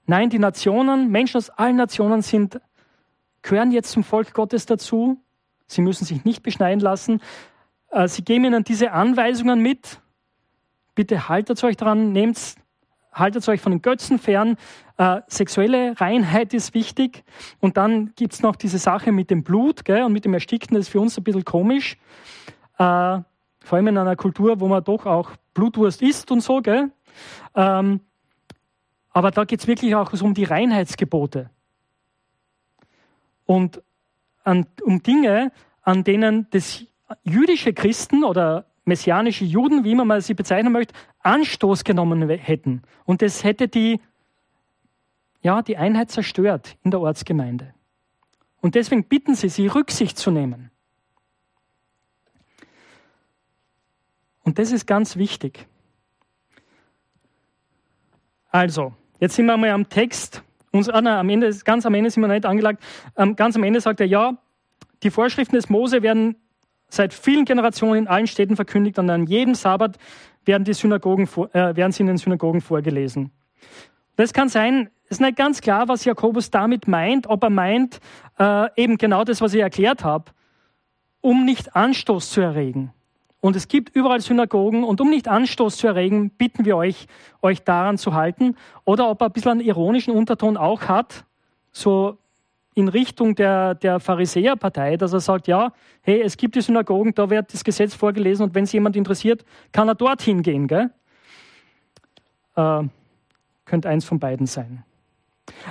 Nein, 0.07 0.31
die 0.31 0.39
Nationen, 0.39 1.11
Menschen 1.11 1.37
aus 1.37 1.51
allen 1.51 1.77
Nationen 1.77 2.23
sind, 2.23 2.61
gehören 3.43 3.71
jetzt 3.71 3.91
zum 3.91 4.03
Volk 4.03 4.35
Gottes 4.35 4.67
dazu. 4.67 5.21
Sie 5.67 5.81
müssen 5.81 6.05
sich 6.05 6.25
nicht 6.25 6.43
beschneiden 6.43 6.81
lassen. 6.81 7.21
Äh, 7.91 8.09
sie 8.09 8.23
geben 8.23 8.45
ihnen 8.47 8.65
diese 8.65 8.93
Anweisungen 8.93 9.61
mit. 9.61 10.01
Bitte 10.95 11.29
haltet 11.29 11.63
euch 11.63 11.77
daran, 11.77 12.13
nehmt 12.13 12.57
haltet 13.17 13.49
euch 13.49 13.61
von 13.61 13.73
den 13.73 13.83
Götzen 13.83 14.19
fern. 14.19 14.57
Äh, 14.99 15.21
sexuelle 15.27 16.01
Reinheit 16.01 16.55
ist 16.55 16.75
wichtig. 16.75 17.25
Und 17.61 17.77
dann 17.77 18.13
gibt 18.15 18.35
es 18.35 18.43
noch 18.43 18.57
diese 18.57 18.79
Sache 18.79 19.13
mit 19.13 19.31
dem 19.31 19.43
Blut 19.43 19.85
gell, 19.85 20.05
und 20.05 20.13
mit 20.13 20.25
dem 20.25 20.35
Erstickten, 20.35 20.77
das 20.77 20.87
ist 20.87 20.93
für 20.93 21.01
uns 21.01 21.17
ein 21.19 21.25
bisschen 21.25 21.45
komisch. 21.45 21.97
Äh, 22.79 22.79
vor 22.79 23.25
allem 23.73 23.89
in 23.89 23.99
einer 23.99 24.17
Kultur, 24.17 24.61
wo 24.61 24.69
man 24.69 24.85
doch 24.85 25.07
auch 25.07 25.33
Blutwurst 25.55 26.03
isst 26.03 26.31
und 26.31 26.41
so. 26.41 26.61
Gell. 26.61 26.91
Ähm, 27.55 28.01
aber 29.11 29.31
da 29.31 29.45
geht 29.45 29.61
es 29.61 29.67
wirklich 29.67 29.95
auch 29.95 30.13
um 30.21 30.35
die 30.35 30.45
Reinheitsgebote. 30.45 31.51
Und 33.47 33.83
an, 34.45 34.67
um 34.83 35.03
Dinge, 35.03 35.53
an 35.83 36.05
denen 36.05 36.47
das 36.51 36.85
jüdische 37.25 37.73
Christen 37.73 38.25
oder 38.25 38.67
messianische 38.87 39.45
Juden, 39.45 39.85
wie 39.85 39.95
man 39.95 40.07
mal 40.07 40.23
sie 40.23 40.35
bezeichnen 40.35 40.73
möchte, 40.73 40.95
Anstoß 41.21 41.85
genommen 41.85 42.27
hätten. 42.31 42.83
Und 43.05 43.21
das 43.21 43.45
hätte 43.45 43.69
die, 43.69 44.01
ja, 45.43 45.61
die 45.61 45.77
Einheit 45.77 46.11
zerstört 46.11 46.77
in 46.83 46.93
der 46.93 47.01
Ortsgemeinde. 47.01 47.75
Und 48.61 48.75
deswegen 48.75 49.05
bitten 49.05 49.35
sie 49.35 49.49
sie, 49.49 49.67
Rücksicht 49.67 50.17
zu 50.17 50.31
nehmen. 50.31 50.71
Und 54.45 54.59
das 54.59 54.71
ist 54.71 54.87
ganz 54.87 55.17
wichtig. 55.17 55.67
Also, 58.51 58.95
jetzt 59.19 59.35
sind 59.35 59.47
wir 59.47 59.57
mal 59.57 59.71
am 59.71 59.89
Text. 59.89 60.43
Uns, 60.71 60.89
ah, 60.89 61.01
nein, 61.01 61.19
am 61.19 61.29
Ende, 61.29 61.55
ganz 61.65 61.85
am 61.85 61.95
Ende 61.95 62.11
sind 62.11 62.23
wir 62.23 62.29
nicht 62.29 62.47
angelagt. 62.47 62.83
Ähm, 63.17 63.35
ganz 63.35 63.57
am 63.57 63.65
Ende 63.65 63.81
sagt 63.81 64.01
er, 64.01 64.07
ja, 64.07 64.39
die 65.03 65.11
Vorschriften 65.11 65.57
des 65.57 65.69
Mose 65.69 66.03
werden 66.03 66.37
seit 66.89 67.13
vielen 67.15 67.45
Generationen 67.45 68.05
in 68.05 68.09
allen 68.09 68.27
Städten 68.27 68.57
verkündigt 68.57 68.99
und 68.99 69.11
an 69.11 69.27
jedem 69.27 69.55
Sabbat 69.55 69.99
werden, 70.45 70.65
die 70.65 70.75
Synagogen, 70.75 71.29
äh, 71.53 71.77
werden 71.77 71.93
sie 71.93 72.03
in 72.03 72.07
den 72.07 72.19
Synagogen 72.19 72.61
vorgelesen. 72.61 73.31
Das 74.17 74.33
kann 74.33 74.49
sein, 74.49 74.91
es 75.05 75.13
ist 75.13 75.21
nicht 75.21 75.37
ganz 75.37 75.61
klar, 75.61 75.89
was 75.89 76.05
Jakobus 76.05 76.51
damit 76.51 76.89
meint, 76.89 77.27
ob 77.27 77.43
er 77.45 77.51
meint, 77.51 78.01
äh, 78.39 78.69
eben 78.77 78.97
genau 78.97 79.25
das, 79.25 79.41
was 79.41 79.55
ich 79.55 79.61
erklärt 79.61 80.05
habe, 80.05 80.33
um 81.21 81.45
nicht 81.45 81.77
Anstoß 81.77 82.31
zu 82.31 82.41
erregen. 82.41 82.93
Und 83.41 83.55
es 83.55 83.69
gibt 83.69 83.95
überall 83.95 84.21
Synagogen 84.21 84.83
und 84.83 85.01
um 85.01 85.11
nicht 85.11 85.29
Anstoß 85.29 85.77
zu 85.77 85.87
erregen, 85.87 86.31
bitten 86.31 86.65
wir 86.65 86.77
euch, 86.77 87.07
euch 87.43 87.63
daran 87.63 87.99
zu 87.99 88.15
halten. 88.15 88.57
Oder 88.85 89.09
ob 89.09 89.21
er 89.21 89.27
ein 89.27 89.33
bisschen 89.33 89.53
einen 89.53 89.61
ironischen 89.61 90.13
Unterton 90.13 90.57
auch 90.57 90.83
hat, 90.83 91.25
so 91.71 92.19
in 92.77 92.89
Richtung 92.89 93.35
der, 93.35 93.75
der 93.75 94.01
Pharisäerpartei, 94.01 94.99
dass 94.99 95.15
er 95.15 95.21
sagt, 95.21 95.49
ja, 95.49 95.73
hey, 96.03 96.21
es 96.21 96.37
gibt 96.37 96.57
die 96.57 96.61
Synagogen, 96.61 97.15
da 97.15 97.31
wird 97.31 97.53
das 97.55 97.65
Gesetz 97.65 97.95
vorgelesen 97.95 98.45
und 98.45 98.55
wenn 98.55 98.65
es 98.65 98.73
jemand 98.73 98.97
interessiert, 98.97 99.47
kann 99.73 99.89
er 99.89 99.95
dorthin 99.95 100.43
gehen. 100.43 100.69
Gell? 100.69 100.91
Äh, 102.55 102.83
könnte 103.65 103.89
eins 103.89 104.05
von 104.05 104.21
beiden 104.21 104.47
sein. 104.47 104.85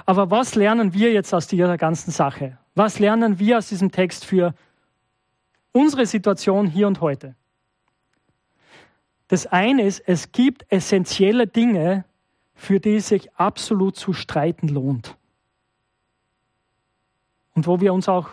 Aber 0.07 0.31
was 0.31 0.55
lernen 0.55 0.95
wir 0.95 1.13
jetzt 1.13 1.31
aus 1.31 1.45
dieser 1.45 1.77
ganzen 1.77 2.09
Sache? 2.09 2.57
Was 2.73 2.97
lernen 2.97 3.37
wir 3.37 3.59
aus 3.59 3.69
diesem 3.69 3.91
Text 3.91 4.25
für 4.25 4.55
unsere 5.73 6.07
Situation 6.07 6.65
hier 6.65 6.87
und 6.87 7.01
heute? 7.01 7.35
Das 9.27 9.45
eine 9.45 9.83
ist, 9.83 10.01
es 10.07 10.31
gibt 10.31 10.65
essentielle 10.69 11.45
Dinge, 11.45 12.03
für 12.55 12.79
die 12.79 12.95
es 12.95 13.09
sich 13.09 13.31
absolut 13.35 13.95
zu 13.95 14.11
streiten 14.11 14.69
lohnt 14.69 15.15
und 17.55 17.67
wo 17.67 17.81
wir 17.81 17.93
uns 17.93 18.07
auch 18.07 18.29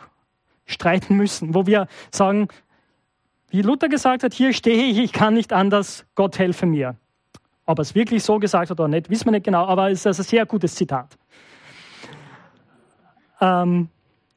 streiten 0.66 1.16
müssen, 1.16 1.54
wo 1.54 1.66
wir 1.66 1.86
sagen, 2.10 2.48
wie 3.50 3.62
Luther 3.62 3.88
gesagt 3.88 4.22
hat, 4.22 4.34
hier 4.34 4.52
stehe 4.52 4.84
ich, 4.84 4.98
ich 4.98 5.12
kann 5.12 5.34
nicht 5.34 5.52
anders, 5.52 6.04
Gott 6.14 6.38
helfe 6.38 6.66
mir. 6.66 6.96
Ob 7.64 7.78
er 7.78 7.82
es 7.82 7.94
wirklich 7.94 8.24
so 8.24 8.38
gesagt 8.38 8.70
hat 8.70 8.80
oder 8.80 8.88
nicht, 8.88 9.08
wissen 9.08 9.26
wir 9.26 9.32
nicht 9.32 9.44
genau, 9.44 9.66
aber 9.66 9.90
es 9.90 10.04
ist 10.04 10.18
ein 10.18 10.24
sehr 10.24 10.46
gutes 10.46 10.74
Zitat. 10.74 11.16
Ähm, 13.40 13.88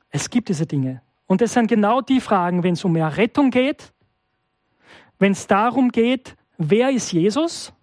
es 0.10 0.30
gibt 0.30 0.50
diese 0.50 0.66
Dinge. 0.66 1.02
Und 1.28 1.42
es 1.42 1.54
sind 1.54 1.68
genau 1.68 2.02
die 2.02 2.22
Fragen, 2.22 2.64
wenn 2.64 2.74
es 2.74 2.86
um 2.86 2.96
Errettung 2.96 3.52
geht, 3.52 3.94
wenn 5.18 5.32
es 5.32 5.48
darum 5.48 5.92
geht, 5.92 6.36
wer 6.58 6.92
ist 6.92 7.12
Jesus, 7.12 7.74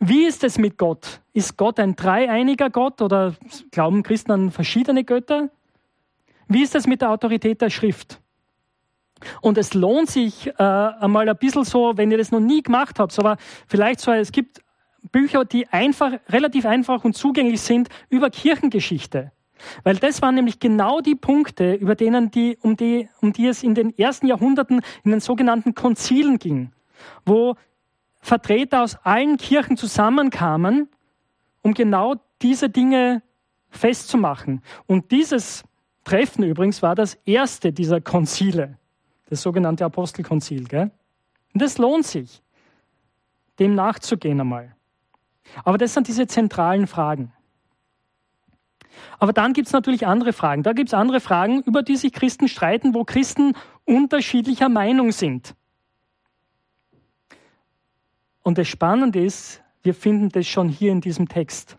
Wie 0.00 0.26
ist 0.26 0.44
es 0.44 0.58
mit 0.58 0.78
Gott? 0.78 1.20
Ist 1.32 1.56
Gott 1.56 1.80
ein 1.80 1.96
dreieiniger 1.96 2.70
Gott 2.70 3.02
oder 3.02 3.34
glauben 3.70 4.02
Christen 4.02 4.32
an 4.32 4.50
verschiedene 4.50 5.04
Götter? 5.04 5.50
Wie 6.46 6.62
ist 6.62 6.74
es 6.74 6.86
mit 6.86 7.02
der 7.02 7.10
Autorität 7.10 7.60
der 7.60 7.70
Schrift? 7.70 8.20
Und 9.40 9.58
es 9.58 9.74
lohnt 9.74 10.08
sich 10.08 10.46
äh, 10.46 10.62
einmal 10.62 11.28
ein 11.28 11.36
bisschen 11.36 11.64
so, 11.64 11.96
wenn 11.96 12.10
ihr 12.10 12.18
das 12.18 12.30
noch 12.30 12.40
nie 12.40 12.62
gemacht 12.62 12.98
habt, 13.00 13.18
aber 13.18 13.36
vielleicht 13.66 14.00
so, 14.00 14.12
es 14.12 14.30
gibt 14.30 14.62
Bücher, 15.10 15.44
die 15.44 15.66
einfach, 15.68 16.12
relativ 16.28 16.66
einfach 16.66 17.04
und 17.04 17.16
zugänglich 17.16 17.60
sind 17.60 17.88
über 18.08 18.30
Kirchengeschichte. 18.30 19.32
Weil 19.82 19.96
das 19.96 20.22
waren 20.22 20.36
nämlich 20.36 20.60
genau 20.60 21.00
die 21.00 21.16
Punkte, 21.16 21.74
über 21.74 21.96
denen 21.96 22.30
die, 22.30 22.58
um 22.60 22.76
die, 22.76 23.08
um 23.20 23.32
die 23.32 23.46
es 23.46 23.64
in 23.64 23.74
den 23.74 23.96
ersten 23.98 24.28
Jahrhunderten 24.28 24.80
in 25.02 25.10
den 25.10 25.20
sogenannten 25.20 25.74
Konzilen 25.74 26.38
ging, 26.38 26.70
wo 27.24 27.56
Vertreter 28.20 28.82
aus 28.82 28.96
allen 29.04 29.36
Kirchen 29.36 29.76
zusammenkamen, 29.76 30.88
um 31.62 31.74
genau 31.74 32.16
diese 32.42 32.68
Dinge 32.68 33.22
festzumachen. 33.70 34.62
Und 34.86 35.10
dieses 35.10 35.64
Treffen 36.04 36.44
übrigens 36.44 36.82
war 36.82 36.94
das 36.94 37.14
erste 37.24 37.72
dieser 37.72 38.00
Konzile, 38.00 38.78
das 39.28 39.42
sogenannte 39.42 39.84
Apostelkonzil. 39.84 40.64
Gell? 40.64 40.90
Und 41.54 41.62
es 41.62 41.78
lohnt 41.78 42.06
sich, 42.06 42.42
dem 43.58 43.74
nachzugehen 43.74 44.40
einmal. 44.40 44.74
Aber 45.64 45.78
das 45.78 45.94
sind 45.94 46.08
diese 46.08 46.26
zentralen 46.26 46.86
Fragen. 46.86 47.32
Aber 49.18 49.32
dann 49.32 49.52
gibt 49.52 49.66
es 49.66 49.72
natürlich 49.72 50.06
andere 50.06 50.32
Fragen. 50.32 50.62
Da 50.62 50.72
gibt 50.72 50.88
es 50.88 50.94
andere 50.94 51.20
Fragen, 51.20 51.62
über 51.62 51.82
die 51.82 51.96
sich 51.96 52.12
Christen 52.12 52.48
streiten, 52.48 52.94
wo 52.94 53.04
Christen 53.04 53.54
unterschiedlicher 53.84 54.68
Meinung 54.68 55.12
sind. 55.12 55.54
Und 58.48 58.56
das 58.56 58.66
Spannende 58.66 59.22
ist, 59.22 59.62
wir 59.82 59.92
finden 59.92 60.30
das 60.30 60.46
schon 60.46 60.70
hier 60.70 60.90
in 60.90 61.02
diesem 61.02 61.28
Text. 61.28 61.76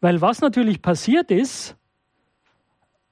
Weil 0.00 0.20
was 0.22 0.40
natürlich 0.40 0.82
passiert 0.82 1.30
ist, 1.30 1.76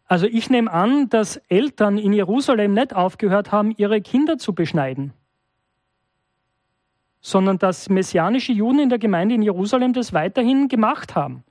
also 0.07 0.27
ich 0.27 0.51
nehme 0.51 0.69
an, 0.69 1.09
dass 1.11 1.37
Eltern 1.49 1.97
in 1.97 2.13
Jerusalem 2.13 2.75
nicht 2.75 2.93
aufgehört 2.93 3.53
haben, 3.53 3.73
ihre 3.77 4.01
Kinder 4.01 4.37
zu 4.37 4.53
beschneiden, 4.53 5.13
sondern 7.21 7.57
dass 7.57 7.89
messianische 7.89 8.51
Juden 8.51 8.81
in 8.81 8.89
der 8.89 8.99
Gemeinde 8.99 9.37
in 9.37 9.43
Jerusalem 9.43 9.93
das 9.93 10.13
weiterhin 10.13 10.67
gemacht 10.67 11.15
haben. 11.15 11.45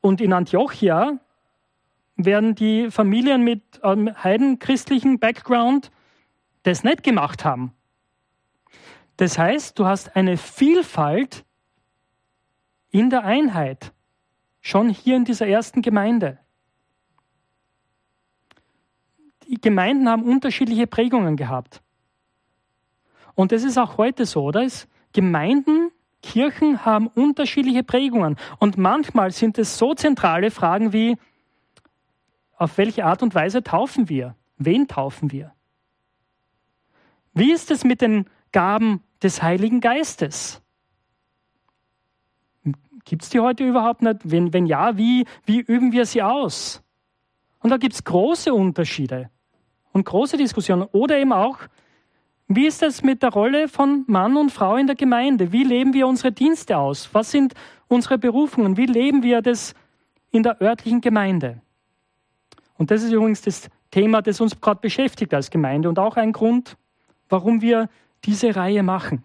Und 0.00 0.22
in 0.22 0.32
Antiochia 0.32 1.18
werden 2.16 2.54
die 2.54 2.90
Familien 2.90 3.42
mit 3.42 3.60
ähm, 3.82 4.10
heidenchristlichem 4.24 5.18
Background 5.18 5.90
das 6.64 6.82
nicht 6.82 7.02
gemacht 7.02 7.44
haben. 7.44 7.72
Das 9.16 9.38
heißt, 9.38 9.78
du 9.78 9.86
hast 9.86 10.16
eine 10.16 10.36
Vielfalt 10.36 11.44
in 12.90 13.10
der 13.10 13.24
Einheit, 13.24 13.92
schon 14.60 14.88
hier 14.88 15.16
in 15.16 15.24
dieser 15.24 15.46
ersten 15.46 15.82
Gemeinde. 15.82 16.38
Die 19.46 19.60
Gemeinden 19.60 20.08
haben 20.08 20.22
unterschiedliche 20.24 20.86
Prägungen 20.86 21.36
gehabt. 21.36 21.82
Und 23.34 23.52
das 23.52 23.62
ist 23.62 23.78
auch 23.78 23.98
heute 23.98 24.26
so, 24.26 24.44
oder? 24.44 24.66
Gemeinden, 25.12 25.90
Kirchen 26.22 26.84
haben 26.84 27.08
unterschiedliche 27.08 27.84
Prägungen. 27.84 28.36
Und 28.58 28.78
manchmal 28.78 29.30
sind 29.30 29.58
es 29.58 29.76
so 29.76 29.94
zentrale 29.94 30.50
Fragen 30.50 30.92
wie, 30.92 31.18
auf 32.56 32.78
welche 32.78 33.04
Art 33.04 33.22
und 33.22 33.34
Weise 33.34 33.62
taufen 33.62 34.08
wir? 34.08 34.34
Wen 34.56 34.88
taufen 34.88 35.30
wir? 35.30 35.53
Wie 37.34 37.52
ist 37.52 37.70
es 37.70 37.84
mit 37.84 38.00
den 38.00 38.26
Gaben 38.52 39.02
des 39.22 39.42
Heiligen 39.42 39.80
Geistes? 39.80 40.62
Gibt 43.04 43.22
es 43.22 43.28
die 43.28 43.40
heute 43.40 43.66
überhaupt 43.66 44.02
nicht? 44.02 44.20
Wenn, 44.24 44.52
wenn 44.52 44.66
ja, 44.66 44.96
wie, 44.96 45.26
wie 45.44 45.60
üben 45.60 45.92
wir 45.92 46.06
sie 46.06 46.22
aus? 46.22 46.82
Und 47.58 47.70
da 47.70 47.76
gibt 47.76 47.94
es 47.94 48.04
große 48.04 48.54
Unterschiede 48.54 49.30
und 49.92 50.04
große 50.04 50.36
Diskussionen. 50.36 50.88
Oder 50.92 51.18
eben 51.18 51.32
auch, 51.32 51.58
wie 52.46 52.66
ist 52.66 52.82
es 52.82 53.02
mit 53.02 53.22
der 53.22 53.30
Rolle 53.30 53.68
von 53.68 54.04
Mann 54.06 54.36
und 54.36 54.50
Frau 54.50 54.76
in 54.76 54.86
der 54.86 54.96
Gemeinde? 54.96 55.52
Wie 55.52 55.64
leben 55.64 55.92
wir 55.92 56.06
unsere 56.06 56.30
Dienste 56.30 56.78
aus? 56.78 57.08
Was 57.12 57.30
sind 57.30 57.54
unsere 57.88 58.16
Berufungen? 58.16 58.76
Wie 58.76 58.86
leben 58.86 59.22
wir 59.22 59.42
das 59.42 59.74
in 60.30 60.42
der 60.42 60.60
örtlichen 60.62 61.00
Gemeinde? 61.00 61.60
Und 62.76 62.90
das 62.90 63.02
ist 63.02 63.12
übrigens 63.12 63.42
das 63.42 63.68
Thema, 63.90 64.22
das 64.22 64.40
uns 64.40 64.60
gerade 64.60 64.80
beschäftigt 64.80 65.32
als 65.34 65.50
Gemeinde 65.50 65.88
und 65.88 65.98
auch 65.98 66.16
ein 66.16 66.32
Grund, 66.32 66.76
warum 67.34 67.62
wir 67.62 67.88
diese 68.22 68.54
Reihe 68.54 68.84
machen. 68.84 69.24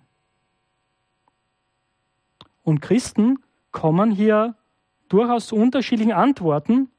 Und 2.63 2.81
Christen 2.81 3.37
kommen 3.71 4.09
hier 4.09 4.55
durchaus 5.09 5.45
zu 5.45 5.55
unterschiedlichen 5.55 6.13
Antworten, 6.13 6.89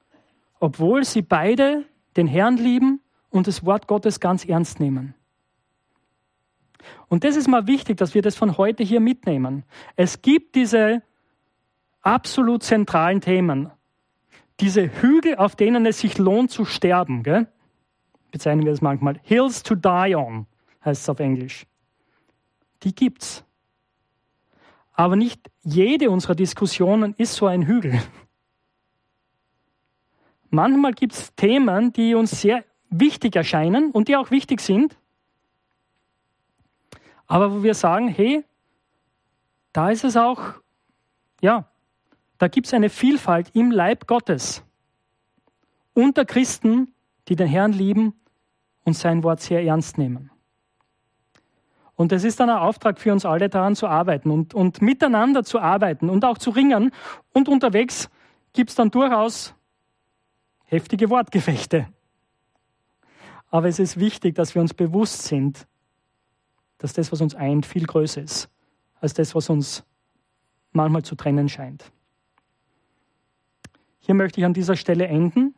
obwohl 0.60 1.04
sie 1.04 1.22
beide 1.22 1.84
den 2.16 2.28
Herrn 2.28 2.58
lieben 2.58 3.00
und 3.28 3.48
das 3.48 3.64
Wort 3.66 3.88
Gottes 3.88 4.20
ganz 4.20 4.44
ernst 4.44 4.78
nehmen. 4.78 5.14
Und 7.08 7.24
das 7.24 7.34
ist 7.34 7.48
mal 7.48 7.66
wichtig, 7.66 7.96
dass 7.96 8.14
wir 8.14 8.22
das 8.22 8.36
von 8.36 8.56
heute 8.56 8.84
hier 8.84 9.00
mitnehmen. 9.00 9.64
Es 9.96 10.22
gibt 10.22 10.54
diese 10.54 11.02
absolut 12.02 12.62
zentralen 12.62 13.20
Themen, 13.20 13.72
diese 14.60 15.02
Hügel, 15.02 15.34
auf 15.34 15.56
denen 15.56 15.86
es 15.86 15.98
sich 15.98 16.18
lohnt 16.18 16.52
zu 16.52 16.64
sterben. 16.64 17.24
Gell? 17.24 17.48
Bezeichnen 18.30 18.64
wir 18.64 18.70
das 18.70 18.80
manchmal. 18.80 19.18
Hills 19.24 19.64
to 19.64 19.74
die 19.74 20.14
on 20.14 20.46
heißt 20.84 21.02
es 21.02 21.08
auf 21.08 21.20
Englisch. 21.20 21.66
Die 22.82 22.94
gibt's. 22.94 23.44
Aber 24.92 25.16
nicht 25.16 25.50
jede 25.62 26.10
unserer 26.10 26.34
Diskussionen 26.34 27.14
ist 27.16 27.34
so 27.34 27.46
ein 27.46 27.66
Hügel. 27.66 28.00
Manchmal 30.50 30.92
gibt 30.92 31.12
es 31.12 31.34
Themen, 31.34 31.92
die 31.92 32.14
uns 32.14 32.40
sehr 32.40 32.64
wichtig 32.90 33.36
erscheinen 33.36 33.92
und 33.92 34.08
die 34.08 34.16
auch 34.16 34.30
wichtig 34.30 34.60
sind, 34.60 34.96
aber 37.26 37.52
wo 37.52 37.62
wir 37.62 37.74
sagen, 37.74 38.08
hey, 38.08 38.44
da 39.72 39.90
ist 39.90 40.02
es 40.02 40.16
auch, 40.16 40.54
ja, 41.40 41.70
da 42.38 42.48
gibt 42.48 42.66
es 42.66 42.74
eine 42.74 42.90
Vielfalt 42.90 43.54
im 43.54 43.70
Leib 43.70 44.08
Gottes 44.08 44.64
unter 45.94 46.24
Christen, 46.24 46.92
die 47.28 47.36
den 47.36 47.46
Herrn 47.46 47.72
lieben 47.72 48.14
und 48.82 48.94
sein 48.94 49.22
Wort 49.22 49.40
sehr 49.40 49.62
ernst 49.62 49.96
nehmen. 49.96 50.32
Und 52.00 52.12
es 52.12 52.24
ist 52.24 52.40
dann 52.40 52.48
ein 52.48 52.56
Auftrag 52.56 52.98
für 52.98 53.12
uns 53.12 53.26
alle, 53.26 53.50
daran 53.50 53.76
zu 53.76 53.86
arbeiten 53.86 54.30
und, 54.30 54.54
und 54.54 54.80
miteinander 54.80 55.44
zu 55.44 55.58
arbeiten 55.60 56.08
und 56.08 56.24
auch 56.24 56.38
zu 56.38 56.48
ringen. 56.48 56.92
Und 57.34 57.46
unterwegs 57.46 58.08
gibt 58.54 58.70
es 58.70 58.76
dann 58.76 58.90
durchaus 58.90 59.54
heftige 60.64 61.10
Wortgefechte. 61.10 61.88
Aber 63.50 63.68
es 63.68 63.78
ist 63.78 64.00
wichtig, 64.00 64.34
dass 64.34 64.54
wir 64.54 64.62
uns 64.62 64.72
bewusst 64.72 65.24
sind, 65.24 65.66
dass 66.78 66.94
das, 66.94 67.12
was 67.12 67.20
uns 67.20 67.34
eint, 67.34 67.66
viel 67.66 67.84
größer 67.84 68.22
ist 68.22 68.48
als 69.02 69.12
das, 69.12 69.34
was 69.34 69.50
uns 69.50 69.84
manchmal 70.72 71.02
zu 71.02 71.16
trennen 71.16 71.50
scheint. 71.50 71.92
Hier 73.98 74.14
möchte 74.14 74.40
ich 74.40 74.46
an 74.46 74.54
dieser 74.54 74.76
Stelle 74.76 75.06
enden. 75.06 75.54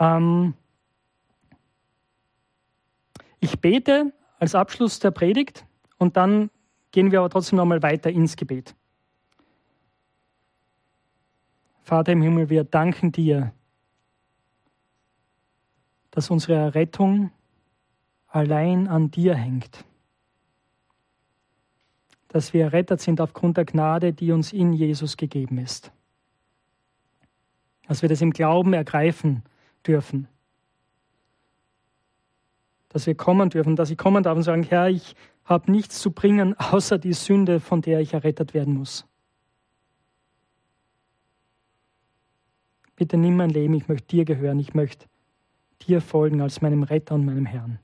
Ähm 0.00 0.54
ich 3.40 3.60
bete 3.60 4.14
als 4.38 4.54
Abschluss 4.54 4.98
der 4.98 5.10
Predigt 5.10 5.66
und 5.98 6.16
dann 6.16 6.50
gehen 6.90 7.10
wir 7.10 7.20
aber 7.20 7.30
trotzdem 7.30 7.56
nochmal 7.56 7.82
weiter 7.82 8.10
ins 8.10 8.36
Gebet. 8.36 8.74
Vater 11.82 12.12
im 12.12 12.22
Himmel, 12.22 12.50
wir 12.50 12.64
danken 12.64 13.12
dir, 13.12 13.52
dass 16.10 16.30
unsere 16.30 16.74
Rettung 16.74 17.30
allein 18.26 18.88
an 18.88 19.10
dir 19.10 19.34
hängt. 19.34 19.84
Dass 22.28 22.52
wir 22.52 22.64
errettet 22.64 23.00
sind 23.00 23.20
aufgrund 23.20 23.56
der 23.56 23.64
Gnade, 23.64 24.12
die 24.12 24.32
uns 24.32 24.52
in 24.52 24.72
Jesus 24.74 25.16
gegeben 25.16 25.58
ist. 25.58 25.90
Dass 27.86 28.02
wir 28.02 28.08
das 28.08 28.20
im 28.20 28.32
Glauben 28.32 28.74
ergreifen 28.74 29.42
dürfen 29.86 30.28
dass 32.88 33.06
wir 33.06 33.14
kommen 33.14 33.50
dürfen, 33.50 33.76
dass 33.76 33.90
ich 33.90 33.98
kommen 33.98 34.22
darf 34.22 34.36
und 34.36 34.42
sagen, 34.42 34.62
Herr, 34.62 34.88
ich 34.88 35.14
habe 35.44 35.70
nichts 35.70 36.00
zu 36.00 36.10
bringen, 36.10 36.54
außer 36.58 36.98
die 36.98 37.12
Sünde, 37.12 37.60
von 37.60 37.82
der 37.82 38.00
ich 38.00 38.14
errettet 38.14 38.54
werden 38.54 38.74
muss. 38.74 39.06
Bitte 42.96 43.16
nimm 43.16 43.36
mein 43.36 43.50
Leben, 43.50 43.74
ich 43.74 43.86
möchte 43.86 44.08
dir 44.08 44.24
gehören, 44.24 44.58
ich 44.58 44.74
möchte 44.74 45.06
dir 45.82 46.00
folgen 46.00 46.40
als 46.40 46.60
meinem 46.60 46.82
Retter 46.82 47.14
und 47.14 47.24
meinem 47.24 47.46
Herrn. 47.46 47.78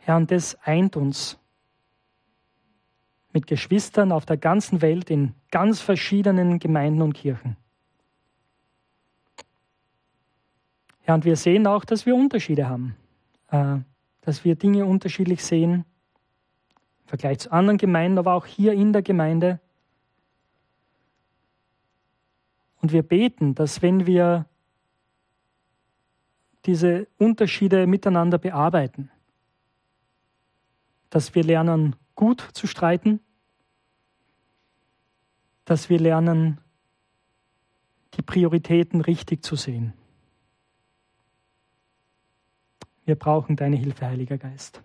Herr, 0.00 0.16
und 0.16 0.30
das 0.30 0.56
eint 0.62 0.96
uns 0.96 1.38
mit 3.32 3.46
Geschwistern 3.46 4.12
auf 4.12 4.26
der 4.26 4.36
ganzen 4.36 4.82
Welt 4.82 5.08
in 5.08 5.34
ganz 5.50 5.80
verschiedenen 5.80 6.58
Gemeinden 6.58 7.00
und 7.02 7.14
Kirchen. 7.14 7.56
Ja, 11.10 11.14
und 11.16 11.24
wir 11.24 11.34
sehen 11.34 11.66
auch, 11.66 11.84
dass 11.84 12.06
wir 12.06 12.14
Unterschiede 12.14 12.68
haben. 12.68 12.94
äh, 13.48 13.78
dass 14.20 14.44
wir 14.44 14.54
Dinge 14.54 14.86
unterschiedlich 14.86 15.44
sehen, 15.44 15.84
im 17.02 17.06
Vergleich 17.06 17.40
zu 17.40 17.50
anderen 17.50 17.78
Gemeinden, 17.78 18.16
aber 18.16 18.34
auch 18.34 18.46
hier 18.46 18.74
in 18.74 18.92
der 18.92 19.02
Gemeinde. 19.02 19.58
Und 22.80 22.92
wir 22.92 23.02
beten, 23.02 23.56
dass 23.56 23.82
wenn 23.82 24.06
wir 24.06 24.46
diese 26.64 27.08
Unterschiede 27.18 27.88
miteinander 27.88 28.38
bearbeiten, 28.38 29.10
dass 31.08 31.34
wir 31.34 31.42
lernen, 31.42 31.96
gut 32.14 32.40
zu 32.52 32.68
streiten, 32.68 33.18
dass 35.64 35.90
wir 35.90 35.98
lernen, 35.98 36.60
die 38.14 38.22
Prioritäten 38.22 39.00
richtig 39.00 39.42
zu 39.42 39.56
sehen. 39.56 39.94
Wir 43.10 43.16
brauchen 43.16 43.56
deine 43.56 43.74
Hilfe, 43.74 44.06
Heiliger 44.06 44.38
Geist. 44.38 44.80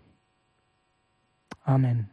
Amen. 1.62 2.10